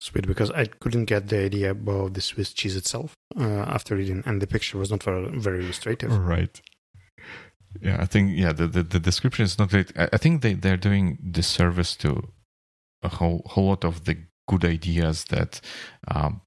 Sweet, 0.05 0.27
because 0.27 0.51
I 0.51 0.67
couldn't 0.67 1.07
get 1.07 1.29
the 1.29 1.41
idea 1.49 1.71
about 1.71 2.13
the 2.13 2.21
Swiss 2.21 2.53
cheese 2.53 2.77
itself 2.77 3.15
uh, 3.41 3.65
after 3.77 3.97
reading, 3.97 4.23
and 4.27 4.43
the 4.43 4.47
picture 4.47 4.77
was 4.77 4.91
not 4.91 5.03
very, 5.03 5.29
very 5.47 5.61
illustrative. 5.65 6.13
right 6.35 6.61
yeah 7.83 7.97
i 8.01 8.05
think 8.05 8.31
yeah 8.37 8.53
the, 8.53 8.69
the, 8.69 8.83
the 8.85 9.01
description 9.01 9.45
is 9.45 9.59
not 9.59 9.71
great 9.71 9.91
I, 9.99 10.09
I 10.13 10.17
think 10.17 10.43
they 10.43 10.55
they're 10.55 10.77
doing 10.77 11.19
disservice 11.31 11.97
to 11.97 12.29
a 13.03 13.09
whole 13.09 13.43
whole 13.47 13.67
lot 13.67 13.85
of 13.85 14.05
the 14.05 14.17
good 14.49 14.65
ideas 14.65 15.25
that 15.25 15.61
um, 16.07 16.43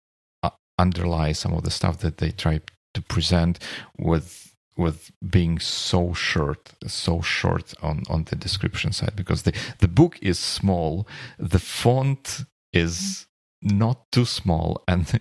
underlie 0.80 1.34
some 1.34 1.54
of 1.54 1.64
the 1.64 1.72
stuff 1.72 2.00
that 2.00 2.18
they 2.18 2.32
try 2.32 2.62
to 2.94 3.02
present 3.02 3.60
with 3.98 4.56
with 4.78 5.12
being 5.28 5.60
so 5.60 6.14
short 6.14 6.74
so 6.86 7.22
short 7.22 7.74
on 7.82 8.04
on 8.10 8.24
the 8.26 8.36
description 8.36 8.92
side 8.92 9.16
because 9.16 9.44
the 9.44 9.54
the 9.80 9.88
book 9.88 10.18
is 10.22 10.38
small 10.40 11.08
the 11.40 11.60
font 11.60 12.46
is 12.72 13.27
not 13.62 14.12
too 14.12 14.26
small. 14.26 14.84
And 14.88 15.20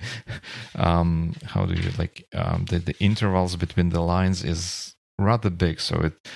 um, 0.76 1.34
how 1.44 1.66
do 1.66 1.74
you 1.74 1.90
like 1.98 2.26
um, 2.34 2.66
the, 2.66 2.78
the 2.78 2.96
intervals 3.00 3.56
between 3.56 3.90
the 3.90 4.00
lines 4.00 4.44
is 4.44 4.94
rather 5.18 5.50
big. 5.50 5.80
So 5.80 6.00
it 6.00 6.28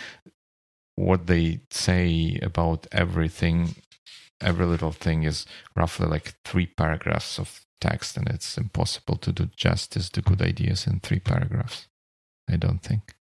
what 0.97 1.27
they 1.27 1.61
say 1.71 2.39
about 2.43 2.87
everything 2.93 3.75
every 4.41 4.67
little 4.67 4.93
thing 4.93 5.23
is 5.23 5.47
roughly 5.77 6.07
like 6.07 6.35
three 6.45 6.67
paragraphs 6.67 7.39
of 7.39 7.65
text 7.81 8.17
and 8.17 8.29
it's 8.29 8.59
impossible 8.59 9.17
to 9.17 9.33
do 9.33 9.47
justice 9.57 10.11
to 10.11 10.21
good 10.21 10.43
ideas 10.43 10.87
in 10.87 11.01
three 11.01 11.21
paragraphs 11.21 11.89
i 12.51 12.57
don't 12.57 12.83
think. 12.83 13.15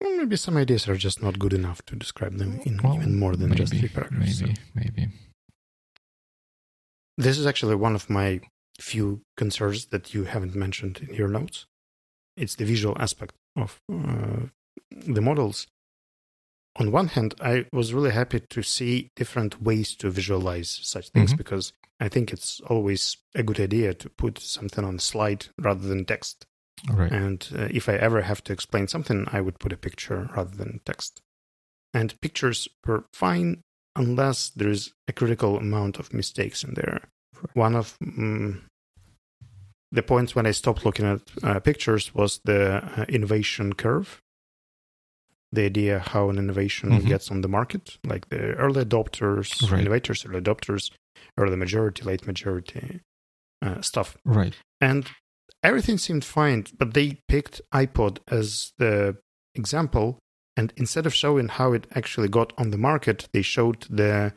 Well, 0.00 0.16
maybe 0.16 0.36
some 0.36 0.56
ideas 0.56 0.88
are 0.88 0.96
just 0.96 1.22
not 1.22 1.38
good 1.38 1.52
enough 1.52 1.80
to 1.86 1.96
describe 1.96 2.36
them 2.36 2.60
in 2.64 2.80
well, 2.82 2.96
even 2.96 3.18
more 3.18 3.36
than 3.36 3.50
maybe, 3.50 3.62
just 3.62 3.74
three 3.74 3.88
paragraphs 3.88 4.40
maybe 4.40 4.54
so. 4.54 4.60
maybe 4.74 5.08
this 7.16 7.38
is 7.38 7.46
actually 7.46 7.76
one 7.76 7.94
of 7.94 8.10
my 8.10 8.40
few 8.80 9.22
concerns 9.36 9.86
that 9.86 10.14
you 10.14 10.24
haven't 10.24 10.54
mentioned 10.54 11.06
in 11.08 11.14
your 11.14 11.28
notes. 11.28 11.66
It's 12.36 12.56
the 12.56 12.64
visual 12.64 12.96
aspect 12.98 13.34
of 13.56 13.80
uh, 13.92 14.48
the 14.90 15.20
models. 15.20 15.66
On 16.76 16.90
one 16.90 17.08
hand, 17.08 17.34
I 17.40 17.66
was 17.72 17.94
really 17.94 18.10
happy 18.10 18.40
to 18.40 18.62
see 18.62 19.10
different 19.14 19.62
ways 19.62 19.94
to 19.96 20.10
visualize 20.10 20.80
such 20.82 21.10
things 21.10 21.30
mm-hmm. 21.30 21.36
because 21.36 21.72
I 22.00 22.08
think 22.08 22.32
it's 22.32 22.60
always 22.66 23.16
a 23.34 23.44
good 23.44 23.60
idea 23.60 23.94
to 23.94 24.08
put 24.08 24.40
something 24.40 24.84
on 24.84 24.98
slide 24.98 25.46
rather 25.60 25.86
than 25.86 26.04
text. 26.04 26.46
Right. 26.90 27.12
And 27.12 27.48
uh, 27.56 27.68
if 27.70 27.88
I 27.88 27.94
ever 27.94 28.22
have 28.22 28.42
to 28.44 28.52
explain 28.52 28.88
something, 28.88 29.28
I 29.30 29.40
would 29.40 29.60
put 29.60 29.72
a 29.72 29.76
picture 29.76 30.28
rather 30.34 30.56
than 30.56 30.80
text. 30.84 31.22
And 31.92 32.20
pictures 32.20 32.66
were 32.84 33.04
fine 33.12 33.62
unless 33.96 34.50
there 34.50 34.68
is 34.68 34.92
a 35.08 35.12
critical 35.12 35.58
amount 35.58 35.98
of 35.98 36.12
mistakes 36.12 36.64
in 36.64 36.74
there. 36.74 37.00
One 37.54 37.76
of 37.76 37.96
um, 38.02 38.62
the 39.92 40.02
points 40.02 40.34
when 40.34 40.46
I 40.46 40.50
stopped 40.50 40.84
looking 40.84 41.06
at 41.06 41.20
uh, 41.42 41.60
pictures 41.60 42.14
was 42.14 42.40
the 42.44 42.82
uh, 42.84 43.04
innovation 43.08 43.74
curve. 43.74 44.20
The 45.52 45.66
idea 45.66 46.00
how 46.00 46.30
an 46.30 46.38
innovation 46.38 46.90
mm-hmm. 46.90 47.06
gets 47.06 47.30
on 47.30 47.42
the 47.42 47.48
market, 47.48 47.98
like 48.04 48.28
the 48.28 48.54
early 48.54 48.84
adopters, 48.84 49.70
right. 49.70 49.80
innovators, 49.80 50.26
early 50.26 50.40
adopters, 50.40 50.90
early 51.38 51.56
majority, 51.56 52.02
late 52.02 52.26
majority 52.26 53.00
uh, 53.62 53.80
stuff. 53.80 54.16
Right. 54.24 54.54
And 54.80 55.06
everything 55.62 55.98
seemed 55.98 56.24
fine, 56.24 56.66
but 56.76 56.94
they 56.94 57.18
picked 57.28 57.60
iPod 57.72 58.18
as 58.28 58.72
the 58.78 59.16
example 59.54 60.18
and 60.56 60.72
instead 60.76 61.06
of 61.06 61.14
showing 61.14 61.48
how 61.48 61.72
it 61.72 61.86
actually 61.94 62.28
got 62.28 62.52
on 62.56 62.70
the 62.70 62.78
market, 62.78 63.28
they 63.32 63.42
showed 63.42 63.86
the 63.90 64.32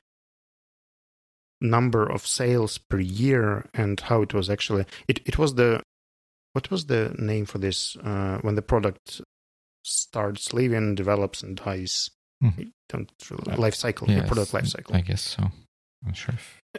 number 1.62 2.06
of 2.06 2.26
sales 2.26 2.78
per 2.78 3.00
year 3.00 3.66
and 3.74 4.00
how 4.00 4.22
it 4.22 4.34
was 4.34 4.50
actually. 4.50 4.86
It, 5.08 5.22
it 5.26 5.38
was 5.38 5.56
the. 5.56 5.82
What 6.54 6.72
was 6.72 6.88
the 6.88 7.14
name 7.20 7.46
for 7.46 7.60
this? 7.60 7.96
Uh, 7.98 8.40
when 8.42 8.56
the 8.56 8.64
product 8.64 9.22
starts 9.84 10.54
living, 10.54 10.96
develops, 10.96 11.44
and 11.44 11.58
dies. 11.58 12.10
Mm-hmm. 12.44 12.70
Don't 12.90 13.12
life 13.60 13.76
cycle, 13.76 14.10
yes, 14.10 14.28
product 14.28 14.54
life 14.54 14.68
cycle. 14.68 14.96
I 14.96 15.02
guess 15.02 15.22
so. 15.22 15.50
I'm 16.06 16.14
sure. 16.14 16.36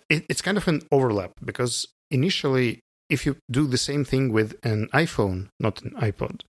It, 0.08 0.24
it's 0.28 0.42
kind 0.42 0.56
of 0.56 0.68
an 0.68 0.82
overlap 0.92 1.32
because 1.44 1.86
initially, 2.10 2.80
if 3.10 3.26
you 3.26 3.36
do 3.50 3.66
the 3.66 3.78
same 3.78 4.04
thing 4.04 4.32
with 4.32 4.54
an 4.62 4.88
iPhone, 4.94 5.48
not 5.58 5.82
an 5.82 5.92
iPod, 5.98 6.42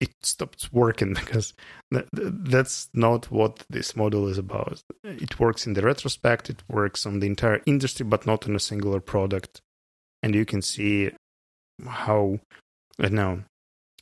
it 0.00 0.12
stops 0.22 0.72
working 0.72 1.14
because 1.20 1.54
that's 1.90 2.88
not 2.94 3.30
what 3.30 3.64
this 3.70 3.96
model 3.96 4.28
is 4.28 4.38
about. 4.38 4.82
It 5.02 5.38
works 5.38 5.66
in 5.66 5.74
the 5.74 5.82
retrospect, 5.82 6.50
it 6.50 6.62
works 6.68 7.06
on 7.06 7.20
the 7.20 7.26
entire 7.26 7.62
industry, 7.66 8.04
but 8.04 8.26
not 8.26 8.48
on 8.48 8.56
a 8.56 8.60
singular 8.60 9.00
product. 9.00 9.60
And 10.22 10.34
you 10.34 10.44
can 10.44 10.62
see 10.62 11.10
how, 11.86 12.40
I 12.98 13.08
know, 13.08 13.44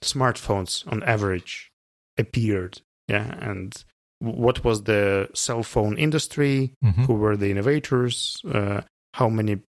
smartphones 0.03 0.90
on 0.90 1.03
average 1.03 1.70
appeared. 2.18 2.80
Yeah. 3.09 3.34
And 3.40 3.74
what 4.18 4.64
was 4.64 4.84
the 4.84 5.28
cell 5.34 5.62
phone 5.62 5.99
industry? 5.99 6.74
Mm-hmm. 6.84 7.05
Who 7.05 7.14
were 7.14 7.36
the 7.36 7.51
innovators? 7.51 8.40
Uh, 8.49 8.82
how 9.14 9.28
many 9.28 9.61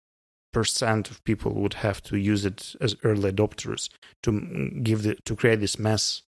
percent 0.54 1.12
of 1.12 1.24
people 1.26 1.54
would 1.54 1.76
have 1.76 2.01
to 2.04 2.18
use 2.18 2.45
it 2.45 2.76
as 2.80 2.95
early 3.04 3.32
adopters 3.32 3.89
to 4.22 4.72
give 4.82 5.04
the 5.04 5.16
to 5.26 5.36
create 5.36 5.60
this 5.60 5.78
mass 5.78 6.22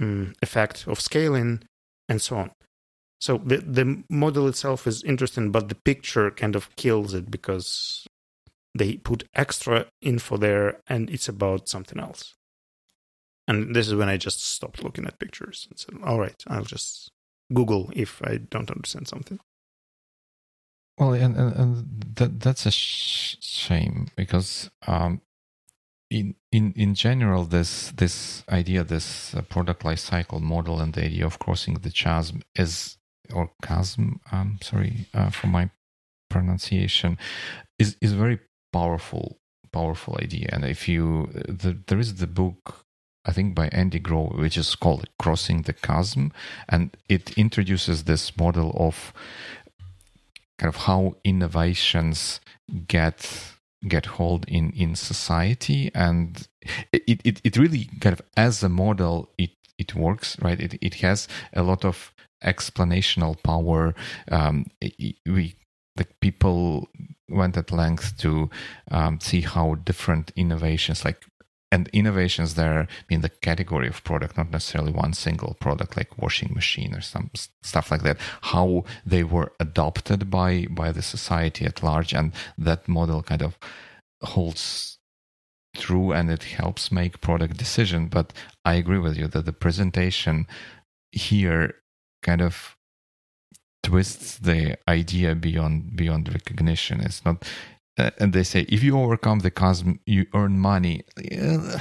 um, 0.00 0.34
effect 0.40 0.86
of 0.86 1.00
scaling 1.00 1.62
and 2.08 2.22
so 2.22 2.36
on. 2.36 2.50
So 3.20 3.38
the 3.38 3.58
the 3.58 4.04
model 4.08 4.46
itself 4.48 4.86
is 4.86 5.02
interesting, 5.02 5.50
but 5.50 5.68
the 5.68 5.74
picture 5.74 6.30
kind 6.30 6.54
of 6.56 6.74
kills 6.76 7.14
it 7.14 7.30
because 7.30 8.06
they 8.74 8.96
put 8.96 9.24
extra 9.34 9.86
info 10.02 10.36
there, 10.36 10.80
and 10.86 11.10
it's 11.10 11.28
about 11.28 11.68
something 11.68 11.98
else. 11.98 12.34
And 13.48 13.74
this 13.74 13.88
is 13.88 13.94
when 13.94 14.08
I 14.08 14.16
just 14.16 14.44
stopped 14.44 14.82
looking 14.82 15.06
at 15.06 15.18
pictures 15.18 15.66
and 15.70 15.78
said, 15.78 15.94
"All 16.04 16.18
right, 16.18 16.40
I'll 16.46 16.64
just 16.64 17.10
Google 17.52 17.90
if 17.94 18.20
I 18.22 18.36
don't 18.38 18.70
understand 18.70 19.08
something." 19.08 19.38
Well, 20.98 21.14
and 21.14 21.36
and, 21.36 21.56
and 21.56 22.04
that 22.16 22.40
that's 22.40 22.66
a 22.66 22.70
sh- 22.70 23.36
shame 23.40 24.08
because 24.16 24.70
um, 24.86 25.20
in 26.10 26.36
in 26.52 26.72
in 26.76 26.94
general, 26.94 27.44
this 27.44 27.92
this 27.92 28.44
idea, 28.48 28.84
this 28.84 29.34
uh, 29.34 29.42
product 29.42 29.84
life 29.84 30.00
cycle 30.00 30.40
model, 30.40 30.80
and 30.80 30.94
the 30.94 31.04
idea 31.04 31.26
of 31.26 31.38
crossing 31.38 31.74
the 31.74 31.90
chasm 31.90 32.42
is 32.54 32.96
or 33.34 33.50
chasm. 33.62 34.20
I'm 34.32 34.58
sorry 34.62 35.08
uh, 35.14 35.30
for 35.30 35.48
my 35.48 35.70
pronunciation, 36.30 37.18
is 37.78 37.96
is 38.00 38.12
very 38.12 38.40
powerful 38.72 39.38
powerful 39.72 40.16
idea. 40.22 40.48
And 40.52 40.64
if 40.64 40.88
you 40.88 41.28
the, 41.34 41.78
there 41.88 41.98
is 41.98 42.16
the 42.16 42.26
book 42.28 42.86
I 43.26 43.32
think 43.32 43.54
by 43.54 43.68
Andy 43.68 43.98
Grove, 43.98 44.34
which 44.38 44.56
is 44.56 44.74
called 44.76 45.08
Crossing 45.18 45.62
the 45.62 45.72
Chasm, 45.72 46.32
and 46.68 46.96
it 47.08 47.36
introduces 47.36 48.04
this 48.04 48.36
model 48.36 48.72
of 48.78 49.12
kind 50.58 50.68
of 50.68 50.76
how 50.82 51.16
innovations 51.24 52.40
get 52.88 53.52
get 53.86 54.06
hold 54.06 54.44
in 54.48 54.70
in 54.70 54.94
society. 54.94 55.90
And 55.94 56.46
it, 56.92 57.20
it 57.24 57.40
it 57.44 57.56
really 57.56 57.88
kind 58.00 58.12
of 58.12 58.22
as 58.36 58.62
a 58.62 58.68
model 58.68 59.30
it 59.38 59.50
it 59.78 59.94
works 59.94 60.36
right? 60.40 60.60
It 60.60 60.78
it 60.80 60.94
has 60.96 61.28
a 61.52 61.62
lot 61.62 61.84
of 61.84 62.12
explanational 62.44 63.42
power. 63.42 63.94
Um 64.30 64.66
we 65.26 65.54
the 65.96 66.06
people 66.20 66.88
went 67.28 67.56
at 67.56 67.72
length 67.72 68.18
to 68.18 68.50
um, 68.90 69.18
see 69.18 69.40
how 69.40 69.74
different 69.76 70.30
innovations 70.36 71.04
like 71.04 71.24
and 71.76 71.88
innovations 71.92 72.54
there 72.54 72.88
in 73.10 73.20
the 73.20 73.28
category 73.28 73.86
of 73.86 74.02
product, 74.02 74.38
not 74.38 74.50
necessarily 74.50 74.92
one 74.92 75.12
single 75.12 75.52
product 75.60 75.94
like 75.98 76.16
washing 76.22 76.50
machine 76.54 76.94
or 76.94 77.02
some 77.02 77.30
stuff 77.62 77.90
like 77.90 78.02
that. 78.02 78.18
How 78.52 78.84
they 79.04 79.22
were 79.22 79.52
adopted 79.60 80.30
by 80.30 80.50
by 80.70 80.90
the 80.90 81.02
society 81.02 81.66
at 81.66 81.82
large, 81.82 82.12
and 82.18 82.32
that 82.66 82.88
model 82.88 83.22
kind 83.22 83.42
of 83.42 83.58
holds 84.22 84.98
true 85.84 86.10
and 86.16 86.30
it 86.30 86.44
helps 86.60 86.90
make 86.90 87.20
product 87.20 87.58
decision. 87.58 88.08
But 88.08 88.32
I 88.64 88.74
agree 88.74 89.02
with 89.06 89.16
you 89.18 89.26
that 89.28 89.44
the 89.44 89.60
presentation 89.66 90.46
here 91.12 91.74
kind 92.22 92.40
of 92.40 92.54
twists 93.82 94.38
the 94.38 94.78
idea 94.88 95.34
beyond 95.34 95.94
beyond 95.94 96.32
recognition. 96.38 97.00
It's 97.00 97.22
not 97.26 97.44
uh, 97.98 98.10
and 98.18 98.32
they 98.32 98.42
say 98.42 98.66
if 98.68 98.82
you 98.82 98.98
overcome 98.98 99.40
the 99.40 99.50
chasm 99.50 100.00
you 100.06 100.26
earn 100.34 100.58
money. 100.58 101.04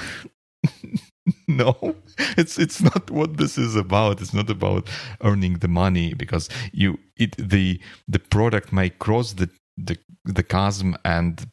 No 1.48 1.96
it's 2.38 2.58
it's 2.58 2.82
not 2.82 3.10
what 3.10 3.38
this 3.38 3.58
is 3.58 3.76
about. 3.76 4.22
It's 4.22 4.34
not 4.34 4.50
about 4.50 4.90
earning 5.22 5.56
the 5.60 5.68
money 5.68 6.14
because 6.14 6.50
you 6.72 7.00
it 7.18 7.36
the 7.38 7.80
the 8.08 8.20
product 8.20 8.72
may 8.72 8.90
cross 8.90 9.34
the 9.34 9.50
the 9.78 9.98
the 10.24 10.44
chasm 10.44 10.96
and 11.04 11.48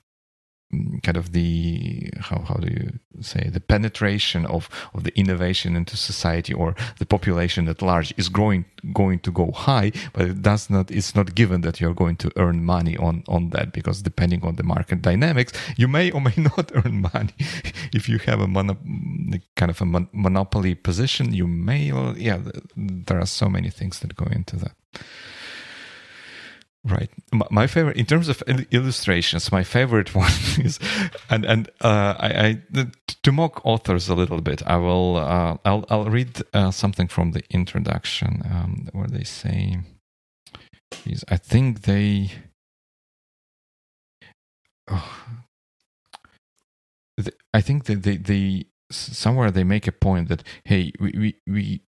kind 1.02 1.16
of 1.16 1.32
the 1.32 2.10
how 2.20 2.40
how 2.48 2.54
do 2.54 2.68
you 2.68 2.98
say 3.20 3.50
the 3.52 3.60
penetration 3.60 4.46
of 4.46 4.68
of 4.94 5.04
the 5.04 5.16
innovation 5.18 5.76
into 5.76 5.96
society 5.96 6.54
or 6.54 6.74
the 6.98 7.06
population 7.06 7.68
at 7.68 7.82
large 7.82 8.14
is 8.16 8.28
growing 8.28 8.64
going 8.92 9.18
to 9.20 9.30
go 9.30 9.52
high 9.52 9.92
but 10.12 10.26
it 10.26 10.42
does 10.42 10.68
not 10.68 10.90
it's 10.90 11.14
not 11.14 11.34
given 11.34 11.60
that 11.60 11.80
you're 11.80 11.94
going 11.94 12.16
to 12.16 12.30
earn 12.36 12.64
money 12.64 12.96
on 12.96 13.22
on 13.28 13.50
that 13.50 13.72
because 13.72 14.02
depending 14.02 14.42
on 14.44 14.56
the 14.56 14.62
market 14.62 15.02
dynamics 15.02 15.52
you 15.76 15.88
may 15.88 16.10
or 16.10 16.20
may 16.20 16.34
not 16.36 16.70
earn 16.74 17.02
money. 17.14 17.34
If 17.92 18.08
you 18.08 18.18
have 18.18 18.40
a 18.40 18.48
mono, 18.48 18.76
kind 19.56 19.70
of 19.70 19.80
a 19.80 19.84
mon- 19.84 20.08
monopoly 20.12 20.74
position 20.74 21.32
you 21.32 21.46
may 21.46 21.92
yeah 22.16 22.38
there 22.76 23.20
are 23.20 23.26
so 23.26 23.48
many 23.48 23.70
things 23.70 24.00
that 24.00 24.16
go 24.16 24.26
into 24.26 24.56
that 24.56 24.74
Right. 26.84 27.10
My 27.50 27.68
favorite, 27.68 27.96
in 27.96 28.06
terms 28.06 28.28
of 28.28 28.42
illustrations, 28.72 29.52
my 29.52 29.62
favorite 29.62 30.14
one 30.16 30.32
is, 30.58 30.80
and 31.30 31.44
and 31.44 31.70
uh, 31.80 32.14
I, 32.18 32.28
I 32.28 32.62
to 33.22 33.30
mock 33.30 33.64
authors 33.64 34.08
a 34.08 34.16
little 34.16 34.40
bit. 34.40 34.62
I 34.66 34.76
will, 34.78 35.16
uh, 35.16 35.58
I'll 35.64 35.84
I'll 35.88 36.10
read 36.10 36.42
uh, 36.52 36.72
something 36.72 37.06
from 37.06 37.32
the 37.32 37.44
introduction 37.50 38.42
um, 38.50 38.88
where 38.92 39.06
they 39.06 39.22
say, 39.22 39.78
is 41.06 41.24
I 41.28 41.36
think 41.36 41.82
they 41.82 42.32
oh, 44.90 45.36
I 47.54 47.60
think 47.60 47.84
that 47.84 48.02
they, 48.02 48.16
they 48.16 48.64
somewhere 48.90 49.50
they 49.50 49.64
make 49.64 49.86
a 49.86 49.92
point 49.92 50.28
that 50.28 50.42
hey 50.64 50.92
we, 50.98 51.12
we, 51.16 51.36
we 51.46 51.80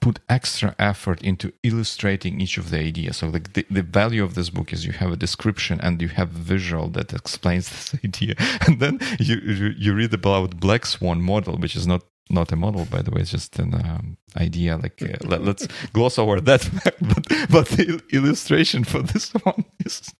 put 0.00 0.20
extra 0.28 0.74
effort 0.78 1.22
into 1.22 1.52
illustrating 1.62 2.40
each 2.40 2.58
of 2.58 2.70
the 2.70 2.78
ideas. 2.78 3.18
So 3.18 3.30
the, 3.30 3.40
the, 3.40 3.66
the, 3.70 3.82
value 3.82 4.22
of 4.22 4.34
this 4.34 4.50
book 4.50 4.72
is 4.72 4.86
you 4.86 4.92
have 4.92 5.12
a 5.12 5.16
description 5.16 5.80
and 5.80 6.00
you 6.00 6.08
have 6.08 6.34
a 6.34 6.38
visual 6.38 6.88
that 6.90 7.12
explains 7.12 7.68
this 7.92 8.00
idea. 8.04 8.34
And 8.66 8.80
then 8.80 9.00
you, 9.18 9.36
you, 9.36 9.74
you 9.76 9.94
read 9.94 10.14
about 10.14 10.60
Black 10.60 10.86
Swan 10.86 11.20
model, 11.20 11.56
which 11.58 11.76
is 11.76 11.86
not 11.86 12.02
not 12.30 12.52
a 12.52 12.56
model 12.56 12.84
by 12.84 13.00
the 13.00 13.10
way 13.10 13.22
it's 13.22 13.30
just 13.30 13.58
an 13.58 13.72
um, 13.72 14.18
idea 14.36 14.76
like 14.76 15.00
uh, 15.00 15.16
let, 15.24 15.40
us 15.40 15.66
gloss 15.94 16.18
over 16.18 16.38
that 16.38 16.68
but, 17.00 17.26
but 17.50 17.68
the 17.68 18.02
illustration 18.12 18.84
for 18.84 19.00
this 19.00 19.32
one 19.44 19.64
is 19.86 20.12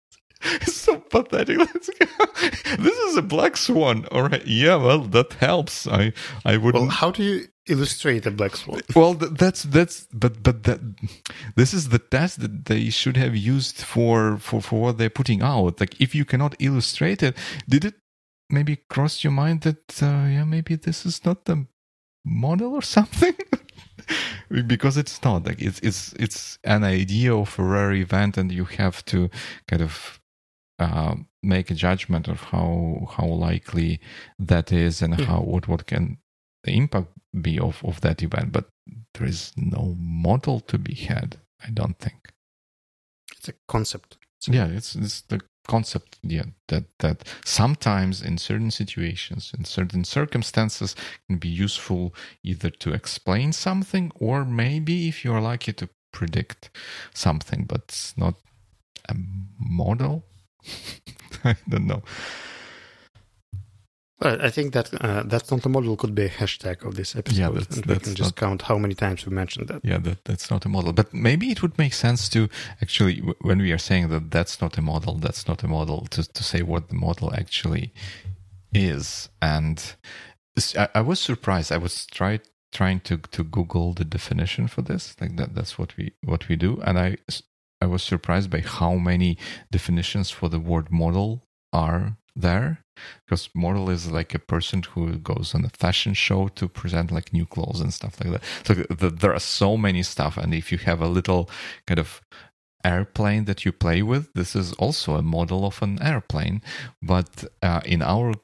so 0.66 0.98
pathetic. 0.98 1.58
this 2.78 2.98
is 2.98 3.16
a 3.16 3.22
black 3.22 3.56
swan. 3.56 4.06
All 4.10 4.22
right. 4.22 4.46
Yeah. 4.46 4.76
Well, 4.76 5.00
that 5.00 5.32
helps. 5.34 5.86
I 5.86 6.12
I 6.44 6.56
would. 6.56 6.74
Well, 6.74 6.86
how 6.86 7.10
do 7.10 7.22
you 7.22 7.48
illustrate 7.68 8.26
a 8.26 8.30
black 8.30 8.56
swan? 8.56 8.80
Well, 8.96 9.14
that's 9.14 9.62
that's 9.64 10.06
but 10.12 10.42
but 10.42 10.64
that 10.64 10.80
this 11.56 11.74
is 11.74 11.88
the 11.88 11.98
test 11.98 12.40
that 12.40 12.66
they 12.66 12.90
should 12.90 13.16
have 13.16 13.36
used 13.36 13.76
for 13.82 14.38
for 14.38 14.60
for 14.60 14.80
what 14.80 14.98
they're 14.98 15.10
putting 15.10 15.42
out. 15.42 15.80
Like, 15.80 16.00
if 16.00 16.14
you 16.14 16.24
cannot 16.24 16.54
illustrate 16.58 17.22
it, 17.22 17.36
did 17.68 17.84
it 17.84 17.94
maybe 18.50 18.76
cross 18.88 19.22
your 19.22 19.32
mind 19.32 19.62
that 19.62 20.02
uh, 20.02 20.26
yeah 20.34 20.44
maybe 20.44 20.74
this 20.76 21.04
is 21.04 21.24
not 21.24 21.44
the 21.44 21.66
model 22.24 22.74
or 22.74 22.82
something? 22.82 23.34
because 24.66 24.96
it's 24.96 25.22
not 25.22 25.44
like 25.46 25.60
it's 25.60 25.78
it's 25.80 26.12
it's 26.14 26.58
an 26.64 26.84
idea 26.84 27.34
of 27.34 27.58
a 27.58 27.62
rare 27.62 27.92
event 27.92 28.36
and 28.36 28.50
you 28.52 28.64
have 28.64 29.04
to 29.04 29.28
kind 29.66 29.82
of 29.82 30.20
uh, 30.78 31.16
make 31.42 31.70
a 31.70 31.74
judgment 31.74 32.28
of 32.28 32.40
how 32.44 33.08
how 33.16 33.26
likely 33.26 34.00
that 34.38 34.72
is 34.72 35.02
and 35.02 35.20
how 35.20 35.40
what 35.40 35.68
what 35.68 35.86
can 35.86 36.18
the 36.64 36.72
impact 36.76 37.08
be 37.40 37.58
of 37.58 37.84
of 37.84 38.00
that 38.00 38.22
event. 38.22 38.52
But 38.52 38.68
there 39.14 39.26
is 39.26 39.52
no 39.56 39.96
model 39.98 40.60
to 40.60 40.78
be 40.78 40.94
had. 40.94 41.36
I 41.64 41.70
don't 41.70 41.98
think 41.98 42.32
it's 43.36 43.48
a 43.48 43.54
concept. 43.66 44.18
It's 44.38 44.48
a 44.48 44.52
yeah, 44.52 44.66
it's 44.66 44.94
it's 44.94 45.22
the 45.22 45.40
concept. 45.66 46.18
Yeah, 46.22 46.46
that 46.68 46.84
that 46.98 47.24
sometimes 47.44 48.22
in 48.22 48.38
certain 48.38 48.70
situations, 48.70 49.52
in 49.56 49.64
certain 49.64 50.04
circumstances, 50.04 50.94
can 51.28 51.38
be 51.38 51.48
useful 51.48 52.14
either 52.42 52.70
to 52.70 52.92
explain 52.92 53.52
something 53.52 54.12
or 54.14 54.44
maybe 54.44 55.08
if 55.08 55.24
you 55.24 55.32
are 55.32 55.40
lucky 55.40 55.72
to 55.74 55.88
predict 56.12 56.70
something, 57.14 57.64
but 57.64 57.82
it's 57.88 58.16
not 58.16 58.34
a 59.08 59.14
model 59.58 60.24
I 61.44 61.56
don't 61.68 61.86
know. 61.86 62.02
I 64.20 64.50
think 64.50 64.72
that 64.72 64.92
uh, 65.00 65.22
that's 65.26 65.48
not 65.50 65.64
a 65.64 65.68
model 65.68 65.96
could 65.96 66.12
be 66.12 66.24
a 66.24 66.28
hashtag 66.28 66.84
of 66.84 66.96
this 66.96 67.14
episode, 67.14 67.38
yeah, 67.38 67.50
that's, 67.50 67.76
and 67.76 67.84
that's 67.84 68.00
we 68.00 68.04
can 68.04 68.14
just 68.16 68.30
not, 68.30 68.36
count 68.36 68.62
how 68.62 68.76
many 68.76 68.94
times 68.94 69.24
we 69.24 69.32
mentioned 69.32 69.68
that. 69.68 69.84
Yeah, 69.84 69.98
that 69.98 70.24
that's 70.24 70.50
not 70.50 70.64
a 70.64 70.68
model, 70.68 70.92
but 70.92 71.14
maybe 71.14 71.52
it 71.52 71.62
would 71.62 71.78
make 71.78 71.94
sense 71.94 72.28
to 72.30 72.48
actually, 72.82 73.20
when 73.42 73.58
we 73.58 73.70
are 73.70 73.78
saying 73.78 74.08
that 74.08 74.32
that's 74.32 74.60
not 74.60 74.76
a 74.76 74.82
model, 74.82 75.14
that's 75.14 75.46
not 75.46 75.62
a 75.62 75.68
model, 75.68 76.06
to 76.10 76.24
to 76.24 76.42
say 76.42 76.62
what 76.62 76.88
the 76.88 76.96
model 76.96 77.32
actually 77.32 77.92
is. 78.72 79.28
And 79.40 79.94
I, 80.76 80.88
I 80.96 81.00
was 81.00 81.20
surprised. 81.20 81.70
I 81.70 81.78
was 81.78 82.04
trying 82.06 82.40
trying 82.72 83.00
to 83.00 83.18
to 83.18 83.44
Google 83.44 83.94
the 83.94 84.04
definition 84.04 84.66
for 84.66 84.82
this, 84.82 85.14
like 85.20 85.36
that. 85.36 85.54
That's 85.54 85.78
what 85.78 85.96
we 85.96 86.12
what 86.24 86.48
we 86.48 86.56
do, 86.56 86.80
and 86.84 86.98
I 86.98 87.18
I 87.80 87.86
was 87.86 88.02
surprised 88.02 88.50
by 88.50 88.60
how 88.60 88.94
many 88.96 89.38
definitions 89.70 90.30
for 90.30 90.48
the 90.48 90.58
word 90.58 90.90
model 90.90 91.46
are 91.72 92.16
there 92.40 92.84
because 93.24 93.48
model 93.54 93.90
is 93.90 94.10
like 94.10 94.34
a 94.34 94.38
person 94.38 94.82
who 94.82 95.18
goes 95.18 95.54
on 95.54 95.64
a 95.64 95.70
fashion 95.70 96.14
show 96.14 96.48
to 96.48 96.68
present 96.68 97.10
like 97.10 97.32
new 97.32 97.46
clothes 97.46 97.80
and 97.80 97.92
stuff 97.94 98.18
like 98.20 98.32
that. 98.32 98.42
So 98.64 98.74
the, 98.74 99.10
there 99.10 99.34
are 99.34 99.40
so 99.40 99.76
many 99.76 100.02
stuff 100.02 100.36
and 100.36 100.54
if 100.54 100.72
you 100.72 100.78
have 100.78 101.00
a 101.00 101.08
little 101.08 101.50
kind 101.86 101.98
of 101.98 102.20
airplane 102.84 103.44
that 103.46 103.64
you 103.64 103.72
play 103.72 104.02
with 104.02 104.32
this 104.34 104.54
is 104.54 104.72
also 104.74 105.16
a 105.16 105.22
model 105.22 105.64
of 105.64 105.82
an 105.82 106.00
airplane. 106.02 106.62
But 107.02 107.44
uh, 107.62 107.80
in 107.84 108.02
our 108.02 108.34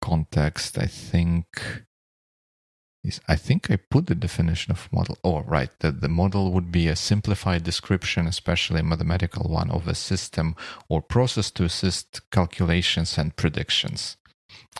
context 0.00 0.78
i 0.78 0.86
think 0.86 1.44
is 3.02 3.20
I 3.28 3.36
think 3.36 3.70
I 3.70 3.76
put 3.76 4.06
the 4.06 4.14
definition 4.14 4.72
of 4.72 4.92
model. 4.92 5.16
Oh, 5.24 5.40
right. 5.40 5.70
The, 5.80 5.90
the 5.90 6.08
model 6.08 6.52
would 6.52 6.70
be 6.70 6.88
a 6.88 6.96
simplified 6.96 7.64
description, 7.64 8.26
especially 8.26 8.80
a 8.80 8.84
mathematical 8.84 9.48
one, 9.48 9.70
of 9.70 9.88
a 9.88 9.94
system 9.94 10.54
or 10.88 11.00
process 11.00 11.50
to 11.52 11.64
assist 11.64 12.20
calculations 12.30 13.16
and 13.16 13.34
predictions. 13.36 14.16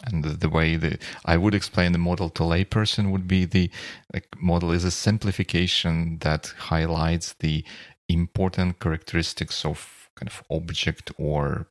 And 0.04 0.24
the, 0.24 0.30
the 0.30 0.48
way 0.48 0.76
the 0.76 0.98
I 1.24 1.36
would 1.36 1.54
explain 1.54 1.92
the 1.92 1.98
model 1.98 2.28
to 2.30 2.42
layperson 2.42 3.10
would 3.10 3.26
be 3.26 3.44
the 3.44 3.70
like, 4.12 4.26
model 4.40 4.72
is 4.72 4.84
a 4.84 4.90
simplification 4.90 6.18
that 6.20 6.52
highlights 6.58 7.34
the 7.34 7.64
important 8.08 8.80
characteristics 8.80 9.64
of 9.64 10.10
kind 10.16 10.28
of 10.28 10.42
object 10.50 11.12
or 11.18 11.68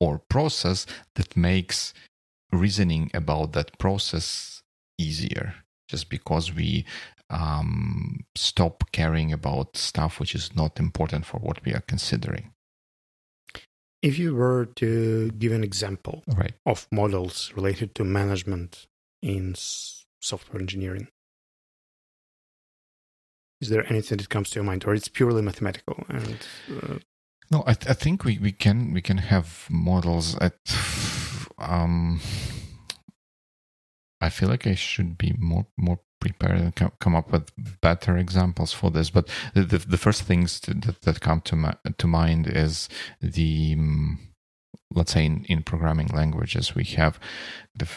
or 0.00 0.18
process 0.18 0.86
that 1.16 1.36
makes 1.36 1.92
reasoning 2.52 3.10
about 3.14 3.52
that 3.52 3.78
process 3.78 4.62
easier 4.98 5.54
just 5.88 6.08
because 6.08 6.52
we 6.54 6.84
um, 7.30 8.24
stop 8.36 8.84
caring 8.92 9.32
about 9.32 9.76
stuff 9.76 10.20
which 10.20 10.34
is 10.34 10.54
not 10.54 10.78
important 10.78 11.26
for 11.26 11.38
what 11.38 11.64
we 11.64 11.72
are 11.72 11.82
considering. 11.86 12.52
If 14.02 14.18
you 14.18 14.34
were 14.34 14.66
to 14.76 15.30
give 15.30 15.52
an 15.52 15.64
example 15.64 16.22
right. 16.26 16.52
of 16.66 16.86
models 16.92 17.52
related 17.56 17.94
to 17.94 18.04
management 18.04 18.86
in 19.22 19.54
software 20.20 20.60
engineering, 20.60 21.08
is 23.62 23.70
there 23.70 23.90
anything 23.90 24.18
that 24.18 24.28
comes 24.28 24.50
to 24.50 24.56
your 24.56 24.64
mind, 24.64 24.84
or 24.86 24.94
it's 24.94 25.08
purely 25.08 25.40
mathematical? 25.40 26.04
And 26.08 26.46
uh... 26.82 26.98
no, 27.50 27.64
I, 27.66 27.72
th- 27.72 27.88
I, 27.88 27.94
think 27.94 28.24
we, 28.24 28.38
we 28.38 28.52
can 28.52 28.92
we 28.92 29.00
can 29.00 29.16
have 29.16 29.66
models 29.70 30.36
at 30.38 30.58
um, 31.56 32.20
I 34.24 34.30
feel 34.30 34.48
like 34.48 34.66
I 34.66 34.74
should 34.74 35.18
be 35.18 35.34
more 35.38 35.66
more 35.76 36.00
prepared 36.20 36.58
and 36.58 36.74
come 36.98 37.14
up 37.14 37.30
with 37.30 37.50
better 37.80 38.16
examples 38.16 38.72
for 38.72 38.90
this. 38.90 39.10
But 39.10 39.28
the 39.54 39.62
the, 39.62 39.78
the 39.78 39.98
first 39.98 40.22
things 40.22 40.60
to, 40.60 40.74
that 40.74 41.02
that 41.02 41.20
come 41.20 41.40
to 41.42 41.56
my, 41.56 41.74
to 41.98 42.06
mind 42.06 42.46
is 42.46 42.88
the 43.20 43.74
um, 43.78 44.18
let's 44.94 45.12
say 45.12 45.24
in, 45.26 45.44
in 45.44 45.62
programming 45.62 46.08
languages 46.08 46.74
we 46.74 46.84
have 46.84 47.18
the 47.74 47.88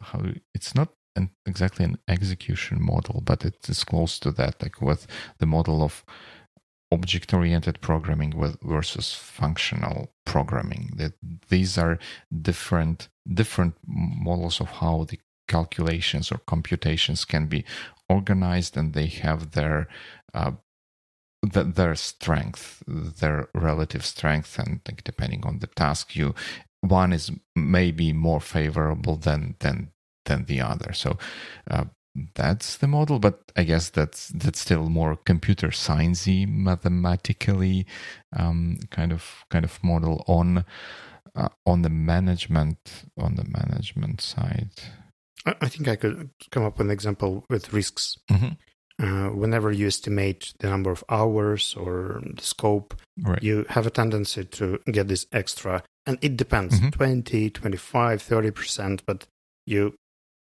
how 0.00 0.20
it's 0.54 0.74
not 0.74 0.88
an, 1.16 1.30
exactly 1.46 1.84
an 1.84 1.98
execution 2.08 2.82
model, 2.82 3.20
but 3.20 3.44
it 3.44 3.68
is 3.68 3.84
close 3.84 4.18
to 4.20 4.30
that, 4.32 4.62
like 4.62 4.80
with 4.80 5.06
the 5.38 5.46
model 5.46 5.82
of 5.82 6.04
object 6.90 7.32
oriented 7.32 7.80
programming 7.80 8.32
versus 8.62 9.14
functional 9.14 10.12
programming 10.26 10.90
that 10.96 11.14
these 11.48 11.78
are 11.78 11.98
different 12.42 13.08
different 13.32 13.74
models 13.86 14.60
of 14.60 14.68
how 14.68 15.04
the 15.04 15.18
calculations 15.48 16.30
or 16.32 16.38
computations 16.38 17.24
can 17.24 17.46
be 17.46 17.64
organized 18.08 18.76
and 18.76 18.92
they 18.92 19.06
have 19.06 19.52
their 19.52 19.88
uh, 20.34 20.52
their 21.42 21.94
strength 21.96 22.82
their 22.86 23.48
relative 23.54 24.04
strength 24.04 24.58
and 24.58 24.80
like, 24.88 25.02
depending 25.02 25.44
on 25.44 25.58
the 25.58 25.66
task 25.66 26.14
you 26.14 26.34
one 26.80 27.12
is 27.12 27.30
maybe 27.54 28.12
more 28.12 28.40
favorable 28.40 29.16
than 29.16 29.56
than 29.60 29.92
than 30.24 30.44
the 30.44 30.60
other. 30.60 30.92
So 30.92 31.18
uh, 31.70 31.84
that's 32.34 32.76
the 32.76 32.86
model 32.86 33.18
but 33.18 33.40
i 33.56 33.62
guess 33.64 33.88
that's 33.88 34.28
that's 34.28 34.60
still 34.60 34.90
more 34.90 35.16
computer 35.16 35.68
sciencey 35.68 36.46
mathematically 36.46 37.86
um, 38.36 38.78
kind 38.90 39.12
of 39.12 39.44
kind 39.50 39.64
of 39.64 39.82
model 39.82 40.22
on 40.26 40.64
uh, 41.34 41.48
on 41.64 41.80
the 41.80 41.88
management 41.88 43.04
on 43.18 43.36
the 43.36 43.44
management 43.44 44.20
side 44.20 44.70
I 45.46 45.68
think 45.68 45.88
I 45.88 45.96
could 45.96 46.30
come 46.50 46.64
up 46.64 46.78
with 46.78 46.86
an 46.86 46.92
example 46.92 47.44
with 47.48 47.72
risks. 47.72 48.18
Mm-hmm. 48.30 48.48
Uh, 49.02 49.30
whenever 49.30 49.72
you 49.72 49.86
estimate 49.86 50.52
the 50.60 50.68
number 50.68 50.90
of 50.90 51.02
hours 51.08 51.74
or 51.76 52.22
the 52.36 52.42
scope, 52.42 52.94
right. 53.22 53.42
you 53.42 53.64
have 53.70 53.86
a 53.86 53.90
tendency 53.90 54.44
to 54.44 54.78
get 54.86 55.08
this 55.08 55.26
extra. 55.32 55.82
And 56.06 56.18
it 56.20 56.36
depends 56.36 56.78
mm-hmm. 56.78 56.90
20, 56.90 57.50
25, 57.50 58.22
30%, 58.22 59.00
but 59.06 59.26
you 59.66 59.94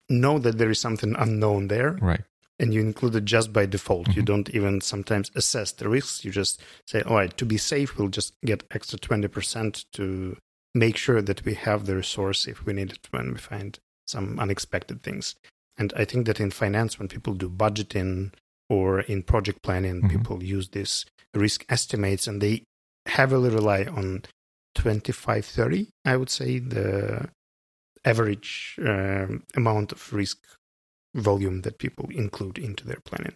know 0.10 0.40
that 0.40 0.58
there 0.58 0.72
is 0.72 0.80
something 0.80 1.16
unknown 1.18 1.68
there. 1.68 1.98
Right. 2.02 2.22
And 2.60 2.74
you 2.74 2.82
include 2.82 3.16
it 3.16 3.26
just 3.26 3.54
by 3.54 3.68
default. 3.68 4.08
Mm-hmm. 4.08 4.20
You 4.20 4.26
don't 4.26 4.50
even 4.50 4.82
sometimes 4.82 5.30
assess 5.36 5.74
the 5.74 5.90
risks. 5.90 6.26
You 6.26 6.32
just 6.32 6.60
say, 6.88 7.02
all 7.04 7.18
right, 7.18 7.38
to 7.38 7.46
be 7.46 7.58
safe, 7.58 7.98
we'll 7.98 8.08
just 8.08 8.34
get 8.44 8.64
extra 8.72 8.98
20% 8.98 9.86
to 9.94 10.38
make 10.74 10.98
sure 10.98 11.22
that 11.22 11.46
we 11.46 11.54
have 11.54 11.86
the 11.86 11.96
resource 11.96 12.48
if 12.48 12.66
we 12.66 12.74
need 12.74 12.92
it 12.92 13.08
when 13.12 13.34
we 13.34 13.38
find 13.38 13.80
some 14.08 14.40
unexpected 14.40 15.02
things. 15.02 15.36
And 15.78 15.94
I 15.96 16.06
think 16.06 16.26
that 16.26 16.40
in 16.40 16.52
finance, 16.52 16.98
when 16.98 17.08
people 17.08 17.34
do 17.34 17.50
budgeting 17.50 18.34
or 18.70 19.02
in 19.02 19.24
project 19.24 19.62
planning, 19.62 20.02
mm-hmm. 20.02 20.10
people 20.10 20.44
use 20.44 20.70
these 20.70 21.06
risk 21.34 21.66
estimates 21.70 22.28
and 22.28 22.42
they 22.42 22.64
heavily 23.06 23.50
rely 23.50 23.84
on 23.86 24.24
25, 24.76 25.46
30, 25.46 25.88
I 26.06 26.18
would 26.18 26.30
say, 26.30 26.60
the 26.60 27.30
average 28.06 28.78
um, 28.86 29.44
amount 29.56 29.92
of 29.92 30.14
risk 30.14 30.38
volume 31.16 31.62
that 31.62 31.78
people 31.78 32.10
include 32.12 32.58
into 32.58 32.86
their 32.86 33.00
planning. 33.04 33.36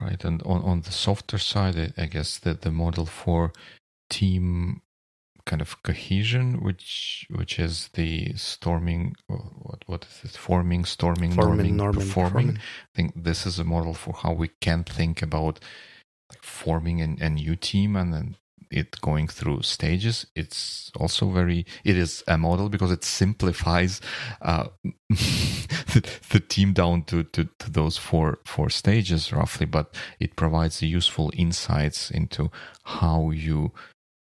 Right. 0.00 0.24
And 0.24 0.42
on, 0.44 0.62
on 0.62 0.80
the 0.82 0.92
softer 0.92 1.38
side, 1.38 1.92
I 1.96 2.06
guess 2.06 2.38
that 2.38 2.62
the 2.62 2.70
model 2.70 3.06
for 3.06 3.52
team 4.08 4.82
kind 5.46 5.62
of 5.62 5.82
cohesion, 5.82 6.62
which 6.62 7.26
which 7.30 7.58
is 7.58 7.90
the 7.94 8.34
storming, 8.34 9.14
what 9.26 9.82
what 9.86 10.06
is 10.06 10.30
it? 10.30 10.36
Forming, 10.36 10.84
storming, 10.84 11.32
Forming, 11.32 11.76
norming, 11.76 11.92
norming, 11.92 11.94
performing. 11.94 12.32
forming. 12.32 12.56
I 12.58 12.94
think 12.94 13.24
this 13.24 13.46
is 13.46 13.58
a 13.58 13.64
model 13.64 13.94
for 13.94 14.14
how 14.14 14.32
we 14.32 14.48
can 14.60 14.84
think 14.84 15.22
about 15.22 15.60
like 16.30 16.42
forming 16.42 17.00
an, 17.00 17.18
a 17.20 17.28
new 17.28 17.56
team 17.56 17.96
and 17.96 18.14
then 18.14 18.36
it 18.70 19.00
going 19.00 19.26
through 19.26 19.62
stages. 19.62 20.26
It's 20.36 20.92
also 20.96 21.30
very. 21.30 21.66
It 21.84 21.96
is 21.96 22.22
a 22.28 22.38
model 22.38 22.68
because 22.68 22.92
it 22.92 23.04
simplifies 23.04 24.00
uh, 24.42 24.68
the, 25.08 26.08
the 26.30 26.40
team 26.40 26.72
down 26.72 27.02
to, 27.04 27.24
to, 27.24 27.48
to 27.58 27.70
those 27.70 27.96
four 27.96 28.38
four 28.44 28.70
stages 28.70 29.32
roughly, 29.32 29.66
but 29.66 29.94
it 30.20 30.36
provides 30.36 30.82
useful 30.82 31.32
insights 31.36 32.10
into 32.10 32.50
how 32.84 33.30
you 33.30 33.72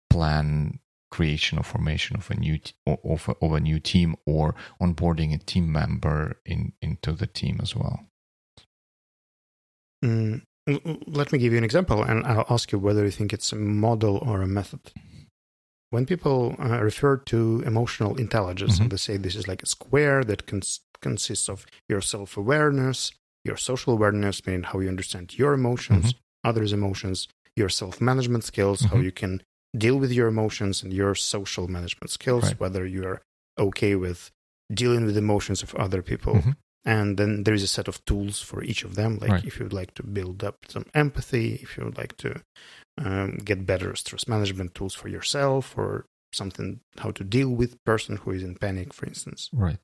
plan 0.08 0.78
creation 1.10 1.58
or 1.58 1.64
formation 1.64 2.16
of 2.16 2.30
a 2.30 2.34
new 2.36 2.58
t- 2.58 2.72
of, 2.86 3.28
a, 3.28 3.32
of 3.44 3.52
a 3.52 3.60
new 3.60 3.78
team 3.80 4.14
or 4.26 4.54
onboarding 4.80 5.34
a 5.34 5.38
team 5.38 5.70
member 5.72 6.36
in 6.46 6.72
into 6.80 7.12
the 7.12 7.26
team 7.26 7.58
as 7.62 7.74
well. 7.74 8.06
Mm, 10.04 10.42
let 11.06 11.32
me 11.32 11.38
give 11.38 11.52
you 11.52 11.58
an 11.58 11.64
example, 11.64 12.02
and 12.02 12.24
I'll 12.26 12.46
ask 12.48 12.72
you 12.72 12.78
whether 12.78 13.04
you 13.04 13.10
think 13.10 13.32
it's 13.32 13.52
a 13.52 13.56
model 13.56 14.16
or 14.18 14.40
a 14.42 14.46
method. 14.46 14.80
When 15.90 16.06
people 16.06 16.54
uh, 16.58 16.80
refer 16.82 17.16
to 17.16 17.62
emotional 17.66 18.14
intelligence, 18.16 18.76
Mhm. 18.78 18.82
and 18.82 18.90
they 18.92 18.96
say 18.96 19.16
this 19.16 19.34
is 19.34 19.48
like 19.48 19.62
a 19.62 19.66
square 19.66 20.22
that 20.24 20.46
cons- 20.46 20.80
consists 21.02 21.48
of 21.48 21.66
your 21.88 22.00
self 22.00 22.36
awareness, 22.36 23.12
your 23.44 23.56
social 23.56 23.92
awareness, 23.94 24.46
meaning 24.46 24.62
how 24.62 24.78
you 24.80 24.88
understand 24.88 25.36
your 25.36 25.52
emotions, 25.54 26.14
others' 26.44 26.72
emotions, 26.72 27.26
your 27.56 27.68
self 27.68 28.00
management 28.00 28.44
skills, 28.44 28.82
how 28.82 28.96
Mhm. 28.98 29.04
you 29.04 29.12
can 29.12 29.42
deal 29.76 29.96
with 29.96 30.12
your 30.12 30.28
emotions, 30.28 30.82
and 30.82 30.92
your 30.92 31.14
social 31.14 31.68
management 31.68 32.10
skills, 32.10 32.44
Right. 32.44 32.60
whether 32.60 32.86
you're 32.86 33.22
okay 33.58 33.94
with 33.94 34.30
dealing 34.72 35.04
with 35.04 35.16
emotions 35.16 35.62
of 35.62 35.74
other 35.74 36.00
people 36.02 36.34
Mhm. 36.34 36.56
and 36.84 37.16
then 37.18 37.42
there 37.44 37.52
is 37.54 37.62
a 37.62 37.66
set 37.66 37.88
of 37.88 38.02
tools 38.04 38.40
for 38.40 38.62
each 38.62 38.84
of 38.84 38.94
them 38.94 39.18
like 39.18 39.30
Right. 39.32 39.44
if 39.44 39.58
you'd 39.58 39.72
like 39.72 39.92
to 39.94 40.02
build 40.04 40.42
up 40.44 40.56
some 40.68 40.86
empathy 40.94 41.54
if 41.56 41.76
you 41.76 41.84
would 41.84 41.98
like 41.98 42.16
to 42.18 42.40
um, 42.98 43.36
get 43.38 43.66
better 43.66 43.94
stress 43.96 44.28
management 44.28 44.74
tools 44.74 44.94
for 44.94 45.08
yourself 45.08 45.76
or 45.76 46.06
something 46.32 46.80
how 46.98 47.10
to 47.10 47.24
deal 47.24 47.50
with 47.50 47.82
person 47.84 48.16
who 48.18 48.30
is 48.30 48.42
in 48.44 48.54
panic 48.54 48.94
for 48.94 49.06
instance 49.06 49.50
Right. 49.52 49.78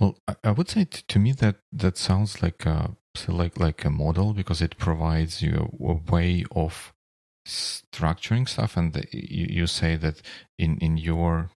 Well, 0.00 0.16
I, 0.26 0.34
I 0.44 0.50
would 0.52 0.68
say 0.68 0.84
t- 0.86 1.02
to 1.06 1.18
me 1.18 1.32
that 1.32 1.56
that 1.72 1.96
sounds 1.98 2.42
like 2.42 2.64
a 2.66 2.96
like 3.28 3.58
like 3.60 3.84
a 3.84 3.90
model 3.90 4.32
because 4.32 4.60
it 4.62 4.78
provides 4.78 5.42
you 5.42 5.52
a, 5.80 5.86
a 5.92 5.94
way 6.10 6.44
of 6.52 6.92
structuring 7.50 8.48
stuff, 8.48 8.76
and 8.76 8.92
the, 8.92 9.04
you, 9.12 9.46
you 9.50 9.66
say 9.66 9.96
that 9.96 10.22
in 10.58 10.78
in 10.78 10.96
your 10.96 11.50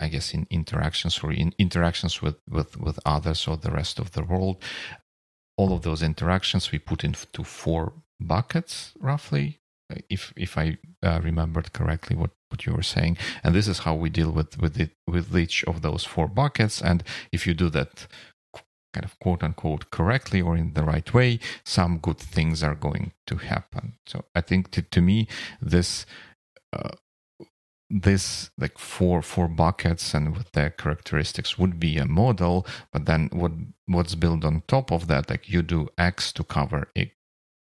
I 0.00 0.08
guess 0.08 0.32
in 0.32 0.46
interactions 0.50 1.20
or 1.22 1.30
in 1.30 1.54
interactions 1.58 2.22
with, 2.22 2.36
with, 2.48 2.80
with 2.80 2.98
others 3.04 3.46
or 3.46 3.58
the 3.58 3.70
rest 3.70 3.98
of 3.98 4.12
the 4.12 4.24
world, 4.24 4.64
all 5.58 5.74
of 5.74 5.82
those 5.82 6.02
interactions 6.02 6.72
we 6.72 6.78
put 6.78 7.04
into 7.04 7.44
four 7.44 7.92
buckets 8.18 8.94
roughly, 8.98 9.60
if 10.08 10.32
if 10.36 10.56
I 10.56 10.78
uh, 11.02 11.20
remembered 11.22 11.72
correctly 11.72 12.16
what, 12.16 12.30
what 12.48 12.64
you 12.64 12.72
were 12.72 12.82
saying. 12.82 13.18
And 13.44 13.54
this 13.54 13.68
is 13.68 13.80
how 13.80 13.94
we 13.94 14.08
deal 14.08 14.30
with 14.30 14.58
with 14.58 14.80
it 14.80 14.92
with 15.06 15.36
each 15.36 15.64
of 15.64 15.82
those 15.82 16.04
four 16.04 16.28
buckets. 16.28 16.80
And 16.80 17.02
if 17.32 17.46
you 17.46 17.54
do 17.54 17.68
that 17.70 18.06
kind 18.92 19.04
of 19.04 19.18
quote 19.20 19.42
unquote 19.42 19.90
correctly 19.90 20.40
or 20.40 20.56
in 20.56 20.74
the 20.74 20.82
right 20.82 21.12
way, 21.14 21.38
some 21.64 21.98
good 21.98 22.18
things 22.18 22.62
are 22.62 22.74
going 22.74 23.12
to 23.26 23.36
happen. 23.36 23.94
So 24.06 24.24
I 24.34 24.40
think 24.40 24.70
to, 24.72 24.82
to 24.82 25.00
me 25.00 25.28
this 25.60 26.06
uh, 26.72 26.90
this 27.90 28.50
like 28.56 28.78
four 28.78 29.20
four 29.20 29.48
buckets 29.48 30.14
and 30.14 30.36
with 30.36 30.52
their 30.52 30.70
characteristics 30.70 31.58
would 31.58 31.80
be 31.80 31.98
a 31.98 32.06
model 32.06 32.64
but 32.92 33.04
then 33.06 33.28
what 33.32 33.50
what's 33.86 34.14
built 34.14 34.44
on 34.44 34.62
top 34.68 34.92
of 34.92 35.08
that 35.08 35.28
like 35.28 35.48
you 35.48 35.60
do 35.60 35.88
x 35.98 36.32
to 36.32 36.44
cover 36.44 36.88
a 36.96 37.12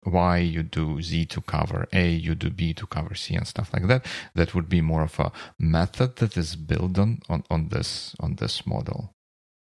y 0.06 0.38
you 0.38 0.62
do 0.62 1.00
z 1.02 1.24
to 1.24 1.40
cover 1.40 1.88
a 1.92 2.08
you 2.10 2.34
do 2.34 2.50
b 2.50 2.72
to 2.72 2.86
cover 2.86 3.14
c 3.14 3.34
and 3.34 3.46
stuff 3.46 3.72
like 3.72 3.86
that 3.88 4.06
that 4.34 4.54
would 4.54 4.68
be 4.68 4.80
more 4.80 5.02
of 5.02 5.18
a 5.18 5.32
method 5.58 6.16
that 6.16 6.36
is 6.36 6.56
built 6.56 6.98
on 6.98 7.20
on, 7.28 7.42
on 7.50 7.68
this 7.68 8.14
on 8.20 8.36
this 8.36 8.66
model. 8.66 9.12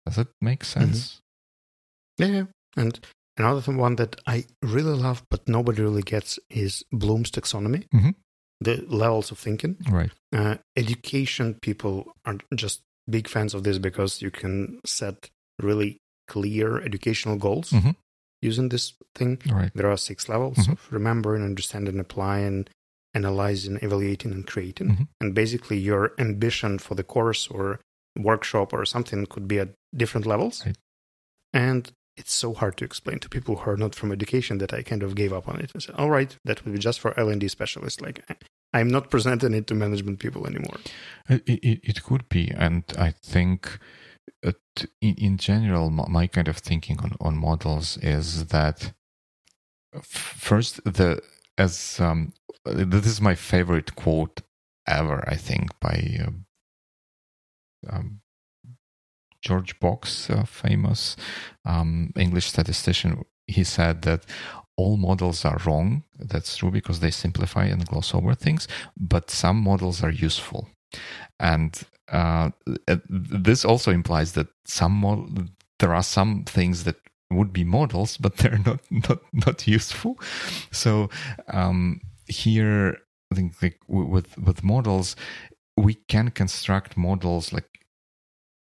Does 0.07 0.19
it 0.19 0.29
make 0.41 0.65
sense? 0.65 1.21
yeah, 1.21 1.28
yeah. 2.27 2.45
and 2.77 2.99
another 3.37 3.61
th- 3.63 3.77
one 3.79 3.97
that 3.97 4.17
i 4.27 4.45
really 4.63 4.97
love 4.97 5.23
but 5.31 5.47
nobody 5.49 5.83
really 5.83 6.03
gets 6.03 6.39
is 6.51 6.83
bloom's 6.93 7.31
taxonomy 7.31 7.87
Mhm. 7.95 8.15
the 8.61 8.85
levels 8.89 9.31
of 9.31 9.39
thinking 9.39 9.77
right 9.91 10.11
uh, 10.35 10.57
education 10.77 11.55
people 11.63 12.13
are 12.25 12.37
just 12.55 12.83
big 13.11 13.29
fans 13.29 13.55
of 13.55 13.63
this 13.63 13.79
because 13.79 14.21
you 14.23 14.31
can 14.31 14.81
set 14.85 15.31
really 15.63 15.97
clear 16.29 16.79
educational 16.83 17.37
goals 17.37 17.71
Mhm. 17.71 17.95
using 18.43 18.69
this 18.69 18.93
thing. 19.15 19.39
right 19.51 19.73
There 19.75 19.91
are 19.91 19.97
six 19.97 20.29
levels 20.29 20.59
Mhm. 20.59 20.73
of 20.73 20.93
remembering, 20.93 21.43
understanding, 21.43 21.99
applying, 21.99 22.67
analyzing, 23.15 23.79
evaluating, 23.83 24.33
and 24.33 24.47
creating. 24.47 24.89
Mhm. 24.91 25.09
And 25.21 25.35
basically, 25.35 25.79
your 25.79 26.13
ambition 26.19 26.79
for 26.79 26.95
the 26.95 27.03
course 27.03 27.49
or 27.49 27.81
workshop 28.17 28.73
or 28.73 28.85
something 28.85 29.27
could 29.27 29.49
be 29.49 29.59
at 29.59 29.71
different 29.97 30.27
levels. 30.27 30.65
Right. 30.67 30.77
And 31.53 31.91
it's 32.19 32.33
so 32.33 32.53
hard 32.53 32.77
to 32.77 32.85
explain 32.85 33.19
to 33.21 33.29
people 33.29 33.57
who 33.57 33.71
are 33.71 33.77
not 33.77 33.95
from 33.95 34.13
education 34.13 34.59
that 34.59 34.75
I 34.75 34.83
kind 34.83 35.03
of 35.03 35.15
gave 35.15 35.33
up 35.33 35.49
on 35.49 35.61
it 35.61 35.71
and 35.73 35.83
said, 35.83 35.95
"All 35.95 36.11
right, 36.11 36.37
that 36.45 36.65
would 36.65 36.75
be 36.75 36.79
just 36.79 37.01
for 37.01 37.19
L 37.19 37.29
and 37.29 37.41
D 37.41 37.49
specialists." 37.49 38.01
Like, 38.01 38.23
I'm 38.73 38.89
not 38.89 39.11
presenting 39.11 39.55
it 39.55 39.67
to 39.69 39.75
management 39.75 40.19
people 40.19 40.47
anymore. 40.47 40.79
It, 41.29 41.43
it, 41.47 41.81
it 41.83 42.03
could 42.03 42.29
be, 42.29 42.51
and 42.51 42.85
I 42.99 43.11
think 43.13 43.79
uh, 44.45 44.53
in, 45.01 45.15
in 45.15 45.37
general, 45.37 45.91
my, 45.91 46.27
kind 46.27 46.49
of 46.49 46.59
thinking 46.59 46.99
on, 47.01 47.17
on 47.21 47.37
models 47.37 47.97
is 47.99 48.47
that 48.47 48.93
first, 50.03 50.85
the 50.85 51.23
as 51.57 51.99
um, 52.01 52.33
this 52.65 53.07
is 53.07 53.21
my 53.21 53.35
favorite 53.35 53.95
quote 53.97 54.43
ever. 54.87 55.25
I 55.29 55.37
think 55.37 55.79
by 55.81 56.19
um, 56.25 56.47
um, 57.89 58.21
George 59.43 59.79
Box, 59.81 60.29
a 60.31 60.45
famous 60.47 61.17
um, 61.65 62.13
English 62.17 62.49
statistician. 62.49 63.25
He 63.47 63.65
said 63.65 64.03
that 64.03 64.25
all 64.77 64.97
models 64.97 65.45
are 65.45 65.59
wrong. 65.67 66.05
That's 66.19 66.57
true 66.57 66.71
because 66.71 67.01
they 67.01 67.11
simplify 67.11 67.65
and 67.65 67.87
gloss 67.87 68.15
over 68.15 68.35
things, 68.35 68.69
but 68.97 69.31
some 69.31 69.57
models 69.57 70.03
are 70.03 70.11
useful. 70.11 70.69
And 71.39 71.81
uh, 72.11 72.51
this 73.09 73.65
also 73.65 73.91
implies 73.91 74.33
that 74.33 74.49
some 74.65 75.51
there 75.79 75.95
are 75.95 76.03
some 76.03 76.45
things 76.45 76.85
that 76.85 76.97
would 77.31 77.53
be 77.53 77.65
models, 77.65 78.17
but 78.17 78.37
they're 78.39 78.63
not 78.65 78.81
not 78.91 79.21
not 79.33 79.67
useful. 79.67 80.19
So 80.71 81.11
um, 81.49 82.01
here, 82.27 82.99
I 83.33 83.35
think 83.35 83.63
like 83.63 83.79
with 83.89 84.39
with 84.39 84.63
models, 84.63 85.17
we 85.77 85.95
can 85.95 86.31
construct 86.31 86.97
models 86.97 87.53
like 87.53 87.69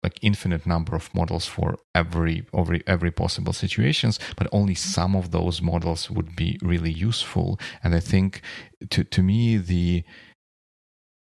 like 0.04 0.18
infinite 0.22 0.66
number 0.66 0.96
of 0.96 1.14
models 1.14 1.46
for 1.46 1.78
every 1.94 2.46
every 2.54 2.84
every 2.88 3.12
possible 3.12 3.54
situations 3.54 4.20
but 4.36 4.48
only 4.52 4.76
some 4.76 5.16
of 5.16 5.32
those 5.32 5.62
models 5.62 6.10
would 6.10 6.36
be 6.36 6.58
really 6.62 6.92
useful. 6.92 7.60
And 7.84 7.94
i 7.96 8.00
think 8.00 8.42
to 8.90 9.04
to 9.04 9.22
me 9.22 9.58
the 9.58 10.04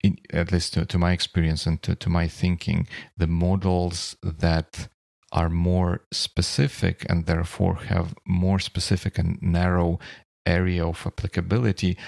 in, 0.03 0.17
at 0.33 0.53
least 0.53 0.75
to, 0.75 0.85
to 0.87 0.99
my 0.99 1.13
experience 1.13 1.67
and 1.67 1.83
to, 1.83 1.95
to 1.97 2.09
my 2.09 2.29
thinking 2.29 2.87
the 3.17 3.27
models 3.27 4.17
that 4.23 4.89
are 5.33 5.49
more 5.49 6.03
specific 6.13 7.05
and 7.09 7.27
therefore 7.27 7.75
have 7.89 8.15
more 8.27 8.59
specific 8.59 9.19
and 9.19 9.39
narrow 9.43 9.99
area 10.47 10.87
of 10.87 11.07
applicability 11.07 11.99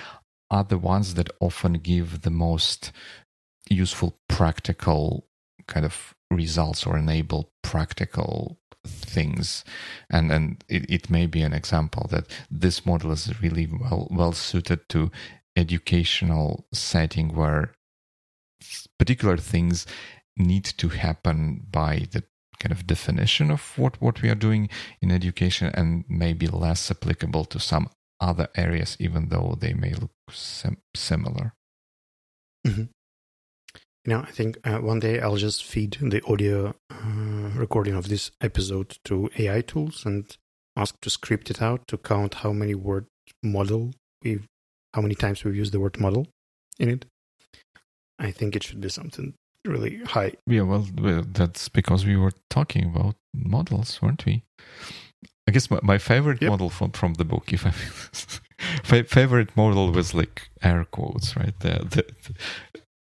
are 0.51 0.65
the 0.65 0.79
ones 0.79 1.15
that 1.15 1.31
often 1.41 1.75
give 1.75 2.23
the 2.23 2.31
most 2.31 2.93
useful 3.69 4.19
practical 4.29 5.27
kind 5.67 5.85
of 5.85 6.15
results 6.31 6.87
or 6.87 6.97
enable 6.97 7.53
practical 7.63 8.59
things 8.87 9.65
and 10.09 10.33
and 10.33 10.65
it, 10.69 10.91
it 10.91 11.11
may 11.11 11.27
be 11.27 11.43
an 11.43 11.53
example 11.53 12.07
that 12.11 12.27
this 12.51 12.87
model 12.87 13.11
is 13.13 13.41
really 13.43 13.67
well 13.67 14.09
well 14.11 14.33
suited 14.33 14.89
to 14.89 15.11
educational 15.57 16.67
setting 16.73 17.35
where 17.35 17.75
particular 18.99 19.37
things 19.37 19.87
need 20.37 20.65
to 20.65 20.89
happen 20.89 21.67
by 21.71 22.07
the 22.13 22.23
kind 22.59 22.73
of 22.73 22.87
definition 22.87 23.51
of 23.51 23.79
what 23.79 24.01
what 24.01 24.23
we 24.23 24.31
are 24.31 24.35
doing 24.35 24.69
in 25.03 25.11
education 25.11 25.71
and 25.75 26.05
maybe 26.09 26.47
less 26.47 26.91
applicable 26.91 27.45
to 27.45 27.59
some 27.59 27.89
other 28.21 28.49
areas 28.55 28.97
even 29.01 29.29
though 29.29 29.57
they 29.61 29.75
may 29.75 29.93
look 29.93 30.13
sim- 30.31 30.83
similar 30.95 31.55
mm-hmm. 32.67 32.85
You 34.05 34.15
know, 34.15 34.21
I 34.21 34.31
think 34.31 34.59
uh, 34.65 34.79
one 34.79 34.99
day 35.01 35.21
I'll 35.21 35.37
just 35.37 35.63
feed 35.63 35.99
the 36.01 36.23
audio 36.27 36.75
uh, 36.91 37.51
recording 37.55 37.95
of 37.95 38.09
this 38.09 38.31
episode 38.41 38.97
to 39.05 39.29
AI 39.39 39.61
tools 39.61 40.07
and 40.07 40.25
ask 40.75 40.99
to 41.03 41.11
script 41.11 41.51
it 41.51 41.61
out 41.61 41.87
to 41.89 41.99
count 41.99 42.35
how 42.35 42.53
many 42.53 42.75
word 42.75 43.07
model 43.43 43.93
we've, 44.23 44.47
how 44.95 45.03
many 45.03 45.15
times 45.15 45.45
we've 45.45 45.55
used 45.57 45.73
the 45.73 45.81
word 45.81 46.01
model 46.01 46.27
in 46.79 46.89
it. 46.89 47.05
I 48.19 48.31
think 48.31 48.57
it 48.57 48.63
should 48.63 48.81
be 48.81 48.89
something 48.89 49.35
really 49.67 49.99
high. 50.05 50.33
Yeah, 50.47 50.63
well, 50.63 50.87
well 50.99 51.23
that's 51.31 51.69
because 51.69 52.07
we 52.07 52.17
were 52.17 52.33
talking 52.49 52.87
about 52.87 53.17
models, 53.35 54.01
weren't 54.01 54.25
we? 54.25 54.43
I 55.47 55.53
guess 55.53 55.71
my, 55.71 55.81
my 55.83 55.99
favorite 55.99 56.41
Yep. 56.41 56.51
model 56.51 56.71
from 56.71 56.93
from 56.93 57.15
the 57.15 57.25
book, 57.25 57.53
if 57.53 57.67
I 57.67 57.71
fa- 58.83 59.05
favorite 59.05 59.55
model 59.57 59.93
was 59.93 60.15
like 60.15 60.49
air 60.63 60.87
quotes, 60.91 61.37
right? 61.37 61.59
The, 61.61 61.85
the, 61.91 62.05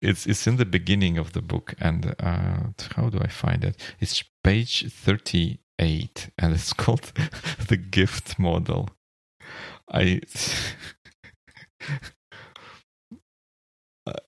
it's 0.01 0.25
it's 0.25 0.47
in 0.47 0.57
the 0.57 0.65
beginning 0.65 1.17
of 1.17 1.33
the 1.33 1.41
book, 1.41 1.73
and 1.79 2.15
uh, 2.19 2.59
how 2.95 3.09
do 3.09 3.19
I 3.19 3.27
find 3.27 3.63
it? 3.63 3.77
It's 3.99 4.23
page 4.43 4.91
thirty 4.91 5.59
eight, 5.79 6.29
and 6.37 6.53
it's 6.53 6.73
called 6.83 7.11
the 7.67 7.77
gift 7.77 8.39
model. 8.39 8.89
I. 9.91 10.21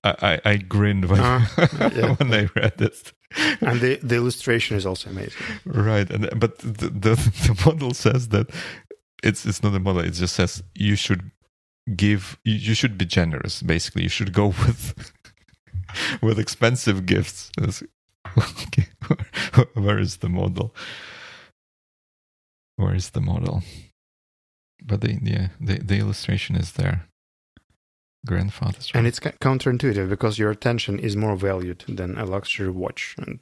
I, 0.04 0.14
I, 0.22 0.40
I 0.44 0.56
grinned 0.58 1.06
when, 1.06 1.18
Ah, 1.20 1.50
yeah. 1.96 2.14
when 2.14 2.32
I 2.32 2.48
read 2.54 2.80
it. 2.80 3.12
And 3.60 3.80
the, 3.80 3.96
the 4.02 4.14
illustration 4.14 4.76
is 4.76 4.86
also 4.86 5.10
amazing. 5.10 5.42
Right, 5.64 6.08
and 6.10 6.28
but 6.38 6.58
the, 6.58 6.88
the 6.88 7.14
the 7.16 7.62
model 7.66 7.92
says 7.94 8.28
that 8.28 8.50
it's 9.24 9.44
it's 9.46 9.62
not 9.62 9.74
a 9.74 9.80
model. 9.80 10.02
It 10.04 10.12
just 10.12 10.36
says 10.36 10.62
you 10.74 10.94
should 10.96 11.30
give. 11.96 12.38
You, 12.44 12.54
you 12.54 12.74
should 12.74 12.96
be 12.96 13.06
generous. 13.06 13.62
Basically, 13.62 14.02
you 14.04 14.08
should 14.08 14.32
go 14.32 14.48
with 14.48 15.12
with 16.22 16.38
expensive 16.38 17.06
gifts. 17.06 17.50
Okay, 17.60 18.86
where, 19.06 19.66
where 19.74 19.98
is 19.98 20.18
the 20.18 20.28
model? 20.28 20.74
Where 22.76 22.94
is 22.94 23.10
the 23.10 23.20
model? 23.20 23.62
But 24.84 25.00
the 25.00 25.18
yeah, 25.22 25.48
the 25.60 25.78
the 25.78 25.98
illustration 25.98 26.56
is 26.56 26.72
there. 26.72 27.06
Grandfather's 28.24 28.90
And 28.94 29.06
it's 29.06 29.18
counterintuitive 29.18 30.08
because 30.08 30.38
your 30.38 30.50
attention 30.50 30.98
is 31.00 31.16
more 31.16 31.34
valued 31.36 31.84
than 31.88 32.16
a 32.16 32.24
luxury 32.24 32.70
watch. 32.70 33.16
And 33.18 33.40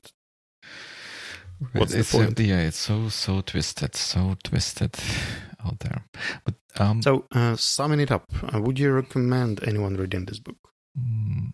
What's 1.73 1.93
the 1.93 1.99
it's, 2.01 2.15
uh, 2.15 2.19
point? 2.19 2.41
yeah, 2.41 2.61
it's 2.61 2.79
so 2.79 3.11
so 3.11 3.43
twisted, 3.43 3.95
so 3.95 4.37
twisted 4.43 4.97
out 5.65 5.81
there. 5.81 6.05
But 6.45 6.55
um, 6.79 7.03
so, 7.03 7.27
uh, 7.33 7.57
summing 7.57 8.01
it 8.01 8.11
up, 8.11 8.33
uh, 8.55 8.61
would 8.61 8.79
you 8.79 8.93
recommend 8.93 9.63
anyone 9.67 9.97
reading 9.97 10.25
this 10.25 10.39
book? 10.39 10.57
mm, 10.99 11.53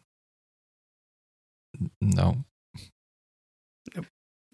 no, 2.01 2.45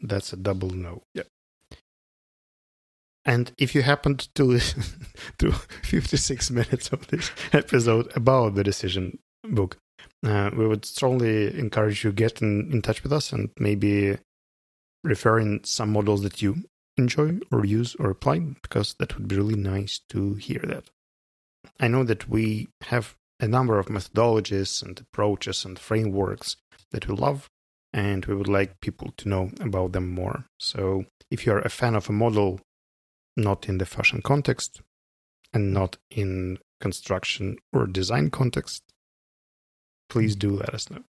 That's 0.03 0.33
a 0.33 0.37
double 0.37 0.71
no. 0.71 1.03
Yeah. 1.15 1.23
And 3.25 3.53
if 3.57 3.75
you 3.75 3.83
happened 3.83 4.29
to 4.35 4.45
listen 4.45 4.83
to 5.39 5.53
56 5.83 6.51
minutes 6.51 6.91
of 6.91 7.07
this 7.09 7.31
episode 7.53 8.11
about 8.17 8.57
the 8.57 8.65
decision 8.65 9.19
book, 9.45 9.79
uh, 10.27 10.51
we 10.57 10.67
would 10.67 10.85
strongly 10.85 11.57
encourage 11.57 12.05
you 12.05 12.13
get 12.13 12.43
in, 12.43 12.71
in 12.73 12.83
touch 12.83 13.03
with 13.03 13.13
us 13.13 13.33
and 13.33 13.51
maybe 13.59 14.19
refer 15.05 15.39
in 15.39 15.63
some 15.65 15.93
models 15.93 16.23
that 16.23 16.43
you 16.43 16.65
enjoy 16.97 17.39
or 17.51 17.65
use 17.65 17.95
or 17.97 18.11
apply 18.11 18.39
because 18.63 18.95
that 18.95 19.17
would 19.17 19.29
be 19.29 19.37
really 19.37 19.57
nice 19.57 20.01
to 20.09 20.35
hear 20.35 20.61
that. 20.65 20.91
I 21.79 21.89
know 21.89 22.05
that 22.05 22.29
we 22.29 22.69
have 22.83 23.17
a 23.43 23.49
number 23.49 23.79
of 23.79 23.87
methodologies 23.87 24.83
and 24.83 24.99
approaches 25.01 25.65
and 25.65 25.79
frameworks 25.79 26.57
that 26.93 27.09
we 27.09 27.15
love 27.15 27.51
and 27.93 28.25
we 28.27 28.35
would 28.35 28.49
like 28.49 28.81
people 28.81 29.13
to 29.19 29.29
know 29.29 29.51
about 29.61 29.93
them 29.93 30.09
more. 30.15 30.47
So 30.59 31.05
if 31.31 31.45
you're 31.45 31.59
a 31.59 31.69
fan 31.69 31.95
of 31.95 32.09
a 32.09 32.13
model 32.13 32.61
not 33.37 33.69
in 33.69 33.79
the 33.79 33.87
fashion 33.87 34.23
context 34.23 34.81
and 35.53 35.75
not 35.75 35.97
in 36.11 36.59
construction 36.81 37.57
or 37.73 37.87
design 37.87 38.31
context, 38.31 38.83
please 40.09 40.37
do 40.37 40.51
let 40.51 40.75
us 40.75 40.91
know. 40.91 41.03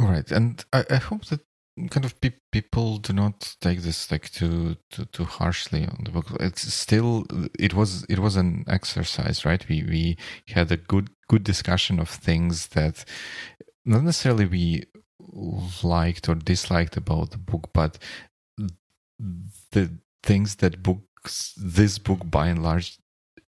right, 0.00 0.30
and 0.30 0.64
I, 0.72 0.84
I 0.90 0.96
hope 0.96 1.26
that 1.26 1.40
kind 1.90 2.04
of 2.04 2.20
pe- 2.20 2.32
people 2.50 2.98
do 2.98 3.12
not 3.12 3.54
take 3.60 3.82
this 3.82 4.10
like 4.10 4.30
too 4.30 4.76
too 4.90 5.04
too 5.06 5.24
harshly 5.24 5.84
on 5.84 6.04
the 6.04 6.10
book. 6.10 6.26
It's 6.40 6.72
still 6.72 7.24
it 7.58 7.74
was 7.74 8.04
it 8.08 8.18
was 8.18 8.36
an 8.36 8.64
exercise, 8.66 9.44
right? 9.44 9.66
We 9.68 9.82
we 9.82 10.16
had 10.48 10.72
a 10.72 10.76
good 10.76 11.10
good 11.28 11.44
discussion 11.44 12.00
of 12.00 12.08
things 12.08 12.68
that 12.68 13.04
not 13.84 14.02
necessarily 14.02 14.46
we 14.46 14.84
liked 15.82 16.28
or 16.28 16.34
disliked 16.34 16.96
about 16.96 17.30
the 17.30 17.38
book, 17.38 17.70
but 17.72 17.98
the 19.72 19.90
things 20.22 20.56
that 20.56 20.82
books 20.82 21.54
this 21.56 21.98
book 21.98 22.30
by 22.30 22.48
and 22.48 22.62
large 22.62 22.98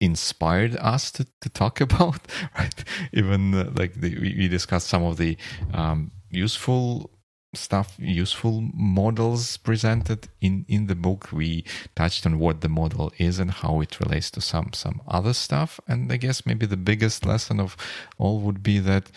inspired 0.00 0.76
us 0.76 1.10
to, 1.12 1.26
to 1.40 1.48
talk 1.48 1.80
about 1.88 2.20
right? 2.58 2.84
Even 3.12 3.54
uh, 3.54 3.70
like 3.74 3.94
the, 3.94 4.14
we, 4.18 4.34
we 4.36 4.48
discussed 4.48 4.88
some 4.88 5.04
of 5.04 5.16
the 5.16 5.36
um, 5.72 6.10
useful 6.30 7.10
stuff 7.54 7.96
useful 7.98 8.60
models 8.74 9.56
presented 9.56 10.28
in 10.40 10.64
in 10.68 10.86
the 10.86 10.94
book. 10.94 11.32
We 11.32 11.64
touched 11.96 12.26
on 12.26 12.38
what 12.38 12.60
the 12.60 12.68
model 12.68 13.12
is 13.18 13.38
and 13.38 13.50
how 13.50 13.80
it 13.80 14.00
relates 14.00 14.30
to 14.32 14.40
some 14.40 14.72
some 14.72 15.00
other 15.08 15.32
stuff. 15.32 15.80
And 15.88 16.12
i 16.12 16.16
guess 16.16 16.46
maybe 16.46 16.66
the 16.66 16.76
biggest 16.76 17.26
lesson 17.26 17.60
of 17.60 17.76
all 18.18 18.40
would 18.40 18.62
be 18.62 18.78
that 18.80 19.10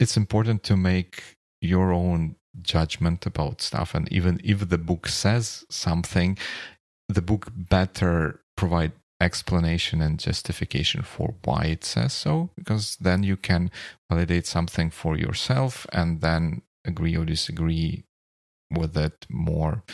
it's 0.00 0.16
important 0.16 0.62
to 0.64 0.76
make 0.76 1.36
your 1.60 1.92
own 1.92 2.36
judgment 2.62 3.26
about 3.26 3.60
stuff. 3.60 3.94
And 3.94 4.10
even 4.12 4.40
if 4.42 4.68
the 4.68 4.78
book 4.78 5.08
says 5.08 5.64
something 5.68 6.38
the 7.08 7.22
book 7.22 7.48
better 7.54 8.40
provide 8.56 8.92
explanation 9.20 10.00
and 10.00 10.20
justification 10.20 11.02
for 11.02 11.34
why 11.44 11.64
it 11.64 11.84
says 11.84 12.12
so 12.12 12.50
because 12.56 12.96
then 13.00 13.24
you 13.24 13.36
can 13.36 13.68
validate 14.08 14.46
something 14.46 14.90
for 14.90 15.16
yourself 15.16 15.86
and 15.92 16.20
then 16.20 16.62
agree 16.88 17.16
or 17.16 17.24
disagree 17.24 18.04
with 18.70 18.96
it 18.96 19.26
more 19.28 19.84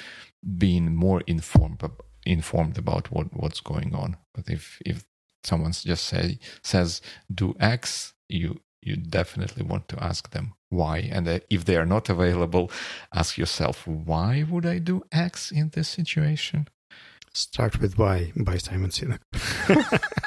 being 0.59 0.95
more 0.95 1.21
informed 1.27 1.83
informed 2.27 2.77
about 2.79 3.11
what 3.11 3.27
what's 3.41 3.61
going 3.61 3.95
on. 3.95 4.17
But 4.35 4.49
if 4.49 4.81
if 4.85 5.05
someone 5.45 5.73
just 5.73 6.05
say 6.05 6.39
says 6.63 7.01
do 7.33 7.55
x 7.61 8.15
you 8.29 8.61
you 8.83 8.97
definitely 8.97 9.65
want 9.65 9.89
to 9.89 10.03
ask 10.03 10.31
them 10.31 10.55
why. 10.71 10.99
And 10.99 11.29
uh, 11.29 11.41
if 11.49 11.65
they 11.65 11.77
are 11.77 11.87
not 11.87 12.09
available 12.09 12.71
ask 13.13 13.39
yourself 13.39 13.87
why 13.87 14.45
would 14.51 14.67
i 14.67 14.79
do 14.79 15.03
x 15.13 15.51
in 15.51 15.71
this 15.71 15.89
situation? 15.89 16.69
Start 17.37 17.81
with 17.81 17.99
Why 17.99 18.33
by 18.37 18.59
Simon 18.59 18.91
Sinek. 18.91 19.19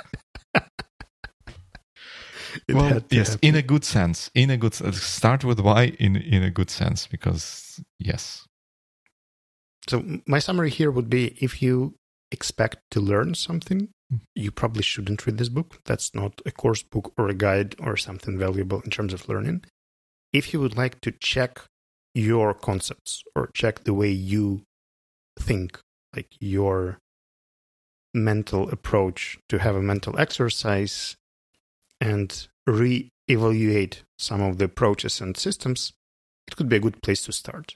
It 2.68 2.76
well 2.76 2.86
had 2.93 3.05
yes 3.09 3.30
happen. 3.30 3.47
in 3.49 3.55
a 3.55 3.61
good 3.61 3.86
sense 3.86 4.30
in 4.36 4.49
a 4.49 4.57
good 4.57 4.74
start 4.74 5.43
with 5.45 5.59
why 5.59 5.82
in 5.99 6.15
in 6.18 6.43
a 6.43 6.51
good 6.51 6.70
sense 6.70 7.07
because 7.07 7.80
yes 7.99 8.45
So 9.89 10.03
my 10.28 10.39
summary 10.39 10.70
here 10.70 10.91
would 10.91 11.09
be 11.09 11.24
if 11.47 11.61
you 11.61 11.95
expect 12.32 12.78
to 12.91 12.99
learn 12.99 13.36
something, 13.36 13.89
Mm. 14.13 14.20
you 14.36 14.51
probably 14.51 14.84
shouldn't 14.84 15.26
read 15.26 15.38
this 15.38 15.49
book. 15.49 15.70
That's 15.89 16.09
not 16.15 16.34
a 16.45 16.51
course 16.51 16.82
book 16.93 17.11
or 17.18 17.28
a 17.30 17.34
guide 17.34 17.76
or 17.86 17.97
something 17.97 18.38
valuable 18.39 18.80
in 18.86 18.89
terms 18.89 19.13
of 19.13 19.28
learning. 19.30 19.57
If 20.39 20.53
you 20.53 20.61
would 20.61 20.78
like 20.78 20.95
to 21.01 21.11
check 21.11 21.51
your 22.13 22.53
concepts 22.53 23.22
or 23.36 23.49
check 23.53 23.84
the 23.84 23.93
way 23.93 24.09
you 24.34 24.63
think, 25.47 25.80
like 26.15 26.30
your 26.39 26.99
mental 28.13 28.70
approach 28.70 29.38
to 29.49 29.57
have 29.59 29.76
a 29.76 29.82
mental 29.82 30.18
exercise 30.20 31.15
and 32.00 32.48
re-evaluate 32.66 34.04
some 34.18 34.41
of 34.41 34.58
the 34.58 34.66
approaches 34.66 35.22
and 35.22 35.38
systems, 35.38 35.93
it 36.48 36.56
could 36.56 36.70
be 36.70 36.78
a 36.78 36.82
good 36.82 37.02
place 37.02 37.24
to 37.24 37.32
start. 37.32 37.76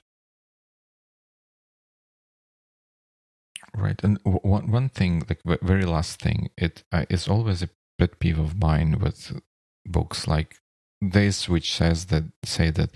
Right, 3.74 3.99
and 4.03 4.19
one 4.24 4.69
one 4.69 4.89
thing, 4.89 5.24
like 5.30 5.39
very 5.61 5.86
last 5.86 6.19
thing, 6.19 6.49
it 6.57 6.84
uh, 6.91 7.05
is 7.09 7.30
always 7.30 7.63
a 7.63 7.69
pet 7.97 8.19
peeve 8.19 8.38
of 8.38 8.59
mine 8.59 8.99
with 8.99 9.39
books 9.86 10.28
like 10.28 10.57
this, 10.99 11.47
which 11.47 11.74
says 11.74 12.05
that 12.07 12.26
say 12.43 12.69
that 12.72 12.91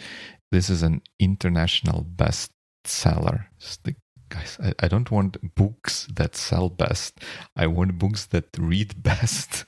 this 0.52 0.70
is 0.70 0.84
an 0.84 1.02
international 1.20 2.06
bestseller. 2.06 3.46
Guys, 4.30 4.58
I, 4.62 4.74
I 4.80 4.88
don't 4.88 5.12
want 5.12 5.56
books 5.56 6.08
that 6.14 6.36
sell 6.36 6.70
best. 6.70 7.20
I 7.56 7.68
want 7.68 7.98
books 8.00 8.26
that 8.28 8.48
read 8.58 9.02
best. 9.04 9.66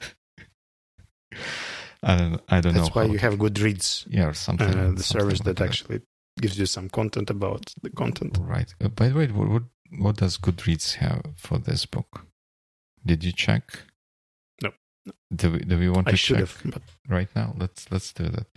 I 2.07 2.17
don't, 2.17 2.41
I 2.47 2.61
don't 2.61 2.73
That's 2.73 2.95
know. 2.95 3.01
why 3.01 3.11
you 3.11 3.17
have 3.19 3.33
Goodreads. 3.33 4.07
Yeah, 4.09 4.27
or 4.27 4.33
something. 4.33 4.67
Uh, 4.67 4.71
the 4.71 5.03
something 5.03 5.19
service 5.19 5.45
like 5.45 5.57
that, 5.57 5.61
actually 5.67 6.01
gives 6.39 6.57
you 6.57 6.65
some 6.65 6.89
content 6.89 7.29
about 7.29 7.73
the 7.81 7.89
content. 7.89 8.37
Right. 8.39 8.73
Uh, 8.81 8.87
by 8.87 9.09
the 9.09 9.15
way, 9.15 9.27
what, 9.27 9.49
what, 9.49 9.63
what 9.99 10.15
does 10.15 10.37
Goodreads 10.37 10.95
have 10.95 11.21
for 11.35 11.57
this 11.57 11.85
book? 11.85 12.25
Did 13.05 13.25
you 13.25 13.33
check? 13.33 13.79
No. 14.61 14.71
Do, 15.35 15.59
do 15.59 15.77
we 15.77 15.89
want 15.89 16.07
I 16.07 16.11
to 16.11 16.17
check 16.17 16.37
have, 16.37 16.61
but... 16.63 16.81
right 17.09 17.29
now? 17.35 17.53
Let's 17.57 17.91
let's 17.91 18.13
do 18.13 18.29
that. 18.29 18.47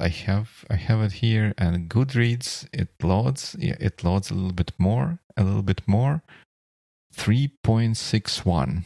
I 0.00 0.08
have 0.08 0.64
I 0.70 0.76
have 0.76 1.02
it 1.02 1.12
here 1.12 1.52
and 1.58 1.90
Goodreads 1.90 2.66
it 2.72 2.88
loads 3.02 3.54
yeah, 3.58 3.76
it 3.78 4.02
loads 4.02 4.30
a 4.30 4.34
little 4.34 4.54
bit 4.54 4.72
more 4.78 5.18
a 5.36 5.44
little 5.44 5.62
bit 5.62 5.82
more 5.86 6.22
3.61 7.14 8.84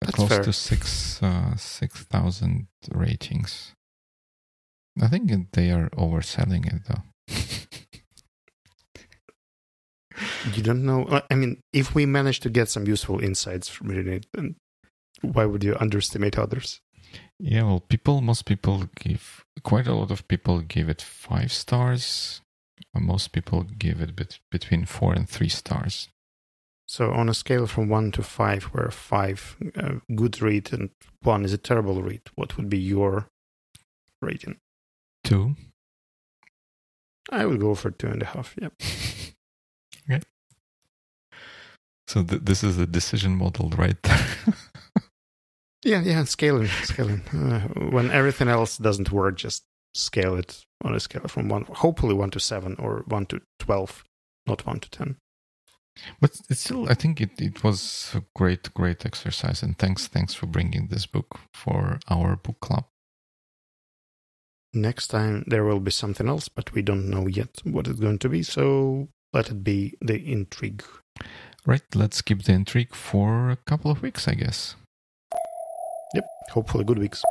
that's 0.00 0.14
close 0.14 0.28
fair. 0.28 0.42
to 0.44 0.52
six 0.52 1.22
uh, 1.22 1.56
six 1.56 2.02
thousand 2.04 2.68
ratings. 2.92 3.74
I 5.00 5.08
think 5.08 5.30
they 5.52 5.70
are 5.70 5.90
overselling 5.90 6.66
it 6.66 6.82
though. 6.88 7.02
you 10.54 10.62
don't 10.62 10.84
know. 10.84 11.04
Uh, 11.04 11.20
I 11.30 11.34
mean, 11.34 11.60
if 11.72 11.94
we 11.94 12.06
manage 12.06 12.40
to 12.40 12.50
get 12.50 12.68
some 12.68 12.86
useful 12.86 13.20
insights 13.20 13.68
from 13.68 13.90
it, 13.90 14.26
then 14.32 14.56
why 15.22 15.44
would 15.44 15.64
you 15.64 15.76
underestimate 15.78 16.38
others? 16.38 16.80
Yeah, 17.38 17.64
well, 17.64 17.80
people, 17.80 18.20
most 18.20 18.46
people 18.46 18.88
give 18.96 19.44
quite 19.62 19.86
a 19.86 19.94
lot 19.94 20.10
of 20.10 20.26
people 20.28 20.60
give 20.60 20.88
it 20.88 21.02
five 21.02 21.52
stars. 21.52 22.40
Most 22.94 23.32
people 23.32 23.62
give 23.62 24.00
it 24.00 24.16
bet- 24.16 24.38
between 24.50 24.86
four 24.86 25.12
and 25.12 25.28
three 25.28 25.48
stars. 25.50 26.08
So, 26.88 27.12
on 27.12 27.28
a 27.28 27.34
scale 27.34 27.66
from 27.66 27.88
one 27.88 28.12
to 28.12 28.22
five, 28.22 28.64
where 28.64 28.90
five 28.90 29.56
uh, 29.76 29.94
good 30.14 30.40
read 30.40 30.72
and 30.72 30.90
one 31.22 31.44
is 31.44 31.52
a 31.52 31.58
terrible 31.58 32.02
read, 32.02 32.22
what 32.36 32.56
would 32.56 32.68
be 32.68 32.78
your 32.78 33.28
rating? 34.22 34.58
Two. 35.24 35.56
I 37.32 37.44
would 37.44 37.60
go 37.60 37.74
for 37.74 37.90
two 37.90 38.06
and 38.06 38.22
a 38.22 38.26
half. 38.26 38.54
Yep. 38.60 38.72
okay. 40.10 40.22
So 42.06 42.22
th- 42.22 42.42
this 42.44 42.62
is 42.62 42.78
a 42.78 42.86
decision 42.86 43.36
model, 43.36 43.70
right? 43.70 43.98
Yeah, 45.86 46.00
yeah, 46.00 46.24
scaling, 46.24 46.66
scaling. 46.82 47.22
Uh, 47.28 47.60
when 47.90 48.10
everything 48.10 48.48
else 48.48 48.76
doesn't 48.76 49.12
work, 49.12 49.36
just 49.36 49.62
scale 49.94 50.34
it 50.34 50.64
on 50.82 50.96
a 50.96 50.98
scale 50.98 51.28
from 51.28 51.48
one, 51.48 51.62
hopefully 51.62 52.12
one 52.12 52.30
to 52.30 52.40
seven 52.40 52.74
or 52.80 53.04
one 53.06 53.24
to 53.26 53.40
twelve, 53.60 54.04
not 54.48 54.66
one 54.66 54.80
to 54.80 54.90
ten. 54.90 55.16
But 56.20 56.40
it's 56.48 56.60
still, 56.60 56.88
I 56.88 56.94
think 56.94 57.20
it, 57.20 57.40
it 57.40 57.64
was 57.64 58.12
a 58.14 58.22
great, 58.34 58.72
great 58.74 59.06
exercise. 59.06 59.62
And 59.62 59.78
thanks, 59.78 60.06
thanks 60.06 60.34
for 60.34 60.46
bringing 60.46 60.88
this 60.88 61.06
book 61.06 61.40
for 61.54 61.98
our 62.08 62.36
book 62.36 62.60
club. 62.60 62.84
Next 64.74 65.08
time 65.08 65.44
there 65.46 65.64
will 65.64 65.80
be 65.80 65.90
something 65.90 66.28
else, 66.28 66.48
but 66.48 66.74
we 66.74 66.82
don't 66.82 67.08
know 67.08 67.26
yet 67.26 67.60
what 67.64 67.88
it's 67.88 68.00
going 68.00 68.18
to 68.18 68.28
be. 68.28 68.42
So 68.42 69.08
let 69.32 69.50
it 69.50 69.64
be 69.64 69.94
the 70.00 70.16
intrigue. 70.16 70.84
Right, 71.64 71.82
let's 71.94 72.22
keep 72.22 72.44
the 72.44 72.52
intrigue 72.52 72.94
for 72.94 73.50
a 73.50 73.56
couple 73.56 73.90
of 73.90 74.02
weeks, 74.02 74.28
I 74.28 74.34
guess. 74.34 74.76
Yep. 76.14 76.24
Hopefully, 76.50 76.84
good 76.84 76.98
weeks. 76.98 77.22